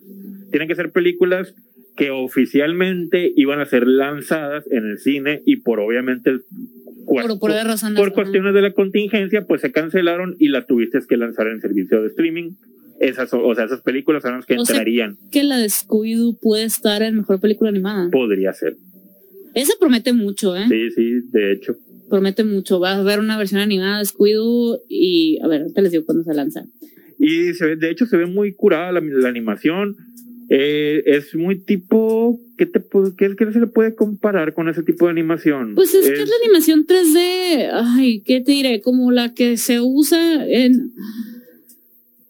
Tienen 0.50 0.68
que 0.68 0.74
ser 0.74 0.92
películas 0.92 1.54
que 1.96 2.10
oficialmente 2.10 3.32
iban 3.36 3.60
a 3.60 3.66
ser 3.66 3.86
lanzadas 3.88 4.66
en 4.72 4.86
el 4.90 4.98
cine 4.98 5.44
y 5.46 5.58
por 5.58 5.80
obviamente 5.80 6.40
Por, 7.06 7.38
por 7.40 7.52
razones. 7.52 8.00
por 8.00 8.14
cuestiones 8.14 8.56
de 8.56 8.62
la 8.64 8.72
contingencia, 8.74 9.46
pues 9.46 9.62
se 9.62 9.72
cancelaron 9.72 10.36
y 10.40 10.48
las 10.48 10.66
tuviste 10.66 10.98
que 11.08 11.16
lanzar 11.16 11.48
en 11.48 11.62
servicio 11.62 12.02
de 12.02 12.08
streaming. 12.08 12.54
Esas, 13.00 13.32
o 13.36 13.54
sea, 13.54 13.66
esas 13.66 13.82
películas 13.82 14.24
son 14.24 14.34
las 14.38 14.46
que 14.48 14.56
O 14.58 14.66
sea, 14.66 14.78
entrarían. 14.78 15.18
que 15.32 15.44
la 15.44 15.58
de 15.60 15.68
Scooby-Doo 15.68 16.40
puede 16.42 16.64
estar 16.64 17.04
en 17.04 17.18
mejor 17.18 17.40
película 17.40 17.70
animada. 17.70 18.10
Podría 18.10 18.52
ser. 18.54 18.76
Esa 19.54 19.74
promete 19.80 20.12
mucho, 20.14 20.56
¿eh? 20.56 20.66
Sí, 20.68 20.90
sí, 20.90 21.22
de 21.32 21.52
hecho. 21.52 21.76
Promete 22.10 22.44
mucho. 22.44 22.80
Va 22.80 22.94
a 22.94 22.98
haber 22.98 23.20
una 23.20 23.38
versión 23.38 23.62
animada 23.62 24.00
de 24.00 24.06
Scooby-Doo 24.06 24.80
y 24.90 25.40
a 25.44 25.48
ver, 25.48 25.62
ahorita 25.62 25.82
les 25.82 25.92
digo 25.92 26.06
cuándo 26.06 26.24
se 26.24 26.34
lanza. 26.34 26.66
Y 27.20 27.54
se 27.54 27.66
ve, 27.66 27.76
de 27.76 27.90
hecho 27.90 28.06
se 28.06 28.18
ve 28.18 28.26
muy 28.26 28.54
curada 28.54 28.92
la, 28.92 29.02
la 29.02 29.30
animación. 29.30 29.96
Eh, 30.50 31.04
es 31.06 31.36
muy 31.36 31.58
tipo, 31.60 32.40
¿qué, 32.58 32.66
te, 32.66 32.82
qué, 33.18 33.36
qué 33.36 33.52
se 33.52 33.60
le 33.60 33.68
puede 33.68 33.96
comparar 33.96 34.54
con 34.54 34.70
ese 34.70 34.82
tipo 34.84 35.06
de 35.06 35.12
animación? 35.12 35.76
Pues 35.76 35.94
es, 35.94 36.06
que 36.08 36.22
es 36.24 36.30
la 36.30 36.36
animación 36.44 36.86
3D. 36.88 37.70
Ay, 37.74 38.22
¿qué 38.22 38.40
te 38.42 38.52
diré? 38.54 38.80
Como 38.82 39.12
la 39.12 39.34
que 39.34 39.58
se 39.58 39.82
usa 39.82 40.46
en. 40.48 40.94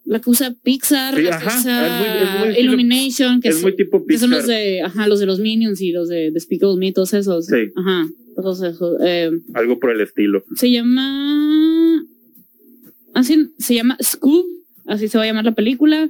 La 0.05 0.21
que 0.21 0.29
usa 0.29 0.55
Pixar, 0.63 1.15
Sí, 1.15 1.21
la 1.23 1.37
que 1.37 1.45
usa 1.47 1.85
es 1.85 1.99
muy- 1.99 2.07
es 2.07 2.39
muy 2.39 2.49
estilo- 2.49 2.59
Illumination, 2.63 3.41
que, 3.41 3.49
es 3.49 3.61
muy 3.61 3.75
tipo 3.75 4.05
que 4.07 4.17
son 4.17 4.29
Pixar. 4.29 4.29
los 4.29 4.47
de, 4.47 4.81
ajá, 4.81 5.07
los 5.07 5.19
de 5.19 5.25
los 5.25 5.39
Minions 5.41 5.81
y 5.81 5.91
los 5.91 6.07
de 6.07 6.31
Despicable 6.31 6.77
Me, 6.79 6.93
todos 6.93 7.13
esos. 7.13 7.45
Sí. 7.47 7.71
Ajá, 7.75 8.07
todos 8.37 8.63
esos. 8.63 8.97
Eh, 9.03 9.29
Algo 9.53 9.79
por 9.79 9.91
el 9.91 9.99
estilo. 10.01 10.43
se 10.55 10.71
llama. 10.71 12.03
Así 13.13 13.49
se 13.57 13.75
llama 13.75 13.97
Scoob, 14.01 14.45
así 14.87 15.07
se 15.07 15.17
va 15.17 15.23
a 15.23 15.27
llamar 15.27 15.45
la 15.45 15.55
película. 15.55 16.09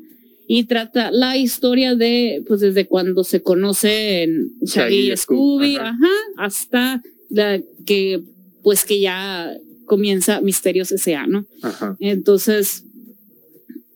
Y 0.50 0.64
trata 0.64 1.12
la 1.12 1.36
historia 1.36 1.96
de, 1.96 2.42
pues 2.48 2.62
desde 2.62 2.86
cuando 2.86 3.26
se 3.26 3.42
conocen 3.44 4.54
Shaggy 4.62 4.66
Shaggy 4.66 4.96
y 4.96 5.12
y 5.12 5.18
Scoob, 5.18 5.38
Scooby, 5.38 5.76
ajá. 5.76 5.90
ajá, 5.90 6.14
hasta 6.38 7.04
la 7.30 7.60
que, 7.86 8.22
pues 8.64 8.86
que 8.86 9.02
ya 9.02 9.54
comienza 9.86 10.40
Misterios 10.40 10.94
S.A., 10.94 11.28
¿no? 11.28 11.46
Ajá. 11.62 11.98
Entonces, 12.00 12.86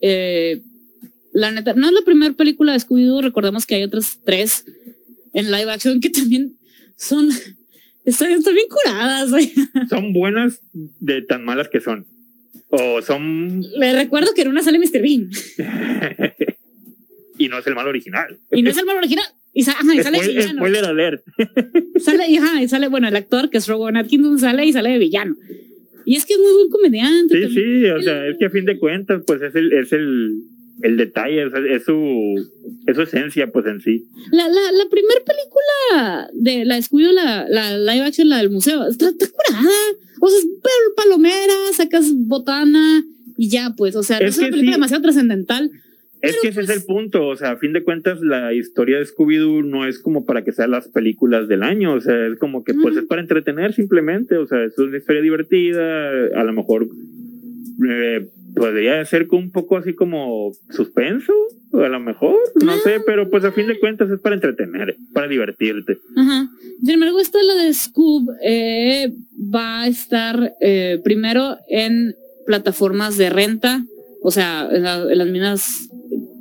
eh, 0.01 0.61
la 1.31 1.51
neta, 1.51 1.73
no 1.73 1.87
es 1.87 1.93
la 1.93 2.01
primera 2.01 2.33
película 2.33 2.73
de 2.73 2.79
Scooby-Doo, 2.79 3.21
recordemos 3.21 3.65
que 3.65 3.75
hay 3.75 3.83
otras 3.83 4.19
tres 4.25 4.65
en 5.33 5.51
live 5.51 5.71
action 5.71 6.01
que 6.01 6.09
también 6.11 6.53
son, 6.97 7.29
están, 8.03 8.31
están 8.31 8.53
bien 8.53 8.67
curadas. 8.67 9.29
güey. 9.29 9.53
Son 9.89 10.11
buenas 10.13 10.59
de 10.73 11.21
tan 11.21 11.45
malas 11.45 11.69
que 11.69 11.79
son. 11.79 12.05
O 12.71 13.01
son. 13.01 13.61
Le 13.77 13.93
recuerdo 13.93 14.33
que 14.33 14.41
en 14.43 14.47
una 14.47 14.61
sale 14.63 14.79
Mr. 14.79 15.01
Bean 15.01 15.29
y 17.37 17.47
no 17.47 17.57
es 17.59 17.67
el 17.67 17.75
mal 17.75 17.87
original. 17.87 18.37
y 18.51 18.61
no 18.61 18.69
es 18.69 18.77
el 18.77 18.85
malo 18.85 18.99
original. 18.99 19.25
Y, 19.53 19.63
sa- 19.63 19.73
ajá, 19.73 19.93
y 19.95 20.01
sale 20.01 20.17
Spoil- 20.19 20.27
villano. 20.35 20.59
spoiler 20.59 20.85
alert. 20.85 21.23
Sale, 21.99 22.25
y, 22.29 22.37
ajá, 22.37 22.61
y 22.63 22.67
sale, 22.69 22.87
bueno, 22.87 23.07
el 23.09 23.15
actor 23.15 23.49
que 23.49 23.57
es 23.57 23.67
Rowan 23.67 23.97
Atkinson 23.97 24.39
sale 24.39 24.65
y 24.65 24.71
sale 24.73 24.91
de 24.91 24.97
villano. 24.97 25.35
Y 26.05 26.15
es 26.15 26.25
que 26.25 26.33
es 26.33 26.39
muy 26.39 26.51
buen 26.53 26.69
comediante. 26.69 27.35
Sí, 27.35 27.41
también. 27.43 27.81
sí, 27.83 27.85
o 27.89 28.01
sea, 28.01 28.27
es 28.27 28.37
que 28.39 28.45
a 28.45 28.49
fin 28.49 28.65
de 28.65 28.79
cuentas, 28.79 29.21
pues 29.27 29.41
es 29.41 29.53
el, 29.53 29.73
es 29.73 29.91
el, 29.91 30.35
el 30.83 30.97
detalle, 30.97 31.49
sea, 31.49 31.59
es 31.69 31.85
su, 31.85 32.49
es 32.87 32.95
su 32.95 33.01
esencia, 33.01 33.51
pues 33.51 33.65
en 33.65 33.81
sí. 33.81 34.05
La, 34.31 34.47
la, 34.47 34.71
la 34.71 34.89
primera 34.89 35.21
película 35.25 36.29
de 36.33 36.65
la 36.65 36.81
Scooby, 36.81 37.13
la, 37.13 37.47
la 37.49 37.77
live 37.77 38.05
action, 38.05 38.29
la 38.29 38.37
del 38.37 38.49
museo, 38.49 38.87
está, 38.87 39.09
está 39.09 39.25
curada. 39.29 39.69
O 40.19 40.29
sea, 40.29 40.37
es 40.39 40.47
palomera, 40.95 41.53
sacas 41.73 42.11
botana 42.15 43.03
y 43.37 43.49
ya, 43.49 43.73
pues. 43.75 43.95
O 43.95 44.03
sea, 44.03 44.19
no 44.19 44.25
Es 44.27 44.33
es 44.35 44.39
una 44.39 44.49
película 44.49 44.71
sí. 44.71 44.75
demasiado 44.77 45.03
trascendental. 45.03 45.71
Es 46.21 46.37
que 46.39 46.49
ese 46.49 46.61
es 46.61 46.69
el 46.69 46.83
punto, 46.83 47.25
o 47.27 47.35
sea, 47.35 47.51
a 47.51 47.57
fin 47.57 47.73
de 47.73 47.83
cuentas, 47.83 48.21
la 48.21 48.53
historia 48.53 48.99
de 48.99 49.05
Scooby-Doo 49.05 49.63
no 49.65 49.87
es 49.87 49.97
como 49.97 50.23
para 50.23 50.43
que 50.43 50.51
sean 50.51 50.69
las 50.69 50.87
películas 50.87 51.47
del 51.47 51.63
año, 51.63 51.93
o 51.95 51.99
sea, 51.99 52.27
es 52.27 52.37
como 52.37 52.63
que, 52.63 52.75
pues, 52.75 52.93
Ujú. 52.93 52.99
es 52.99 53.05
para 53.07 53.21
entretener 53.21 53.73
simplemente, 53.73 54.37
o 54.37 54.45
sea, 54.45 54.63
es 54.63 54.77
una 54.77 54.97
historia 54.97 55.23
divertida, 55.23 56.11
a 56.35 56.43
lo 56.43 56.53
mejor 56.53 56.87
eh, 57.89 58.29
podría 58.55 59.03
ser 59.05 59.27
un 59.31 59.51
poco 59.51 59.77
así 59.77 59.93
como 59.93 60.51
suspenso, 60.69 61.33
a 61.73 61.87
lo 61.87 61.99
mejor, 61.99 62.35
no 62.63 62.77
sé, 62.79 62.99
pero 63.05 63.29
pues 63.29 63.43
a 63.45 63.51
fin 63.51 63.67
de 63.67 63.79
cuentas 63.79 64.09
es 64.09 64.19
para 64.19 64.35
entretener, 64.35 64.95
para 65.13 65.27
divertirte. 65.27 65.97
Ajá. 66.17 66.49
Sin 66.81 66.89
embargo, 66.91 67.19
esta 67.19 67.41
la 67.43 67.55
de 67.63 67.73
Scoob 67.73 68.29
eh, 68.43 69.13
va 69.53 69.81
a 69.83 69.87
estar 69.87 70.53
eh, 70.61 70.99
primero 71.03 71.57
en 71.69 72.15
plataformas 72.45 73.17
de 73.17 73.29
renta, 73.29 73.85
o 74.21 74.31
sea, 74.31 74.67
en, 74.71 74.83
la- 74.83 75.11
en 75.11 75.17
las 75.17 75.27
mismas, 75.27 75.89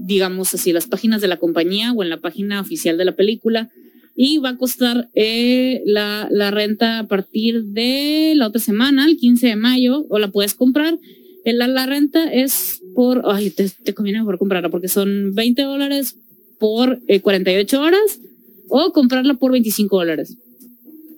digamos 0.00 0.52
así, 0.54 0.72
las 0.72 0.86
páginas 0.86 1.20
de 1.20 1.28
la 1.28 1.36
compañía 1.36 1.92
o 1.92 2.02
en 2.02 2.08
la 2.10 2.20
página 2.20 2.60
oficial 2.60 2.96
de 2.98 3.04
la 3.04 3.12
película. 3.16 3.68
Y 4.16 4.38
va 4.38 4.50
a 4.50 4.56
costar 4.58 5.08
eh, 5.14 5.80
la, 5.86 6.26
la 6.30 6.50
renta 6.50 6.98
a 6.98 7.06
partir 7.06 7.62
de 7.64 8.32
la 8.36 8.48
otra 8.48 8.60
semana, 8.60 9.06
el 9.06 9.16
15 9.16 9.46
de 9.46 9.56
mayo, 9.56 10.04
o 10.10 10.18
la 10.18 10.28
puedes 10.28 10.54
comprar. 10.54 10.98
Eh, 11.44 11.52
La, 11.52 11.66
la 11.68 11.86
renta 11.86 12.32
es 12.32 12.80
por, 12.94 13.22
ay, 13.24 13.50
te, 13.50 13.68
te 13.82 13.94
conviene 13.94 14.18
mejor 14.20 14.38
comprarla 14.38 14.68
porque 14.68 14.88
son 14.88 15.34
20 15.34 15.62
dólares 15.62 16.16
por 16.58 16.98
eh, 17.08 17.20
48 17.20 17.80
horas 17.80 18.20
o 18.68 18.92
comprarla 18.92 19.34
por 19.34 19.52
25 19.52 19.96
dólares. 19.98 20.36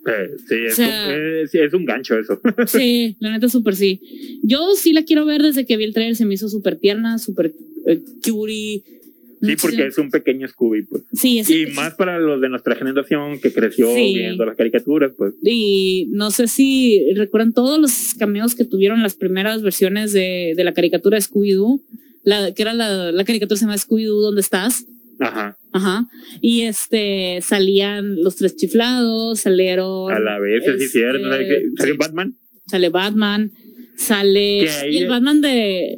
Eh, 0.06 0.30
sí, 0.48 0.54
es, 0.66 0.72
O 0.72 0.76
sea- 0.76 1.06
un, 1.08 1.14
eh, 1.14 1.46
sí, 1.48 1.58
es 1.58 1.72
un 1.74 1.84
gancho 1.84 2.18
eso. 2.18 2.40
Sí, 2.66 3.16
la 3.20 3.30
neta 3.32 3.48
súper 3.48 3.76
sí. 3.76 4.00
Yo 4.42 4.74
sí 4.76 4.92
la 4.92 5.04
quiero 5.04 5.24
ver 5.24 5.42
desde 5.42 5.64
que 5.66 5.76
vi 5.76 5.84
el 5.84 5.94
trailer, 5.94 6.16
se 6.16 6.24
me 6.24 6.34
hizo 6.34 6.48
súper 6.48 6.76
tierna, 6.76 7.18
súper 7.18 7.52
eh, 7.86 8.00
cutie. 8.24 8.82
Sí, 9.42 9.56
porque 9.60 9.86
es 9.86 9.98
un 9.98 10.10
pequeño 10.10 10.46
Scooby, 10.48 10.84
pues. 10.84 11.02
Sí, 11.12 11.40
es 11.40 11.50
Y 11.50 11.66
más 11.66 11.94
para 11.94 12.18
los 12.20 12.40
de 12.40 12.48
nuestra 12.48 12.74
generación 12.76 13.40
que 13.40 13.52
creció 13.52 13.92
Sí. 13.94 14.14
viendo 14.14 14.44
las 14.44 14.56
caricaturas, 14.56 15.12
pues. 15.18 15.34
Y 15.42 16.06
no 16.12 16.30
sé 16.30 16.46
si 16.46 17.04
recuerdan 17.14 17.52
todos 17.52 17.78
los 17.80 18.14
cameos 18.18 18.54
que 18.54 18.64
tuvieron 18.64 19.02
las 19.02 19.14
primeras 19.14 19.62
versiones 19.62 20.12
de, 20.12 20.54
de 20.56 20.64
la 20.64 20.72
caricatura 20.72 21.18
Scooby-Doo, 21.18 21.82
la, 22.24 22.54
que 22.54 22.62
era 22.62 22.72
la, 22.72 23.10
la 23.10 23.24
caricatura 23.24 23.56
se 23.58 23.64
llama 23.64 23.76
Scooby-Doo, 23.76 24.20
¿dónde 24.20 24.40
estás? 24.42 24.86
Ajá. 25.18 25.56
Ajá. 25.72 26.08
Y 26.40 26.62
este 26.62 27.40
salían 27.42 28.22
los 28.22 28.36
tres 28.36 28.56
chiflados, 28.56 29.40
salieron. 29.40 30.12
A 30.12 30.18
la 30.20 30.38
vez, 30.38 30.62
sí, 30.64 30.70
este, 30.70 30.86
cierto. 30.88 31.26
¿no? 31.28 31.36
Que- 31.38 31.62
¿Salió 31.78 31.96
Batman? 31.96 32.36
Sale 32.66 32.88
Batman, 32.90 33.50
sale. 33.96 34.66
Y 34.90 34.98
el 34.98 35.08
Batman 35.08 35.40
de. 35.40 35.96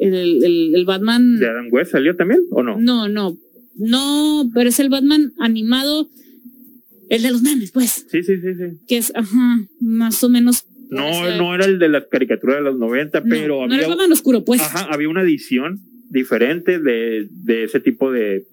El, 0.00 0.44
el, 0.44 0.74
el 0.74 0.84
Batman. 0.84 1.38
¿De 1.38 1.48
Adam 1.48 1.68
West 1.70 1.92
salió 1.92 2.16
también 2.16 2.40
o 2.50 2.62
no? 2.62 2.78
No, 2.78 3.08
no. 3.08 3.36
No, 3.76 4.50
pero 4.54 4.68
es 4.68 4.80
el 4.80 4.88
Batman 4.88 5.32
animado. 5.38 6.08
El 7.08 7.22
de 7.22 7.30
los 7.30 7.42
memes, 7.42 7.70
pues. 7.70 8.06
Sí, 8.10 8.22
sí, 8.22 8.40
sí, 8.40 8.54
sí. 8.54 8.78
Que 8.88 8.96
es, 8.96 9.12
ajá, 9.14 9.60
más 9.80 10.22
o 10.24 10.28
menos. 10.28 10.64
No, 10.90 11.36
no 11.36 11.54
era 11.54 11.64
el 11.64 11.78
de 11.78 11.88
la 11.88 12.06
caricatura 12.06 12.56
de 12.56 12.62
los 12.62 12.78
90, 12.78 13.20
no, 13.20 13.26
pero 13.28 13.56
no 13.58 13.64
había, 13.64 13.76
era 13.76 13.84
el 13.84 13.90
Batman 13.90 14.12
oscuro, 14.12 14.44
pues. 14.44 14.60
ajá, 14.60 14.86
había 14.90 15.08
una 15.08 15.22
edición 15.22 15.80
diferente 16.10 16.78
de, 16.78 17.26
de 17.30 17.64
ese 17.64 17.80
tipo 17.80 18.10
de, 18.12 18.46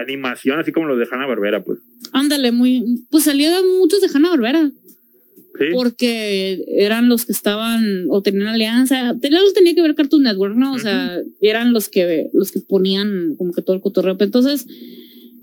animación, 0.00 0.58
así 0.58 0.72
como 0.72 0.86
los 0.86 0.98
de 0.98 1.06
Hanna 1.10 1.26
Barbera, 1.26 1.62
pues. 1.62 1.80
Ándale, 2.12 2.52
muy. 2.52 2.84
Pues 3.10 3.24
salían 3.24 3.64
muchos 3.78 4.00
de 4.00 4.08
Hanna 4.12 4.30
Barbera. 4.30 4.70
Sí. 5.58 5.66
porque 5.72 6.64
eran 6.78 7.08
los 7.08 7.26
que 7.26 7.32
estaban 7.32 8.06
o 8.10 8.22
tenían 8.22 8.48
alianza, 8.48 9.16
tenía, 9.20 9.38
que 9.74 9.82
ver 9.82 9.94
Cartoon 9.94 10.24
Network, 10.24 10.56
¿no? 10.56 10.72
O 10.74 10.78
sea, 10.80 11.18
eran 11.40 11.72
los 11.72 11.88
que 11.88 12.28
los 12.32 12.50
que 12.50 12.58
ponían 12.60 13.36
como 13.36 13.52
que 13.52 13.62
todo 13.62 13.76
el 13.76 13.82
cotorreo. 13.82 14.16
Entonces, 14.18 14.66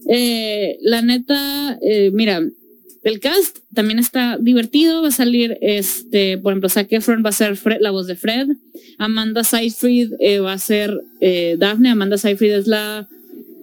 eh, 0.09 0.77
la 0.81 1.01
neta, 1.01 1.79
eh, 1.81 2.11
mira, 2.13 2.41
el 3.03 3.19
cast 3.19 3.59
también 3.73 3.99
está 3.99 4.37
divertido, 4.39 5.01
va 5.01 5.07
a 5.07 5.11
salir 5.11 5.57
este, 5.61 6.37
por 6.37 6.51
ejemplo, 6.53 6.69
Zac 6.69 6.91
Efron 6.91 7.23
va 7.25 7.29
a 7.29 7.33
ser 7.33 7.55
Fred- 7.55 7.79
la 7.79 7.91
voz 7.91 8.05
de 8.07 8.15
Fred, 8.15 8.47
Amanda 8.97 9.43
Seyfried 9.43 10.11
eh, 10.19 10.39
va 10.39 10.53
a 10.53 10.57
ser 10.59 10.93
Daphne, 11.57 11.89
Amanda 11.89 12.17
Seyfried 12.17 12.51
es 12.53 12.67
la, 12.67 13.07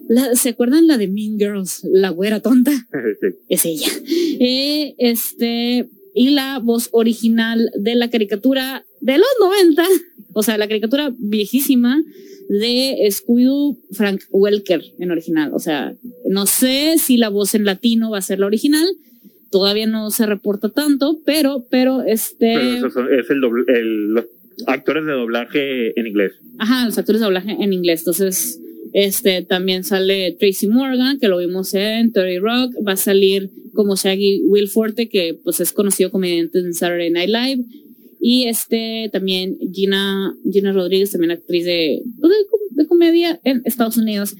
la, 0.09 0.35
¿se 0.35 0.49
acuerdan 0.49 0.87
la 0.87 0.97
de 0.97 1.07
Mean 1.07 1.37
Girls? 1.37 1.83
La 1.83 2.09
güera 2.09 2.39
tonta 2.41 2.71
Sí. 3.21 3.27
es 3.49 3.65
ella. 3.65 3.87
Eh, 4.39 4.95
este, 4.97 5.87
y 6.13 6.29
la 6.31 6.59
voz 6.59 6.89
original 6.91 7.71
de 7.77 7.95
la 7.95 8.09
caricatura 8.09 8.85
de 9.01 9.17
los 9.17 9.27
90, 9.39 9.83
o 10.33 10.43
sea, 10.43 10.57
la 10.57 10.67
caricatura 10.67 11.13
viejísima 11.17 12.01
de 12.49 12.97
Scooby-Doo, 13.09 13.77
Frank 13.91 14.21
Welker 14.31 14.81
en 14.99 15.11
original. 15.11 15.51
O 15.53 15.59
sea, 15.59 15.93
no 16.27 16.45
sé 16.45 16.97
si 16.97 17.17
la 17.17 17.29
voz 17.29 17.53
en 17.55 17.65
latino 17.65 18.09
va 18.09 18.17
a 18.17 18.21
ser 18.23 18.39
la 18.39 18.47
original. 18.47 18.85
Todavía 19.51 19.87
no 19.87 20.09
se 20.11 20.25
reporta 20.25 20.69
tanto, 20.69 21.19
pero, 21.25 21.65
pero 21.69 22.01
este. 22.03 22.53
Pero 22.55 22.59
eso 22.77 22.89
son- 22.89 23.13
es 23.13 23.29
el, 23.29 23.39
doble- 23.41 23.65
el- 23.67 24.13
los 24.13 24.25
actores 24.67 25.05
de 25.05 25.11
doblaje 25.13 25.99
en 25.99 26.07
inglés. 26.07 26.33
Ajá, 26.57 26.85
los 26.85 26.97
actores 26.97 27.19
de 27.21 27.25
doblaje 27.25 27.51
en 27.59 27.71
inglés. 27.73 28.01
Entonces, 28.01 28.59
este 28.93 29.43
también 29.43 29.83
sale 29.83 30.35
Tracy 30.39 30.67
Morgan, 30.67 31.19
que 31.19 31.27
lo 31.27 31.37
vimos 31.37 31.73
en 31.73 32.11
Terry 32.11 32.39
Rock. 32.39 32.73
Va 32.87 32.93
a 32.93 32.97
salir 32.97 33.49
como 33.73 33.95
Shaggy 33.95 34.41
Will 34.45 34.67
Forte, 34.67 35.09
que 35.09 35.37
pues 35.43 35.59
es 35.59 35.71
conocido 35.71 36.11
comediante 36.11 36.59
en 36.59 36.73
Saturday 36.73 37.11
Night 37.11 37.29
Live. 37.29 37.63
Y 38.21 38.45
este 38.47 39.09
también 39.13 39.57
Gina, 39.73 40.33
Gina 40.51 40.73
Rodríguez, 40.73 41.11
también 41.11 41.31
actriz 41.31 41.65
de, 41.65 42.01
pues, 42.19 42.31
de, 42.31 42.45
com- 42.49 42.75
de 42.77 42.87
comedia 42.87 43.39
en 43.43 43.61
Estados 43.65 43.97
Unidos. 43.97 44.31
Sí. 44.31 44.37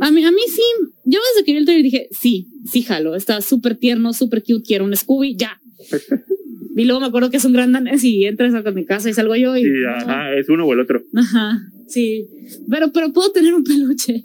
A 0.00 0.10
mí, 0.12 0.24
a 0.24 0.30
mí 0.30 0.40
sí, 0.48 0.62
yo 1.04 1.18
desde 1.34 1.44
que 1.44 1.52
vi 1.52 1.58
el 1.58 1.64
trailer 1.64 1.84
dije, 1.84 2.08
sí, 2.12 2.46
sí, 2.70 2.82
jalo, 2.82 3.16
está 3.16 3.40
súper 3.40 3.76
tierno, 3.76 4.12
súper 4.12 4.42
cute, 4.44 4.62
quiero 4.64 4.84
un 4.84 4.94
Scooby, 4.96 5.36
ya. 5.36 5.60
y 6.74 6.84
luego 6.84 7.00
me 7.00 7.06
acuerdo 7.06 7.30
que 7.30 7.36
es 7.36 7.44
un 7.44 7.52
gran 7.52 7.72
danés 7.72 8.02
y 8.04 8.24
entras 8.24 8.54
a 8.54 8.70
mi 8.70 8.84
casa 8.84 9.10
y 9.10 9.14
salgo 9.14 9.36
yo 9.36 9.56
y... 9.56 9.64
Ajá, 9.84 10.34
es 10.34 10.48
uno 10.48 10.66
o 10.66 10.72
el 10.72 10.80
otro. 10.80 11.02
Ajá, 11.14 11.60
sí. 11.86 12.26
Pero, 12.70 12.92
pero 12.92 13.12
puedo 13.12 13.30
tener 13.32 13.54
un 13.54 13.64
peluche. 13.64 14.24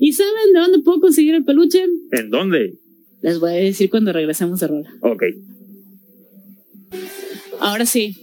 ¿Y 0.00 0.12
saben 0.12 0.52
de 0.54 0.60
dónde 0.60 0.78
puedo 0.80 1.00
conseguir 1.00 1.34
el 1.34 1.44
peluche? 1.44 1.84
¿En 2.12 2.30
dónde? 2.30 2.78
Les 3.22 3.38
voy 3.38 3.50
a 3.50 3.54
decir 3.54 3.90
cuando 3.90 4.12
regresemos 4.12 4.60
de 4.60 4.66
rola. 4.66 4.90
Ok. 5.00 5.22
Ahora 7.60 7.86
sí, 7.86 8.16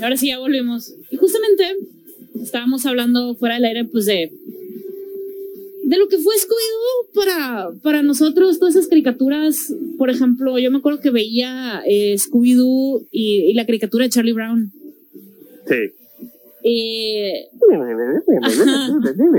ahora 0.00 0.16
sí 0.16 0.28
ya 0.28 0.38
volvimos. 0.38 0.94
Y 1.10 1.16
justamente 1.16 1.64
estábamos 2.42 2.86
hablando 2.86 3.36
fuera 3.36 3.56
del 3.56 3.64
aire, 3.66 3.84
pues 3.84 4.06
de 4.06 4.32
de 5.90 5.98
lo 5.98 6.06
que 6.08 6.18
fue 6.18 6.34
Scooby-Doo 6.36 7.14
para, 7.14 7.70
para 7.82 8.02
nosotros, 8.02 8.58
todas 8.60 8.76
esas 8.76 8.88
caricaturas. 8.88 9.74
Por 9.98 10.08
ejemplo, 10.08 10.56
yo 10.58 10.70
me 10.70 10.78
acuerdo 10.78 11.00
que 11.00 11.10
veía 11.10 11.82
eh, 11.86 12.14
Scooby-Doo 12.16 13.06
y, 13.10 13.50
y 13.50 13.54
la 13.54 13.66
caricatura 13.66 14.04
de 14.04 14.10
Charlie 14.10 14.32
Brown. 14.32 14.70
Sí. 15.66 15.74
Eh, 16.62 17.48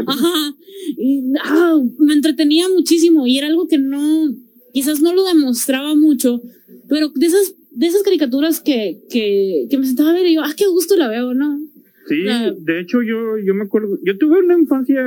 Ajá. 0.07 0.53
Y, 0.97 1.23
ah, 1.43 1.79
me 1.99 2.13
entretenía 2.13 2.67
muchísimo 2.69 3.27
y 3.27 3.37
era 3.37 3.47
algo 3.47 3.67
que 3.67 3.77
no, 3.77 4.33
quizás 4.73 5.01
no 5.01 5.13
lo 5.13 5.23
demostraba 5.25 5.95
mucho, 5.95 6.41
pero 6.89 7.09
de 7.15 7.25
esas, 7.27 7.53
de 7.71 7.87
esas 7.87 8.03
caricaturas 8.03 8.59
que, 8.59 8.99
que, 9.09 9.67
que 9.69 9.77
me 9.77 9.85
sentaba 9.85 10.09
a 10.09 10.13
ver 10.13 10.25
y 10.27 10.35
yo, 10.35 10.41
ah, 10.43 10.53
qué 10.57 10.67
gusto 10.67 10.95
la 10.97 11.07
veo, 11.07 11.33
¿no? 11.33 11.59
Sí, 12.07 12.23
La- 12.23 12.51
de 12.51 12.81
hecho 12.81 13.01
yo, 13.03 13.37
yo 13.45 13.53
me 13.53 13.63
acuerdo, 13.63 13.97
yo 14.03 14.17
tuve 14.17 14.39
una 14.39 14.57
infancia 14.57 15.01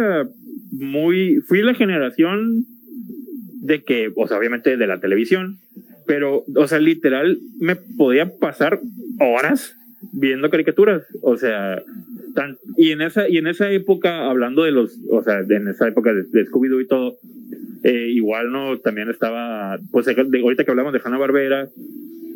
muy, 0.78 1.36
fui 1.46 1.62
la 1.62 1.74
generación 1.74 2.64
de 3.62 3.82
que, 3.82 4.12
o 4.14 4.28
sea, 4.28 4.38
obviamente 4.38 4.76
de 4.76 4.86
la 4.86 5.00
televisión, 5.00 5.58
pero, 6.06 6.44
o 6.54 6.66
sea, 6.66 6.78
literal, 6.78 7.38
me 7.60 7.76
podía 7.76 8.36
pasar 8.38 8.80
horas 9.20 9.76
viendo 10.12 10.50
caricaturas, 10.50 11.02
o 11.22 11.36
sea, 11.36 11.82
y 12.76 12.90
en 12.90 13.00
esa, 13.00 13.28
y 13.28 13.38
en 13.38 13.46
esa 13.46 13.70
época, 13.70 14.28
hablando 14.28 14.64
de 14.64 14.72
los, 14.72 14.98
o 15.10 15.22
sea, 15.22 15.40
en 15.48 15.68
esa 15.68 15.88
época 15.88 16.12
de, 16.12 16.24
de 16.24 16.46
Scooby-Doo 16.46 16.82
y 16.82 16.86
todo, 16.86 17.16
eh, 17.84 18.08
igual 18.12 18.50
no, 18.52 18.76
también 18.78 19.08
estaba, 19.08 19.78
pues 19.92 20.06
de- 20.06 20.40
ahorita 20.42 20.64
que 20.64 20.70
hablamos 20.70 20.92
de 20.92 21.00
Hanna 21.04 21.16
Barbera, 21.18 21.68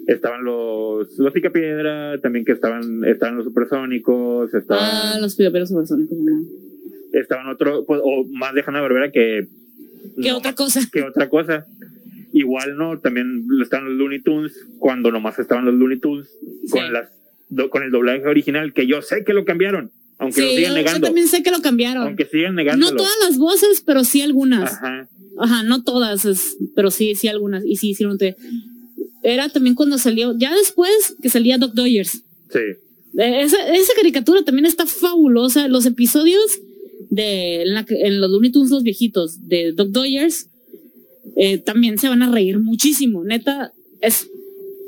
estaban 0.06 0.44
los, 0.44 1.18
los 1.18 1.32
Picapiedra, 1.34 2.18
también 2.22 2.44
que 2.46 2.52
estaban, 2.52 3.04
estaban 3.04 3.36
los 3.36 3.44
supersónicos, 3.44 4.50
Ah, 4.70 5.18
los 5.20 5.36
pidoperos 5.36 5.68
supersónicos. 5.68 6.16
Estaban 7.12 7.48
otro, 7.48 7.84
pues, 7.86 8.00
o 8.02 8.24
más 8.32 8.54
de 8.54 8.62
Hanna 8.66 8.80
Barbera 8.80 9.10
que, 9.10 9.46
¿Qué 10.22 10.30
no, 10.30 10.38
otra 10.38 10.54
cosa? 10.54 10.80
que 10.92 11.02
otra 11.02 11.28
cosa. 11.28 11.66
Igual 12.32 12.76
no, 12.76 12.98
también 12.98 13.46
están 13.62 13.84
los 13.86 13.94
Looney 13.94 14.20
Tunes, 14.20 14.52
cuando 14.78 15.10
nomás 15.10 15.38
estaban 15.38 15.64
los 15.64 15.74
Looney 15.74 15.98
Tunes, 15.98 16.28
Sí. 16.64 16.70
con 16.70 16.92
las 16.92 17.08
do- 17.48 17.70
con 17.70 17.82
el 17.82 17.90
doblaje 17.90 18.26
original, 18.26 18.72
que 18.74 18.86
yo 18.86 19.00
sé 19.02 19.24
que 19.24 19.32
lo 19.32 19.44
cambiaron, 19.46 19.90
aunque 20.18 20.42
lo 20.42 20.48
Sí, 20.48 20.56
sigan 20.56 20.72
yo, 20.72 20.76
yo 20.78 20.84
negando. 20.84 21.06
también 21.06 21.28
sé 21.28 21.42
que 21.42 21.50
lo 21.50 21.62
cambiaron. 21.62 22.02
Aunque 22.06 22.26
sigan 22.26 22.54
negándolo. 22.54 22.90
No 22.92 22.96
todas 22.98 23.14
las 23.26 23.38
voces, 23.38 23.82
pero 23.84 24.04
sí 24.04 24.20
algunas. 24.20 24.74
Ajá. 24.74 25.08
Ajá, 25.40 25.62
no 25.62 25.82
todas, 25.84 26.24
es- 26.26 26.56
pero 26.74 26.90
sí, 26.90 27.14
sí 27.14 27.28
algunas. 27.28 27.64
Y 27.64 27.76
sí, 27.76 27.94
sí, 27.94 28.04
no 28.04 28.16
te... 28.18 28.36
Era 29.22 29.48
también 29.48 29.74
cuando 29.74 29.96
salió, 29.98 30.36
ya 30.38 30.54
después 30.54 31.16
que 31.22 31.28
salía 31.30 31.58
Doc 31.58 31.72
Dodgers. 31.74 32.22
Sí. 32.50 32.58
Eh, 33.18 33.42
Esa, 33.42 33.68
esa 33.74 33.92
caricatura 33.96 34.42
también 34.44 34.66
está 34.66 34.84
fabulosa. 34.86 35.66
Los 35.68 35.86
episodios 35.86 36.60
de 37.10 37.62
en, 37.62 37.74
la 37.74 37.84
que- 37.84 38.00
en 38.02 38.20
los 38.20 38.30
Looney 38.30 38.50
Tunes, 38.52 38.70
los 38.70 38.82
viejitos 38.82 39.48
de 39.48 39.72
Doc 39.72 39.88
Dodgers, 39.88 40.48
eh, 41.36 41.58
también 41.58 41.98
se 41.98 42.08
van 42.08 42.22
a 42.22 42.30
reír 42.30 42.58
muchísimo. 42.58 43.24
Neta, 43.24 43.72
es 44.00 44.26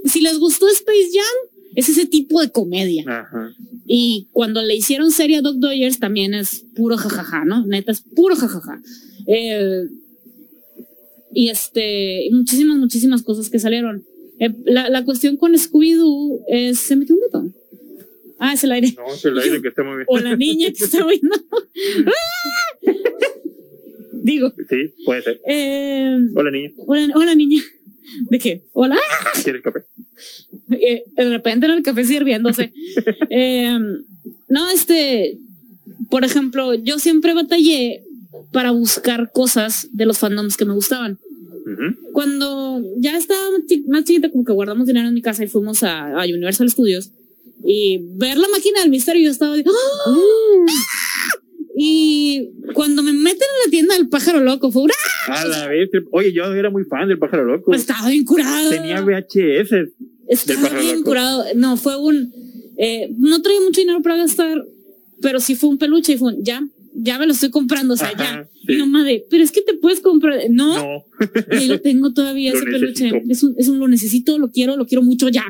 si 0.04 0.20
les 0.20 0.38
gustó 0.38 0.66
Space 0.68 1.10
Jam, 1.12 1.60
es 1.76 1.88
ese 1.88 2.06
tipo 2.06 2.40
de 2.40 2.50
comedia. 2.50 3.04
Ajá. 3.06 3.54
Y 3.86 4.28
cuando 4.32 4.62
le 4.62 4.74
hicieron 4.76 5.10
serie 5.10 5.36
a 5.38 5.42
Doc 5.42 5.56
Dodgers, 5.56 5.98
también 5.98 6.32
es 6.34 6.64
puro 6.74 6.96
jajaja, 6.96 7.44
¿no? 7.44 7.66
Neta, 7.66 7.92
es 7.92 8.00
puro 8.02 8.34
jajaja. 8.36 8.80
Eh, 9.26 9.84
y 11.32 11.48
este, 11.48 12.28
muchísimas, 12.32 12.78
muchísimas 12.78 13.22
cosas 13.22 13.50
que 13.50 13.58
salieron. 13.58 14.04
Eh, 14.38 14.54
la, 14.64 14.88
la 14.88 15.04
cuestión 15.04 15.36
con 15.36 15.52
Scooby-Doo 15.54 16.40
es. 16.48 16.78
Se 16.78 16.96
metió 16.96 17.14
un 17.14 17.20
botón. 17.20 17.54
Ah, 18.42 18.54
es 18.54 18.64
el 18.64 18.72
aire. 18.72 18.94
No, 18.96 19.12
es 19.12 19.24
el 19.24 19.38
aire 19.38 19.60
que 19.62 19.68
está 19.68 19.82
muy 19.84 19.96
bien. 19.96 20.06
O 20.08 20.18
la 20.18 20.34
niña 20.34 20.68
que 20.72 20.84
está 20.84 21.04
viendo. 21.06 21.36
¡Ah! 22.06 22.80
Digo, 24.22 24.52
Sí, 24.68 24.94
puede 25.04 25.22
ser. 25.22 25.40
eh, 25.46 26.16
Hola, 26.34 26.50
niña. 26.50 26.72
hola, 26.86 27.08
hola 27.14 27.34
niña. 27.34 27.62
¿De 28.28 28.38
qué? 28.38 28.62
Hola. 28.72 28.98
¿Quieres 29.42 29.62
café? 29.62 29.80
Eh, 30.72 31.04
de 31.16 31.28
repente 31.28 31.66
en 31.66 31.72
el 31.72 31.82
café 31.82 32.04
sirviéndose. 32.04 32.72
Eh, 33.30 33.78
no, 34.48 34.70
este, 34.70 35.38
por 36.10 36.24
ejemplo, 36.24 36.74
yo 36.74 36.98
siempre 36.98 37.32
batallé 37.34 38.02
para 38.52 38.72
buscar 38.72 39.30
cosas 39.32 39.88
de 39.92 40.04
los 40.06 40.18
fandoms 40.18 40.56
que 40.56 40.64
me 40.64 40.74
gustaban. 40.74 41.18
Cuando 42.12 42.82
ya 42.98 43.16
estaba 43.16 43.40
más 43.86 44.04
chiquita, 44.04 44.30
como 44.30 44.44
que 44.44 44.52
guardamos 44.52 44.86
dinero 44.88 45.06
en 45.06 45.14
mi 45.14 45.22
casa 45.22 45.44
y 45.44 45.48
fuimos 45.48 45.84
a, 45.84 46.20
a 46.20 46.24
Universal 46.24 46.68
Studios 46.68 47.12
y 47.64 47.98
ver 48.16 48.36
la 48.38 48.48
máquina 48.48 48.80
del 48.80 48.90
misterio, 48.90 49.24
yo 49.24 49.30
estaba 49.30 49.56
de, 49.56 49.64
¡Ah! 49.66 50.14
Y 51.82 52.50
cuando 52.74 53.02
me 53.02 53.12
meten 53.12 53.40
en 53.40 53.64
la 53.66 53.70
tienda 53.70 53.94
del 53.94 54.08
pájaro 54.08 54.40
loco, 54.40 54.70
fue 54.70 54.82
una, 54.82 54.94
A 55.28 55.44
la 55.46 55.68
vez. 55.68 55.88
Oye, 56.10 56.32
yo 56.32 56.44
era 56.52 56.68
muy 56.70 56.84
fan 56.84 57.08
del 57.08 57.18
pájaro 57.18 57.44
loco. 57.44 57.72
estaba 57.74 58.08
bien 58.10 58.24
curado. 58.24 58.70
Tenía 58.70 59.00
VHS. 59.00 59.70
del 59.70 59.92
Estaba 60.28 60.60
pájaro 60.62 60.80
bien 60.82 60.96
loco. 60.96 61.08
curado. 61.10 61.44
No, 61.54 61.76
fue 61.76 61.96
un. 61.96 62.32
eh, 62.76 63.08
no 63.18 63.40
traía 63.40 63.60
mucho 63.60 63.80
dinero 63.80 64.02
para 64.02 64.16
gastar, 64.16 64.62
pero 65.22 65.40
sí 65.40 65.54
fue 65.54 65.70
un 65.70 65.78
peluche 65.78 66.12
y 66.14 66.18
fue 66.18 66.34
un, 66.34 66.44
ya, 66.44 66.62
ya 66.94 67.18
me 67.18 67.26
lo 67.26 67.32
estoy 67.32 67.50
comprando, 67.50 67.94
o 67.94 67.96
sea, 67.96 68.08
Ajá, 68.08 68.18
ya. 68.42 68.48
sí. 68.66 68.74
Y 68.74 68.78
mamá 68.78 69.04
de, 69.04 69.24
pero 69.30 69.42
es 69.42 69.50
que 69.52 69.62
te 69.62 69.74
puedes 69.74 70.00
comprar. 70.00 70.38
No, 70.50 70.76
No. 70.76 71.04
y 71.60 71.66
lo 71.66 71.80
tengo 71.80 72.12
todavía 72.12 72.50
Lo 72.52 72.58
ese 72.58 72.66
peluche. 72.66 73.04
necesito. 73.04 73.32
Es 73.32 73.42
un, 73.42 73.54
es 73.58 73.68
un, 73.68 73.78
lo 73.78 73.88
necesito, 73.88 74.38
lo 74.38 74.50
quiero, 74.50 74.76
lo 74.76 74.86
quiero 74.86 75.02
mucho 75.02 75.28
ya. 75.28 75.44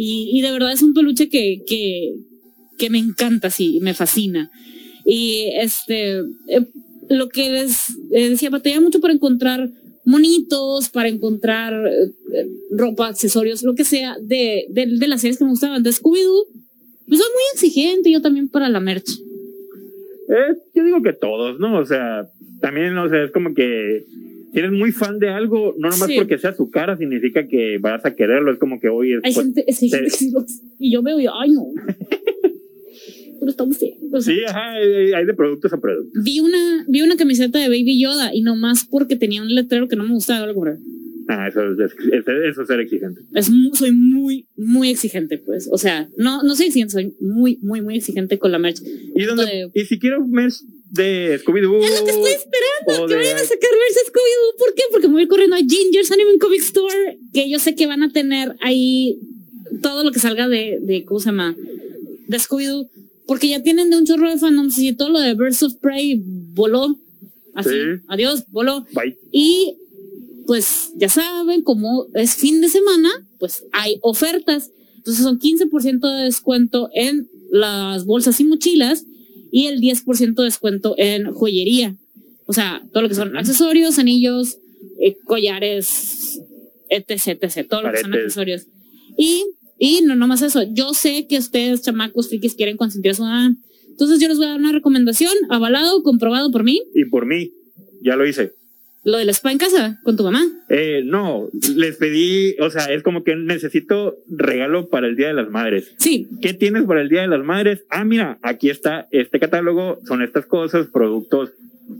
Y, 0.00 0.40
de 0.42 0.52
verdad 0.52 0.72
es 0.72 0.82
un 0.82 0.94
peluche 0.94 1.28
que, 1.28 1.64
que, 1.66 2.90
me 2.90 2.98
encanta, 2.98 3.50
sí, 3.50 3.80
me 3.82 3.94
fascina. 3.94 4.48
Y 5.04 5.50
este, 5.56 6.20
eh, 6.20 6.66
lo 7.08 7.28
que 7.28 7.50
les 7.50 7.76
decía, 8.08 8.50
batalla 8.50 8.80
mucho 8.80 9.00
para 9.00 9.12
encontrar 9.12 9.68
monitos, 10.04 10.88
para 10.88 11.08
encontrar 11.08 11.74
eh, 11.74 12.46
ropa, 12.70 13.08
accesorios, 13.08 13.64
lo 13.64 13.74
que 13.74 13.84
sea, 13.84 14.16
de, 14.22 14.66
de, 14.70 14.86
de 14.86 15.08
las 15.08 15.20
series 15.20 15.38
que 15.38 15.44
me 15.44 15.50
gustaban, 15.50 15.82
de 15.82 15.90
Scooby-Doo. 15.90 16.46
Pues 17.08 17.20
soy 17.20 17.30
muy 17.32 17.42
exigente, 17.54 18.12
yo 18.12 18.22
también 18.22 18.48
para 18.48 18.68
la 18.68 18.78
merch. 18.78 19.10
Eh, 20.28 20.54
yo 20.74 20.84
digo 20.84 21.02
que 21.02 21.12
todos, 21.12 21.58
¿no? 21.58 21.76
O 21.76 21.86
sea, 21.86 22.28
también, 22.60 22.96
o 22.98 23.08
sea, 23.08 23.24
es 23.24 23.32
como 23.32 23.52
que 23.52 24.04
eres 24.54 24.72
muy 24.72 24.92
fan 24.92 25.18
de 25.18 25.28
algo, 25.28 25.74
no 25.78 25.88
nomás 25.90 26.06
Sí. 26.08 26.16
porque 26.16 26.38
sea 26.38 26.54
su 26.54 26.70
cara 26.70 26.96
significa 26.96 27.46
que 27.46 27.78
vas 27.78 28.04
a 28.04 28.14
quererlo, 28.14 28.50
es 28.52 28.58
como 28.58 28.78
que 28.80 28.88
hoy 28.88 29.12
es 29.12 29.20
Hay 29.24 29.34
pues, 29.34 29.46
gente, 29.46 29.64
es 29.66 29.78
te- 29.80 29.88
gente 29.88 30.04
que 30.04 30.10
sí 30.10 30.30
lo- 30.30 30.44
y 30.78 30.92
yo 30.92 31.02
veo 31.02 31.20
y 31.20 31.26
ay 31.26 31.50
no. 31.52 31.66
Pero 33.40 33.50
está 33.50 33.64
muy 33.64 33.74
feo. 33.76 33.90
O 34.12 34.20
sea, 34.20 34.34
Sí, 34.34 34.40
ajá, 34.48 34.72
hay 34.72 35.12
hay 35.12 35.24
de 35.26 35.34
productos 35.34 35.72
a 35.72 35.80
productos. 35.80 36.22
Vi 36.24 36.40
una, 36.40 36.84
vi 36.88 37.02
una 37.02 37.16
camiseta 37.16 37.58
de 37.60 37.68
Baby 37.68 38.00
Yoda 38.00 38.34
y 38.34 38.42
nomás 38.42 38.84
porque 38.84 39.14
tenía 39.16 39.42
un 39.42 39.54
letrero 39.54 39.86
que 39.86 39.94
no 39.96 40.04
me 40.04 40.12
gustaba, 40.14 40.46
lo 40.46 40.54
compré. 40.54 40.74
Ah, 41.30 41.46
eso 41.48 41.60
es, 41.72 41.78
es- 41.92 42.26
eso 42.50 42.62
es 42.62 42.66
ser 42.68 42.80
exigente. 42.80 43.20
Es 43.34 43.50
soy 43.74 43.92
muy, 43.92 44.46
muy 44.56 44.88
exigente, 44.90 45.36
pues. 45.36 45.68
O 45.70 45.76
sea, 45.76 46.08
no, 46.16 46.42
no 46.42 46.56
soy 46.56 46.66
exigente, 46.68 46.92
soy 46.92 47.14
muy, 47.20 47.58
muy, 47.60 47.82
muy 47.82 47.96
exigente 47.96 48.38
con 48.38 48.50
la 48.50 48.58
merch. 48.58 48.80
Y, 49.14 49.24
donde, 49.24 49.44
de- 49.44 49.70
y 49.74 49.84
si 49.84 49.98
quiero 49.98 50.26
merch 50.26 50.54
de 50.90 51.38
Scooby-Doo. 51.44 51.84
Es 51.84 52.00
lo 52.00 52.04
que 52.06 52.12
estoy 52.12 52.32
esperando, 52.32 53.06
que 53.06 53.12
de- 53.14 53.18
vayan 53.20 53.36
a 53.36 53.40
sacar 53.40 53.70
merch 53.72 53.94
de 53.94 54.10
Scooby-Doo. 54.10 54.58
¿Por 54.58 54.74
qué? 54.74 54.82
Porque 54.90 55.08
me 55.08 55.14
voy 55.14 55.28
corriendo 55.28 55.56
a 55.56 55.58
Ginger's 55.58 56.10
Anime 56.10 56.38
Comic 56.38 56.60
Store, 56.62 57.18
que 57.34 57.50
yo 57.50 57.58
sé 57.58 57.74
que 57.74 57.86
van 57.86 58.02
a 58.02 58.10
tener 58.10 58.56
ahí 58.62 59.18
todo 59.82 60.04
lo 60.04 60.12
que 60.12 60.20
salga 60.20 60.48
de, 60.48 60.78
de 60.80 61.04
¿cómo 61.04 61.20
se 61.20 61.26
llama? 61.26 61.54
De 62.26 62.38
Scooby-Doo. 62.38 62.88
Porque 63.26 63.48
ya 63.48 63.62
tienen 63.62 63.90
de 63.90 63.98
un 63.98 64.06
chorro 64.06 64.30
de 64.30 64.38
fandoms 64.38 64.78
y 64.78 64.94
todo 64.94 65.10
lo 65.10 65.20
de 65.20 65.34
Birds 65.34 65.62
of 65.62 65.74
Prey 65.74 66.22
voló. 66.24 66.98
Así, 67.54 67.68
Sí. 67.68 68.02
adiós, 68.08 68.44
voló. 68.50 68.86
Bye. 68.94 69.18
Y 69.30 69.76
pues 70.48 70.94
ya 70.96 71.10
saben, 71.10 71.60
como 71.60 72.06
es 72.14 72.34
fin 72.34 72.62
de 72.62 72.70
semana, 72.70 73.10
pues 73.38 73.66
hay 73.70 73.98
ofertas. 74.00 74.70
Entonces 74.96 75.22
son 75.22 75.38
15% 75.38 76.00
de 76.00 76.24
descuento 76.24 76.88
en 76.94 77.28
las 77.50 78.06
bolsas 78.06 78.40
y 78.40 78.44
mochilas 78.44 79.04
y 79.52 79.66
el 79.66 79.78
10% 79.78 80.34
de 80.34 80.44
descuento 80.44 80.94
en 80.96 81.30
joyería. 81.34 81.96
O 82.46 82.54
sea, 82.54 82.82
todo 82.94 83.02
lo 83.02 83.10
que 83.10 83.14
son 83.14 83.36
accesorios, 83.36 83.98
anillos, 83.98 84.56
eh, 84.98 85.18
collares, 85.26 86.40
etc, 86.88 87.42
etc, 87.42 87.68
todo 87.68 87.82
lo 87.82 87.92
que 87.92 87.98
son 87.98 88.14
accesorios. 88.14 88.68
Y, 89.18 89.44
y 89.78 90.00
no 90.00 90.14
nomás 90.14 90.40
eso, 90.40 90.62
yo 90.62 90.94
sé 90.94 91.26
que 91.26 91.36
ustedes, 91.36 91.82
chamacos, 91.82 92.30
frikis, 92.30 92.54
quieren 92.54 92.78
consentir 92.78 93.10
a 93.10 93.14
su 93.14 93.22
mamá. 93.22 93.54
Entonces 93.90 94.18
yo 94.18 94.28
les 94.28 94.38
voy 94.38 94.46
a 94.46 94.52
dar 94.52 94.60
una 94.60 94.72
recomendación, 94.72 95.34
avalado, 95.50 96.02
comprobado 96.02 96.50
por 96.50 96.64
mí, 96.64 96.80
Y 96.94 97.04
por 97.04 97.26
mí, 97.26 97.52
ya 98.00 98.16
lo 98.16 98.26
hice. 98.26 98.54
Lo 99.10 99.18
del 99.18 99.28
spa 99.30 99.50
en 99.52 99.58
casa 99.58 99.98
con 100.04 100.16
tu 100.16 100.22
mamá. 100.24 100.42
Eh, 100.68 101.02
no, 101.04 101.48
les 101.76 101.96
pedí, 101.96 102.54
o 102.60 102.70
sea, 102.70 102.86
es 102.92 103.02
como 103.02 103.24
que 103.24 103.34
necesito 103.36 104.16
regalo 104.28 104.88
para 104.88 105.06
el 105.06 105.16
Día 105.16 105.28
de 105.28 105.34
las 105.34 105.48
Madres. 105.50 105.94
Sí, 105.98 106.28
¿Qué 106.42 106.52
tienes 106.54 106.84
para 106.84 107.00
el 107.00 107.08
Día 107.08 107.22
de 107.22 107.28
las 107.28 107.42
Madres? 107.44 107.84
Ah, 107.90 108.04
mira, 108.04 108.38
aquí 108.42 108.68
está 108.70 109.06
este 109.10 109.40
catálogo, 109.40 109.98
son 110.06 110.22
estas 110.22 110.46
cosas, 110.46 110.86
productos. 110.88 111.50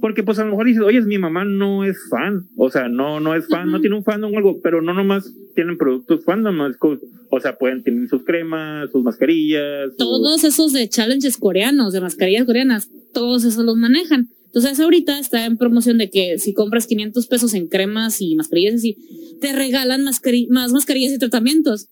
Porque 0.03 0.23
pues 0.23 0.39
a 0.39 0.45
lo 0.45 0.51
mejor 0.51 0.67
dices, 0.67 0.83
oye, 0.83 1.01
mi 1.01 1.17
mamá 1.17 1.47
no 1.47 1.83
es 1.83 1.97
fan, 2.11 2.47
o 2.59 2.71
sea, 2.71 2.89
no, 2.91 3.21
no 3.21 3.35
es 3.35 3.49
fan, 3.49 3.71
no 3.71 3.81
tiene 3.81 3.97
un 3.97 4.05
fandom 4.05 4.35
o 4.35 4.37
algo, 4.37 4.61
pero 4.63 4.83
no 4.83 4.93
nomás 4.93 5.33
tienen 5.55 5.79
productos 5.79 6.27
fandom, 6.27 6.59
o 7.31 7.41
sea, 7.41 7.57
pueden 7.57 7.83
tener 7.83 8.07
sus 8.11 8.23
cremas, 8.23 8.91
sus 8.91 9.03
mascarillas. 9.03 9.89
sus- 9.89 9.97
todos 9.97 10.45
esos 10.45 10.75
de 10.75 10.89
challenges 10.91 11.39
coreanos, 11.39 11.95
de 11.95 12.03
mascarillas 12.03 12.45
coreanas, 12.45 12.91
todos 13.15 13.45
esos 13.47 13.65
los 13.65 13.77
manejan. 13.79 14.29
Entonces 14.49 14.81
ahorita 14.81 15.19
está 15.19 15.45
en 15.47 15.57
promoción 15.57 15.99
de 15.99 16.11
que 16.11 16.39
si 16.39 16.53
compras 16.55 16.87
500 16.87 17.27
pesos 17.27 17.55
en 17.55 17.69
cremas 17.69 18.21
y 18.21 18.35
mascarillas 18.35 18.75
así, 18.77 18.97
te 19.41 19.53
regalan 19.53 20.05
mascari- 20.05 20.49
más 20.49 20.73
mascarillas 20.73 21.13
y 21.13 21.19
tratamientos. 21.19 21.89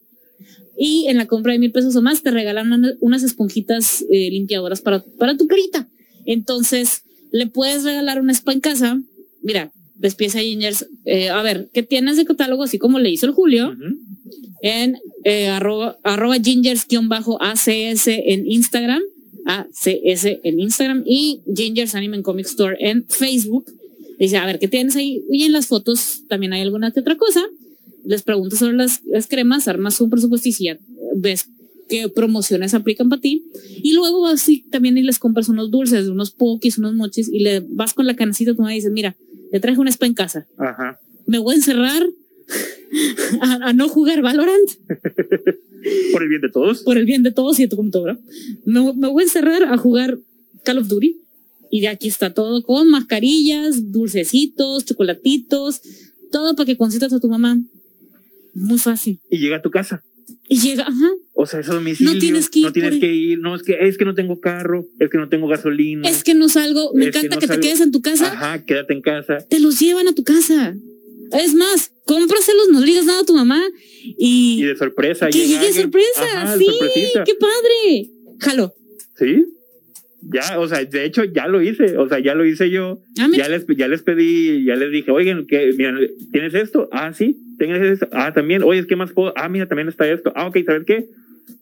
Y 0.78 1.06
en 1.08 1.16
la 1.16 1.26
compra 1.26 1.52
de 1.52 1.58
mil 1.58 1.72
pesos 1.72 1.94
o 1.96 2.02
más 2.02 2.22
te 2.22 2.30
regalan 2.30 2.72
una- 2.72 2.94
unas 3.00 3.22
esponjitas 3.22 4.02
eh, 4.10 4.30
limpiadoras 4.30 4.80
para, 4.80 5.02
para 5.18 5.36
tu 5.36 5.46
carita. 5.46 5.88
Entonces 6.24 7.02
le 7.30 7.46
puedes 7.46 7.84
regalar 7.84 8.20
una 8.20 8.32
spa 8.32 8.52
en 8.52 8.60
casa. 8.60 9.00
Mira, 9.42 9.72
despieza 9.94 10.40
Gingers. 10.40 10.86
eh, 11.04 11.28
a 11.30 11.40
ver, 11.42 11.68
¿qué 11.72 11.82
tienes 11.82 12.16
de 12.16 12.24
catálogo? 12.24 12.62
Así 12.64 12.78
como 12.78 12.98
le 12.98 13.10
hizo 13.10 13.26
el 13.26 13.32
Julio 13.32 13.74
en 14.62 14.96
eh, 15.24 15.48
arroba, 15.48 15.98
arroba 16.02 16.36
gingers-acs 16.38 18.06
en 18.24 18.46
Instagram, 18.50 19.02
ACS 19.46 20.26
en 20.42 20.60
Instagram 20.60 21.04
y 21.06 21.40
Gingers 21.54 21.94
Anime 21.94 22.16
and 22.16 22.24
Comic 22.24 22.46
Store 22.46 22.76
en 22.78 23.06
Facebook. 23.08 23.66
Dice, 24.18 24.36
a 24.36 24.46
ver, 24.46 24.58
¿qué 24.58 24.68
tienes 24.68 24.96
ahí? 24.96 25.24
Y 25.30 25.44
en 25.44 25.52
las 25.52 25.66
fotos 25.66 26.22
también 26.28 26.52
hay 26.52 26.62
alguna 26.62 26.90
que 26.90 27.00
otra 27.00 27.16
cosa. 27.16 27.42
Les 28.04 28.22
pregunto 28.22 28.56
sobre 28.56 28.74
las, 28.74 29.02
las 29.04 29.26
cremas, 29.26 29.68
armas 29.68 30.00
un 30.00 30.10
presupuesto 30.10 30.48
y 30.48 30.52
si 30.52 30.64
ya 30.64 30.78
ves 31.16 31.48
qué 31.88 32.08
promociones 32.08 32.74
aplican 32.74 33.08
para 33.08 33.20
ti. 33.20 33.44
Y 33.82 33.94
luego 33.94 34.22
vas 34.22 34.48
y 34.48 34.62
también 34.62 34.98
y 34.98 35.02
les 35.02 35.18
compras 35.18 35.48
unos 35.48 35.70
dulces, 35.70 36.08
unos 36.08 36.32
pokis, 36.32 36.78
unos 36.78 36.94
mochis 36.94 37.28
y 37.28 37.40
le 37.40 37.60
vas 37.60 37.94
con 37.94 38.06
la 38.06 38.16
canacita 38.16 38.52
a 38.52 38.54
tu 38.54 38.62
mamá 38.62 38.72
y 38.72 38.76
dices, 38.76 38.92
mira, 38.92 39.16
le 39.52 39.60
traje 39.60 39.78
una 39.78 39.90
spa 39.90 40.06
en 40.06 40.14
casa. 40.14 40.46
Ajá. 40.56 40.98
Me 41.26 41.38
voy 41.38 41.54
a 41.54 41.56
encerrar 41.56 42.02
a, 43.40 43.68
a 43.68 43.72
no 43.72 43.88
jugar 43.88 44.22
Valorant 44.22 44.70
Por 46.12 46.22
el 46.22 46.28
bien 46.28 46.40
de 46.40 46.50
todos. 46.50 46.82
por 46.82 46.98
el 46.98 47.04
bien 47.04 47.22
de 47.22 47.32
todos 47.32 47.58
y 47.58 47.62
de 47.62 47.68
tu 47.68 47.76
computadora. 47.76 48.18
Me, 48.64 48.80
me 48.94 49.08
voy 49.08 49.22
a 49.22 49.26
encerrar 49.26 49.62
a 49.64 49.76
jugar 49.76 50.18
Call 50.64 50.78
of 50.78 50.88
Duty. 50.88 51.16
Y 51.70 51.80
de 51.80 51.88
aquí 51.88 52.08
está 52.08 52.32
todo 52.32 52.62
con 52.62 52.88
mascarillas, 52.90 53.90
dulcecitos, 53.90 54.84
chocolatitos, 54.84 55.80
todo 56.30 56.54
para 56.54 56.66
que 56.66 56.76
consientas 56.76 57.12
a 57.12 57.20
tu 57.20 57.28
mamá. 57.28 57.58
Muy 58.54 58.78
fácil. 58.78 59.20
Y 59.30 59.38
llega 59.38 59.56
a 59.56 59.62
tu 59.62 59.70
casa. 59.70 60.02
Y 60.48 60.58
llega, 60.58 60.84
ajá. 60.84 61.10
O 61.34 61.44
sea, 61.44 61.60
eso 61.60 61.74
domicilio. 61.74 62.14
No 62.14 62.20
tienes 62.20 62.48
que 62.48 62.60
ir 62.60 62.64
No 62.66 62.72
tienes 62.72 63.00
que 63.00 63.12
ir. 63.12 63.38
No, 63.38 63.54
es 63.54 63.62
que, 63.62 63.76
es 63.80 63.98
que 63.98 64.04
no 64.04 64.14
tengo 64.14 64.40
carro. 64.40 64.86
Es 64.98 65.10
que 65.10 65.18
no 65.18 65.28
tengo 65.28 65.48
gasolina. 65.48 66.08
Es 66.08 66.24
que 66.24 66.34
no 66.34 66.48
salgo, 66.48 66.92
me 66.94 67.06
Es 67.06 67.10
que 67.10 67.18
encanta 67.18 67.36
no 67.36 67.40
que, 67.40 67.48
te 67.48 67.60
quedes 67.60 67.80
en 67.80 67.92
tu 67.92 68.00
casa. 68.00 68.32
Ajá, 68.32 68.64
quédate 68.64 68.94
en 68.94 69.02
casa. 69.02 69.38
Te 69.48 69.60
los 69.60 69.78
llevan 69.78 70.08
a 70.08 70.14
tu 70.14 70.22
casa. 70.22 70.76
Es 71.32 71.54
más, 71.54 71.92
cómpraselos, 72.06 72.68
no 72.72 72.80
le 72.80 72.86
digas 72.86 73.04
nada 73.04 73.20
a 73.20 73.24
tu 73.24 73.34
mamá 73.34 73.62
y, 74.16 74.62
Y 74.62 74.64
de 74.64 74.76
sorpresa. 74.76 75.28
que 75.28 75.38
llegue 75.38 75.56
alguien. 75.66 75.74
sorpresa. 75.82 76.22
Ajá, 76.42 76.56
de 76.56 76.64
sí, 76.64 76.70
qué 77.26 77.34
padre. 77.38 78.10
Jalo. 78.38 78.72
Sí. 79.18 79.44
Ya, 80.22 80.58
o 80.58 80.66
sea, 80.66 80.82
de 80.84 81.04
hecho 81.04 81.22
ya 81.24 81.46
lo 81.46 81.62
hice, 81.62 81.96
o 81.98 82.08
sea, 82.08 82.18
ya 82.18 82.34
lo 82.34 82.44
hice 82.44 82.70
yo. 82.70 82.98
Ah. 83.18 83.28
Ya 83.36 83.48
les, 83.48 83.64
ya 83.76 83.86
les 83.86 84.02
pedí, 84.02 84.64
ya 84.64 84.74
les 84.74 84.90
dije, 84.90 85.10
oigan, 85.10 85.46
que, 85.46 85.72
mira, 85.76 85.94
¿tienes 86.32 86.54
esto? 86.54 86.88
Ah, 86.90 87.12
sí, 87.12 87.36
tienes 87.58 87.82
esto. 87.82 88.08
Ah, 88.12 88.32
también, 88.32 88.62
oye, 88.64 88.86
¿qué 88.86 88.96
más 88.96 89.12
puedo? 89.12 89.32
Ah, 89.36 89.48
mira, 89.48 89.66
también 89.66 89.88
está 89.88 90.10
esto. 90.10 90.32
Ah, 90.34 90.46
ok, 90.48 90.58
¿sabes 90.64 90.84
qué? 90.84 91.06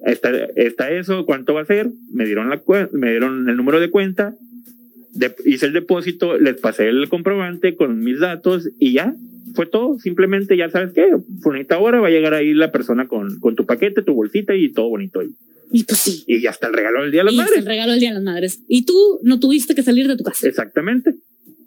Está, 0.07 0.31
está 0.57 0.91
eso, 0.91 1.27
¿cuánto 1.27 1.53
va 1.53 1.63
a 1.63 1.67
ser? 1.67 1.91
Me 2.13 2.25
dieron 2.25 2.49
la 2.49 2.63
me 2.93 3.11
dieron 3.11 3.49
el 3.51 3.57
número 3.57 3.81
de 3.81 3.91
cuenta, 3.91 4.35
de- 5.13 5.35
hice 5.45 5.67
el 5.67 5.73
depósito, 5.75 6.39
les 6.39 6.59
pasé 6.59 6.89
el 6.89 7.09
comprobante 7.09 7.75
con 7.75 8.03
mis 8.03 8.19
datos 8.21 8.69
y 8.79 8.93
ya, 8.95 9.15
fue 9.55 9.67
todo. 9.67 9.99
Simplemente 9.99 10.57
ya 10.57 10.71
sabes 10.71 10.93
qué, 10.93 11.09
bonita 11.45 11.79
hora 11.79 12.01
va 12.01 12.09
a 12.09 12.11
llegar 12.11 12.35
ahí 12.35 12.55
la 12.55 12.73
persona 12.73 13.07
con, 13.09 13.39
con 13.41 13.55
tu 13.57 13.67
paquete, 13.67 14.03
tu 14.03 14.15
bolsita 14.15 14.55
y 14.55 14.73
todo 14.73 14.89
bonito 14.89 15.21
ahí. 15.21 15.31
Y 15.73 15.85
pues 15.85 16.01
sí. 16.01 16.25
Y 16.27 16.41
ya 16.41 16.51
está 16.51 16.69
el 16.69 16.73
regalo 16.75 17.03
del 17.03 17.11
Día 17.11 17.21
de 17.21 17.25
las 17.25 17.35
y 17.35 17.37
es 17.37 17.45
Madres. 17.45 17.59
el 17.59 17.67
regalo 17.67 17.91
del 17.93 18.01
Día 18.01 18.09
de 18.11 18.15
las 18.15 18.23
Madres. 18.23 18.61
Y 18.69 18.85
tú 18.85 19.21
no 19.23 19.41
tuviste 19.41 19.75
que 19.75 19.83
salir 19.83 20.07
de 20.09 20.17
tu 20.17 20.25
casa. 20.25 20.47
Exactamente. 20.47 21.15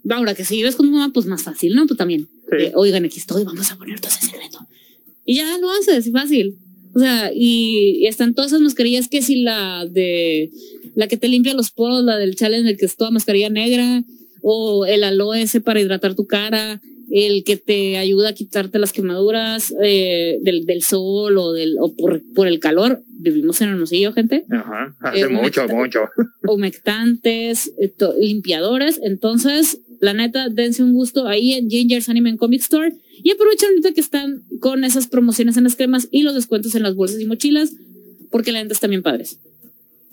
Ahora 0.09 0.33
que 0.33 0.45
si 0.45 0.55
vives 0.57 0.75
con 0.75 0.89
mamá, 0.89 1.11
pues 1.13 1.25
más 1.25 1.43
fácil, 1.43 1.75
¿no? 1.75 1.85
Pues 1.85 1.97
también. 1.97 2.27
Sí. 2.49 2.57
Eh, 2.57 2.71
Oigan, 2.75 3.03
aquí 3.05 3.19
estoy, 3.19 3.43
vamos 3.43 3.71
a 3.71 3.77
poner 3.77 3.99
todo 3.99 4.09
ese 4.09 4.27
secreto. 4.27 4.59
Y 5.25 5.35
ya 5.35 5.57
lo 5.57 5.69
haces, 5.71 6.09
fácil. 6.11 6.55
O 6.93 6.99
sea, 6.99 7.31
y, 7.33 7.99
y 7.99 8.07
están 8.07 8.33
todas 8.33 8.51
esas 8.51 8.61
mascarillas 8.61 9.09
que 9.09 9.21
si 9.21 9.41
la 9.43 9.85
de 9.85 10.49
la 10.95 11.07
que 11.07 11.17
te 11.17 11.27
limpia 11.27 11.53
los 11.53 11.69
poros, 11.71 12.03
la 12.03 12.17
del 12.17 12.35
challenge, 12.35 12.75
que 12.77 12.85
es 12.85 12.95
toda 12.95 13.11
mascarilla 13.11 13.49
negra, 13.49 14.03
o 14.41 14.85
el 14.85 15.03
aloe 15.03 15.41
ese 15.41 15.61
para 15.61 15.79
hidratar 15.79 16.15
tu 16.15 16.25
cara, 16.25 16.81
el 17.09 17.43
que 17.43 17.57
te 17.57 17.97
ayuda 17.97 18.29
a 18.29 18.33
quitarte 18.33 18.79
las 18.79 18.91
quemaduras 18.93 19.73
eh, 19.81 20.39
del, 20.41 20.65
del 20.65 20.81
sol 20.83 21.37
o, 21.37 21.53
del, 21.53 21.77
o 21.79 21.93
por, 21.95 22.21
por 22.35 22.47
el 22.47 22.59
calor. 22.59 23.01
Vivimos 23.19 23.59
en 23.61 23.69
Hermosillo, 23.69 24.13
gente 24.13 24.45
Ajá, 24.49 24.95
hace 24.99 25.21
Eh, 25.21 25.27
mucho, 25.29 25.67
mucho. 25.67 26.01
humectantes, 26.47 27.71
limpiadores. 28.19 28.99
Entonces, 29.03 29.79
la 29.99 30.13
neta, 30.13 30.49
dense 30.49 30.83
un 30.83 30.93
gusto 30.93 31.27
ahí 31.27 31.53
en 31.53 31.69
Ginger's 31.69 32.09
Anime 32.09 32.29
and 32.31 32.39
Comic 32.39 32.61
Store 32.61 32.93
y 33.23 33.31
aprovechen 33.31 33.69
ahorita 33.69 33.93
que 33.93 34.01
están 34.01 34.43
con 34.59 34.83
esas 34.83 35.07
promociones 35.07 35.57
en 35.57 35.63
las 35.63 35.75
cremas 35.75 36.07
y 36.11 36.23
los 36.23 36.35
descuentos 36.35 36.75
en 36.75 36.83
las 36.83 36.95
bolsas 36.95 37.19
y 37.19 37.25
mochilas, 37.25 37.73
porque 38.29 38.51
la 38.51 38.61
neta 38.61 38.73
están 38.73 38.91
bien 38.91 39.01
padres. 39.01 39.39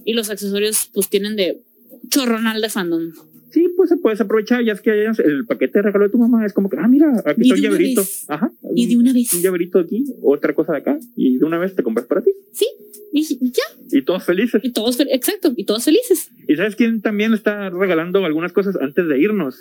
Y 0.06 0.12
los 0.14 0.30
accesorios, 0.30 0.88
pues 0.94 1.08
tienen 1.08 1.36
de 1.36 1.60
chorronal 2.08 2.60
de 2.60 2.68
fandom. 2.68 3.12
Sí, 3.54 3.68
pues 3.76 3.88
se 3.88 3.96
puedes 3.96 4.20
aprovechar, 4.20 4.64
ya 4.64 4.72
es 4.72 4.80
que 4.80 4.90
el 4.90 5.46
paquete 5.46 5.78
de 5.78 5.82
regalo 5.82 6.06
de 6.06 6.10
tu 6.10 6.18
mamá, 6.18 6.44
es 6.44 6.52
como 6.52 6.68
que, 6.68 6.76
ah, 6.76 6.88
mira, 6.88 7.22
aquí 7.24 7.42
está 7.42 7.54
una 7.54 7.62
llaverito. 7.62 8.00
vez. 8.00 8.24
Ajá. 8.26 8.50
Y 8.74 8.88
de 8.88 8.96
una 8.96 9.12
vez. 9.12 9.32
Un 9.32 9.42
llaverito 9.42 9.78
aquí, 9.78 10.04
otra 10.22 10.54
cosa 10.54 10.72
de 10.72 10.78
acá, 10.78 10.98
y 11.14 11.38
de 11.38 11.44
una 11.44 11.58
vez 11.58 11.76
te 11.76 11.84
compras 11.84 12.04
para 12.08 12.20
ti. 12.20 12.32
Sí, 12.52 12.66
y 13.12 13.52
ya, 13.52 13.62
Y 13.92 14.02
todos 14.02 14.24
felices. 14.24 14.60
y 14.64 14.72
todos, 14.72 14.98
exacto, 15.08 15.52
y 15.56 15.64
todos 15.66 15.84
felices. 15.84 16.32
¿Y 16.48 16.56
sabes 16.56 16.74
quién 16.74 17.00
también 17.00 17.32
está 17.32 17.70
regalando 17.70 18.24
algunas 18.24 18.52
cosas 18.52 18.74
antes 18.80 19.06
de 19.06 19.20
irnos? 19.20 19.56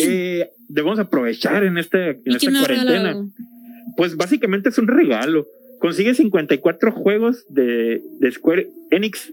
Eh, 0.00 0.48
debemos 0.68 1.00
aprovechar 1.00 1.64
en, 1.64 1.78
este, 1.78 2.10
en 2.10 2.22
¿Y 2.24 2.36
esta 2.36 2.48
cuarentena. 2.52 3.28
Pues 3.96 4.16
básicamente 4.16 4.68
es 4.68 4.78
un 4.78 4.86
regalo. 4.86 5.48
Consigue 5.80 6.14
54 6.14 6.92
juegos 6.92 7.44
de, 7.48 8.00
de 8.20 8.30
Square 8.30 8.68
Enix 8.92 9.32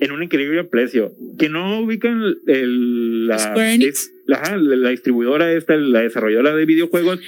en 0.00 0.12
un 0.12 0.22
increíble 0.22 0.64
precio. 0.64 1.12
Que 1.38 1.48
no 1.48 1.80
ubican 1.80 2.22
el, 2.46 3.26
la, 3.26 3.54
es- 3.80 4.12
la, 4.26 4.56
la 4.56 4.90
distribuidora 4.90 5.52
esta, 5.52 5.76
la 5.76 6.00
desarrolladora 6.00 6.54
de 6.54 6.64
videojuegos, 6.66 7.20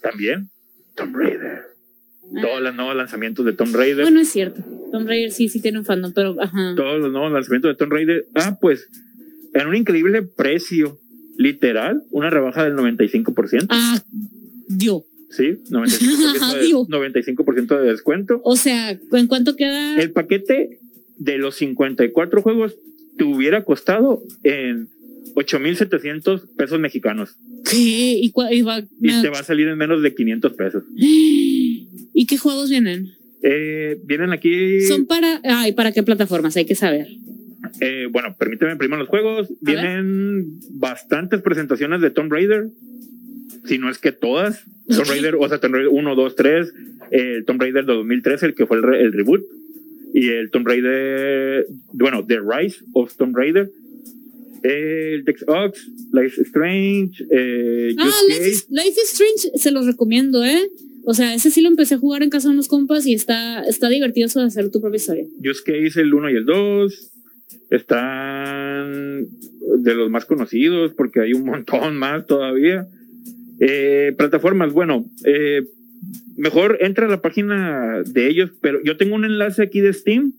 también. 0.00 0.48
Tomb 0.94 1.16
Raider. 1.16 1.60
Ah. 2.36 2.40
Todos 2.42 2.62
los 2.62 2.74
nuevos 2.74 2.96
lanzamientos 2.96 3.44
de 3.44 3.52
Tomb 3.52 3.74
Raider. 3.74 4.02
Bueno, 4.04 4.20
es 4.20 4.28
cierto. 4.30 4.62
Tomb 4.90 5.06
Raider 5.06 5.30
sí, 5.32 5.48
sí 5.48 5.60
tiene 5.60 5.78
un 5.78 5.84
fandom, 5.84 6.12
pero 6.12 6.36
ajá. 6.40 6.74
todos 6.76 7.00
los 7.00 7.10
nuevos 7.12 7.32
lanzamientos 7.32 7.70
de 7.70 7.76
Tomb 7.76 7.92
Raider. 7.92 8.26
Ah, 8.34 8.58
pues 8.60 8.88
en 9.54 9.66
un 9.66 9.76
increíble 9.76 10.22
precio. 10.22 10.98
Literal, 11.38 12.02
una 12.10 12.28
rebaja 12.28 12.62
del 12.62 12.74
95%. 12.74 13.66
Ah, 13.70 13.98
dio. 14.68 15.02
Sí, 15.34 15.58
95%, 15.70 16.60
Dios. 16.60 16.88
de, 16.88 16.92
95 16.96 17.76
de 17.76 17.90
descuento. 17.90 18.40
O 18.44 18.54
sea, 18.56 18.90
¿en 19.12 19.26
cuánto 19.26 19.56
queda? 19.56 20.00
El 20.00 20.12
paquete 20.12 20.78
de 21.16 21.38
los 21.38 21.56
54 21.56 22.42
juegos 22.42 22.76
te 23.16 23.24
hubiera 23.24 23.64
costado 23.64 24.22
en 24.44 24.88
8,700 25.34 26.46
pesos 26.56 26.78
mexicanos. 26.80 27.36
¿Qué? 27.70 27.76
¿Y, 28.20 28.32
y 28.50 28.62
va- 28.62 28.80
Y 29.00 29.22
te 29.22 29.28
va 29.30 29.38
a 29.40 29.44
salir 29.44 29.68
en 29.68 29.78
menos 29.78 30.02
de 30.02 30.14
500 30.14 30.52
pesos. 30.52 30.84
¿Y 30.96 32.26
qué 32.26 32.36
juegos 32.38 32.70
vienen? 32.70 33.12
Eh, 33.42 33.98
vienen 34.04 34.32
aquí. 34.32 34.82
Son 34.82 35.06
para. 35.06 35.40
Ay, 35.44 35.72
¿para 35.72 35.92
qué 35.92 36.02
plataformas? 36.02 36.56
Hay 36.56 36.64
que 36.64 36.74
saber. 36.74 37.08
eh, 37.80 38.06
bueno, 38.10 38.36
permíteme 38.38 38.76
primero 38.76 39.00
los 39.00 39.08
juegos. 39.08 39.48
Vienen 39.60 40.58
bastantes 40.72 41.40
presentaciones 41.42 42.00
de 42.00 42.10
Tomb 42.10 42.30
Raider. 42.32 42.68
Si 43.64 43.78
no 43.78 43.90
es 43.90 43.98
que 43.98 44.12
todas. 44.12 44.64
Tomb. 44.88 45.06
Raider, 45.08 45.36
o 45.36 45.48
sea, 45.48 45.58
Tomb 45.60 45.74
Raider 45.74 45.90
1, 45.92 46.14
2, 46.14 46.36
3. 46.36 46.74
El 47.10 47.44
Tomb 47.44 47.60
Raider 47.60 47.84
de 47.86 47.92
2013, 47.94 48.46
el 48.46 48.54
que 48.54 48.66
fue 48.66 48.76
el, 48.78 48.82
re- 48.82 49.00
el 49.02 49.12
reboot. 49.12 49.42
Y 50.14 50.28
el 50.28 50.50
Tomb 50.50 50.66
Raider. 50.66 51.66
Bueno, 51.92 52.24
The 52.26 52.40
Rise 52.40 52.78
of 52.92 53.14
Tomb 53.16 53.36
Raider. 53.36 53.70
El 54.62 55.24
Dex 55.24 55.44
Ox, 55.48 55.88
Life 56.12 56.40
is 56.40 56.46
Strange, 56.46 57.24
eh, 57.32 57.96
Ah, 57.98 58.10
is, 58.28 58.66
Life 58.70 58.90
is 58.90 59.10
Strange 59.12 59.58
se 59.58 59.72
los 59.72 59.86
recomiendo, 59.86 60.44
¿eh? 60.44 60.60
O 61.04 61.14
sea, 61.14 61.34
ese 61.34 61.50
sí 61.50 61.62
lo 61.62 61.68
empecé 61.68 61.96
a 61.96 61.98
jugar 61.98 62.22
en 62.22 62.30
casa 62.30 62.46
de 62.46 62.54
unos 62.54 62.68
compas 62.68 63.04
y 63.06 63.12
está, 63.14 63.64
está 63.64 63.88
divertido 63.88 64.26
eso 64.26 64.38
de 64.38 64.46
hacer 64.46 64.70
tu 64.70 64.80
propia 64.80 64.98
historia. 64.98 65.24
Just 65.44 65.66
Case, 65.66 66.00
el 66.00 66.14
1 66.14 66.30
y 66.30 66.36
el 66.36 66.44
2. 66.44 67.10
Están 67.70 69.26
de 69.78 69.94
los 69.94 70.10
más 70.10 70.24
conocidos 70.26 70.92
porque 70.96 71.20
hay 71.20 71.32
un 71.32 71.44
montón 71.44 71.96
más 71.96 72.24
todavía. 72.26 72.86
Eh, 73.64 74.12
plataformas, 74.18 74.72
bueno, 74.72 75.04
eh, 75.24 75.62
mejor 76.36 76.78
entra 76.80 77.06
a 77.06 77.08
la 77.08 77.20
página 77.22 78.02
de 78.04 78.28
ellos, 78.28 78.50
pero 78.60 78.82
yo 78.82 78.96
tengo 78.96 79.14
un 79.14 79.24
enlace 79.24 79.62
aquí 79.62 79.80
de 79.80 79.92
Steam, 79.92 80.32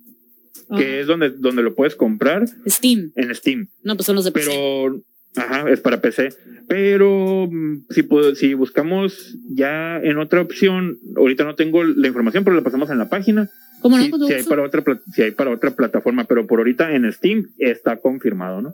que 0.77 0.83
Ah, 0.97 0.99
es 1.01 1.07
donde, 1.07 1.29
donde 1.29 1.63
lo 1.63 1.73
puedes 1.73 1.95
comprar 1.95 2.45
Steam. 2.67 3.11
en 3.15 3.33
Steam. 3.33 3.67
No, 3.83 3.95
pues 3.95 4.05
son 4.07 4.15
los 4.17 4.25
de 4.25 4.31
PC. 4.33 4.49
Pero, 4.49 5.01
ajá, 5.37 5.69
es 5.69 5.79
para 5.79 6.01
PC. 6.01 6.29
Pero 6.67 7.47
mm, 7.49 7.85
si, 7.91 8.03
puedo- 8.03 8.35
si 8.35 8.53
buscamos 8.55 9.37
ya 9.49 9.99
en 10.01 10.17
otra 10.17 10.41
opción, 10.41 10.99
ahorita 11.15 11.45
no 11.45 11.55
tengo 11.55 11.83
la 11.83 12.07
información, 12.07 12.43
pero 12.43 12.55
la 12.57 12.61
pasamos 12.63 12.89
en 12.89 12.97
la 12.97 13.07
página. 13.09 13.49
¿Cómo 13.81 13.97
no? 13.97 14.09
Todo 14.09 14.27
si, 14.27 14.33
hay 14.33 14.43
para 14.43 14.63
otra, 14.63 14.83
si 15.13 15.21
hay 15.21 15.31
para 15.31 15.51
otra 15.51 15.71
plataforma, 15.71 16.25
pero 16.25 16.45
por 16.45 16.59
ahorita 16.59 16.93
en 16.93 17.11
Steam 17.13 17.51
está 17.57 17.97
confirmado, 17.97 18.61
¿no? 18.61 18.73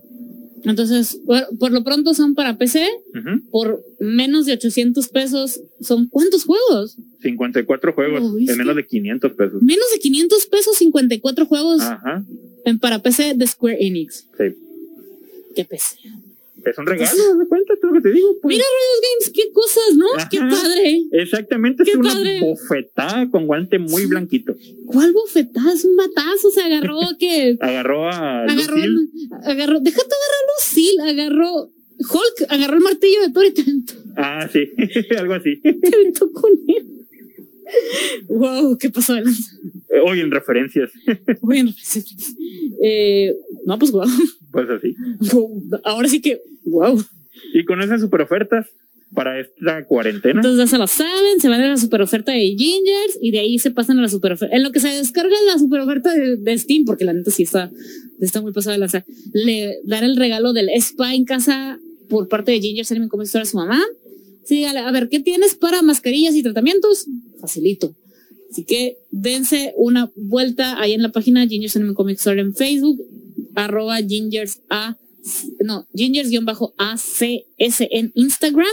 Entonces, 0.65 1.19
por, 1.25 1.47
por 1.57 1.71
lo 1.71 1.83
pronto 1.83 2.13
son 2.13 2.35
para 2.35 2.57
PC, 2.57 2.87
por 3.51 3.83
menos 3.99 4.45
de 4.45 4.53
800 4.53 5.07
pesos. 5.09 5.61
¿Son 5.81 6.07
cuántos 6.07 6.45
juegos? 6.45 6.97
54 7.21 7.93
juegos 7.93 8.23
en 8.47 8.57
menos 8.57 8.75
de 8.75 8.85
500 8.85 9.31
pesos. 9.33 9.61
Menos 9.61 9.85
de 9.93 9.99
500 9.99 10.45
pesos, 10.47 10.75
54 10.77 11.45
juegos 11.45 11.81
Ajá, 11.81 12.23
en 12.65 12.79
para 12.79 12.99
PC 12.99 13.33
de 13.35 13.47
Square 13.47 13.77
Enix. 13.79 14.25
sí. 14.37 14.43
¿Qué 15.55 15.65
PC? 15.65 15.95
Es 16.65 16.77
un 16.77 16.85
regalo, 16.85 17.37
¿de 17.37 17.47
cuenta? 17.47 17.73
Es 17.73 17.79
lo 17.81 17.93
que 17.93 18.01
te 18.01 18.11
digo. 18.11 18.35
Pues. 18.41 18.53
Mira, 18.55 18.65
Riot 18.65 19.01
Games, 19.09 19.31
qué 19.33 19.51
cosas, 19.53 19.95
¿no? 19.95 20.05
Ajá. 20.17 20.27
Qué 20.29 20.39
padre. 20.39 21.03
Exactamente, 21.13 21.83
es 21.83 21.95
una 21.95 22.13
padre. 22.13 22.41
bofetada 22.41 23.29
con 23.31 23.47
guante 23.47 23.79
muy 23.79 24.05
blanquito. 24.05 24.53
¿Cuál 24.85 25.13
bofetada? 25.13 25.71
Es 25.73 25.85
un 25.85 25.95
batazo. 25.95 26.51
Se 26.51 26.61
agarró 26.61 26.99
que. 27.19 27.57
Agarró 27.61 28.09
a 28.09 28.43
agarró, 28.43 28.75
Lucille. 28.75 29.29
agarró. 29.43 29.79
Déjate 29.79 30.03
agarrar 30.03 30.43
Lucille. 30.59 31.01
Agarró. 31.09 31.71
Hulk 31.99 32.49
agarró 32.49 32.77
el 32.77 32.83
martillo 32.83 33.21
de 33.21 33.29
Thor 33.33 33.45
y 33.45 33.51
te 33.53 33.61
aventó, 33.61 33.93
Ah, 34.15 34.47
sí, 34.51 34.69
algo 35.17 35.33
así. 35.33 35.57
te 35.61 35.95
aventó 35.95 36.31
con 36.31 36.51
él. 36.67 37.07
Wow, 38.29 38.77
¿qué 38.77 38.89
pasó 38.89 39.13
adelante? 39.13 39.39
Hoy 40.05 40.21
en 40.21 40.31
referencias, 40.31 40.91
Bueno, 41.41 41.71
eh, 42.81 43.35
no, 43.65 43.77
pues 43.77 43.91
wow. 43.91 44.07
pues 44.51 44.69
así. 44.69 44.95
Ahora 45.83 46.07
sí 46.07 46.21
que, 46.21 46.41
wow. 46.63 47.03
Y 47.53 47.65
con 47.65 47.81
esas 47.81 48.01
super 48.01 48.21
ofertas 48.21 48.67
para 49.13 49.39
esta 49.39 49.85
cuarentena, 49.85 50.39
Entonces 50.39 50.59
ya 50.59 50.67
se 50.67 50.77
lo 50.77 50.87
saben, 50.87 51.39
se 51.39 51.49
van 51.49 51.61
a 51.61 51.67
la 51.67 51.77
super 51.77 52.01
oferta 52.01 52.31
de 52.31 52.55
Gingers 52.55 53.17
y 53.21 53.31
de 53.31 53.39
ahí 53.39 53.57
se 53.57 53.71
pasan 53.71 53.97
a 53.99 54.03
la 54.03 54.09
super 54.09 54.33
oferta. 54.33 54.55
En 54.55 54.63
lo 54.63 54.71
que 54.71 54.79
se 54.79 54.87
descarga 54.89 55.35
la 55.47 55.57
super 55.57 55.81
oferta 55.81 56.13
de, 56.13 56.37
de 56.37 56.57
Steam, 56.57 56.85
porque 56.85 57.05
la 57.05 57.13
neta 57.13 57.31
sí 57.31 57.43
está, 57.43 57.71
está 58.19 58.41
muy 58.41 58.53
pasada 58.53 58.73
de 58.73 58.79
lanza. 58.79 59.05
Le 59.33 59.79
dar 59.83 60.03
el 60.03 60.15
regalo 60.15 60.53
del 60.53 60.69
spa 60.69 61.15
en 61.15 61.25
casa 61.25 61.79
por 62.07 62.27
parte 62.27 62.51
de 62.51 62.59
Gingers 62.59 62.91
Anime 62.91 63.07
como 63.07 63.23
a 63.23 63.25
su 63.25 63.57
mamá. 63.57 63.81
Sí, 64.43 64.63
a 64.65 64.91
ver, 64.91 65.09
¿qué 65.09 65.19
tienes 65.19 65.55
para 65.55 65.81
mascarillas 65.81 66.35
y 66.35 66.43
tratamientos? 66.43 67.05
Facilito. 67.39 67.95
Así 68.51 68.63
que 68.63 68.97
dense 69.11 69.73
una 69.77 70.11
vuelta 70.15 70.79
ahí 70.81 70.93
en 70.93 71.03
la 71.03 71.11
página 71.11 71.47
Gingers 71.47 71.75
Anime 71.75 71.93
Comic 71.93 72.17
Store 72.17 72.39
en 72.41 72.55
Facebook, 72.55 72.99
arroba 73.55 73.97
Gingers 73.97 74.59
A, 74.69 74.97
no, 75.63 75.87
Gingers-ACS 75.93 77.87
en 77.91 78.11
Instagram. 78.15 78.67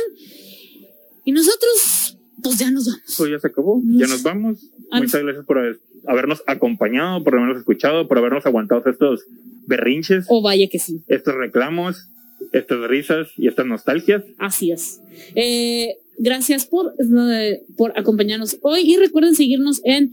Y 1.24 1.32
nosotros, 1.32 2.18
pues 2.42 2.58
ya 2.58 2.70
nos 2.70 2.86
vamos. 2.86 3.14
pues 3.16 3.30
ya 3.30 3.38
se 3.40 3.48
acabó, 3.48 3.82
ya 3.84 4.06
nos 4.06 4.22
vamos. 4.22 4.60
Al- 4.90 5.02
Muchas 5.02 5.22
gracias 5.22 5.44
por 5.44 5.58
haber- 5.58 5.80
habernos 6.06 6.42
acompañado, 6.46 7.24
por 7.24 7.34
habernos 7.34 7.58
escuchado, 7.58 8.06
por 8.06 8.18
habernos 8.18 8.46
aguantado 8.46 8.82
estos 8.88 9.22
berrinches, 9.66 10.26
O 10.28 10.40
vaya 10.42 10.68
que 10.68 10.78
sí, 10.78 11.02
estos 11.08 11.34
reclamos, 11.34 12.08
estas 12.52 12.78
risas 12.88 13.28
y 13.36 13.48
estas 13.48 13.66
nostalgias. 13.66 14.22
así 14.38 14.70
es. 14.70 15.00
Eh, 15.34 15.96
gracias 16.18 16.66
por, 16.66 16.94
eh, 17.32 17.62
por 17.76 17.98
acompañarnos 17.98 18.58
hoy 18.62 18.82
y 18.82 18.96
recuerden 18.96 19.34
seguirnos 19.34 19.80
en 19.84 20.12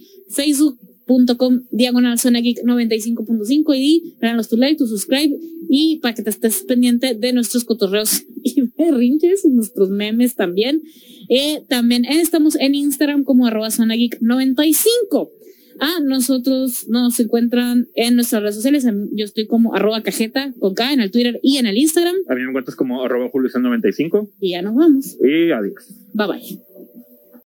facebook.com 1.06 1.64
diagonal 1.72 2.18
zona 2.18 2.39
geek 2.39 2.60
95.5 2.64 3.76
y 3.76 4.16
regalos 4.20 4.49
tu 4.49 4.58
like, 4.58 4.78
tu 4.78 4.88
subscribe 4.88 5.36
y 5.70 5.99
para 6.01 6.14
que 6.14 6.24
te 6.24 6.30
estés 6.30 6.64
pendiente 6.64 7.16
de 7.16 7.34
nuestros 7.34 7.64
cotorreos 7.64 8.24
y 8.43 8.62
berrinches, 8.78 9.45
nuestros 9.45 9.89
memes 9.89 10.36
también. 10.36 10.82
Eh, 11.30 11.64
también 11.68 12.06
estamos 12.06 12.56
en 12.56 12.76
Instagram 12.76 13.24
como 13.24 13.47
arroba 13.47 13.72
zona 13.72 13.95
geek 13.95 14.20
95. 14.22 15.32
Ah, 15.80 15.99
nosotros 16.04 16.88
nos 16.88 17.20
encuentran 17.20 17.88
en 17.95 18.16
nuestras 18.16 18.43
redes 18.43 18.56
sociales. 18.56 18.86
Yo 19.12 19.26
estoy 19.26 19.47
como 19.47 19.74
arroba 19.74 20.04
cajeta 20.04 20.54
con 20.60 20.76
K 20.76 20.93
en 20.93 21.01
el 21.01 21.10
Twitter 21.10 21.39
y 21.41 21.58
en 21.58 21.66
el 21.66 21.78
Instagram. 21.78 22.16
Mí 22.30 22.36
me 22.36 22.49
encuentras 22.49 22.76
como 22.76 23.04
arroba 23.04 23.30
Julio 23.30 23.49
95 23.51 24.30
Y 24.39 24.51
ya 24.51 24.62
nos 24.62 24.76
vamos. 24.76 25.18
y 25.20 25.51
adiós. 25.51 25.89
Bye 26.14 26.28
bye. 26.28 26.72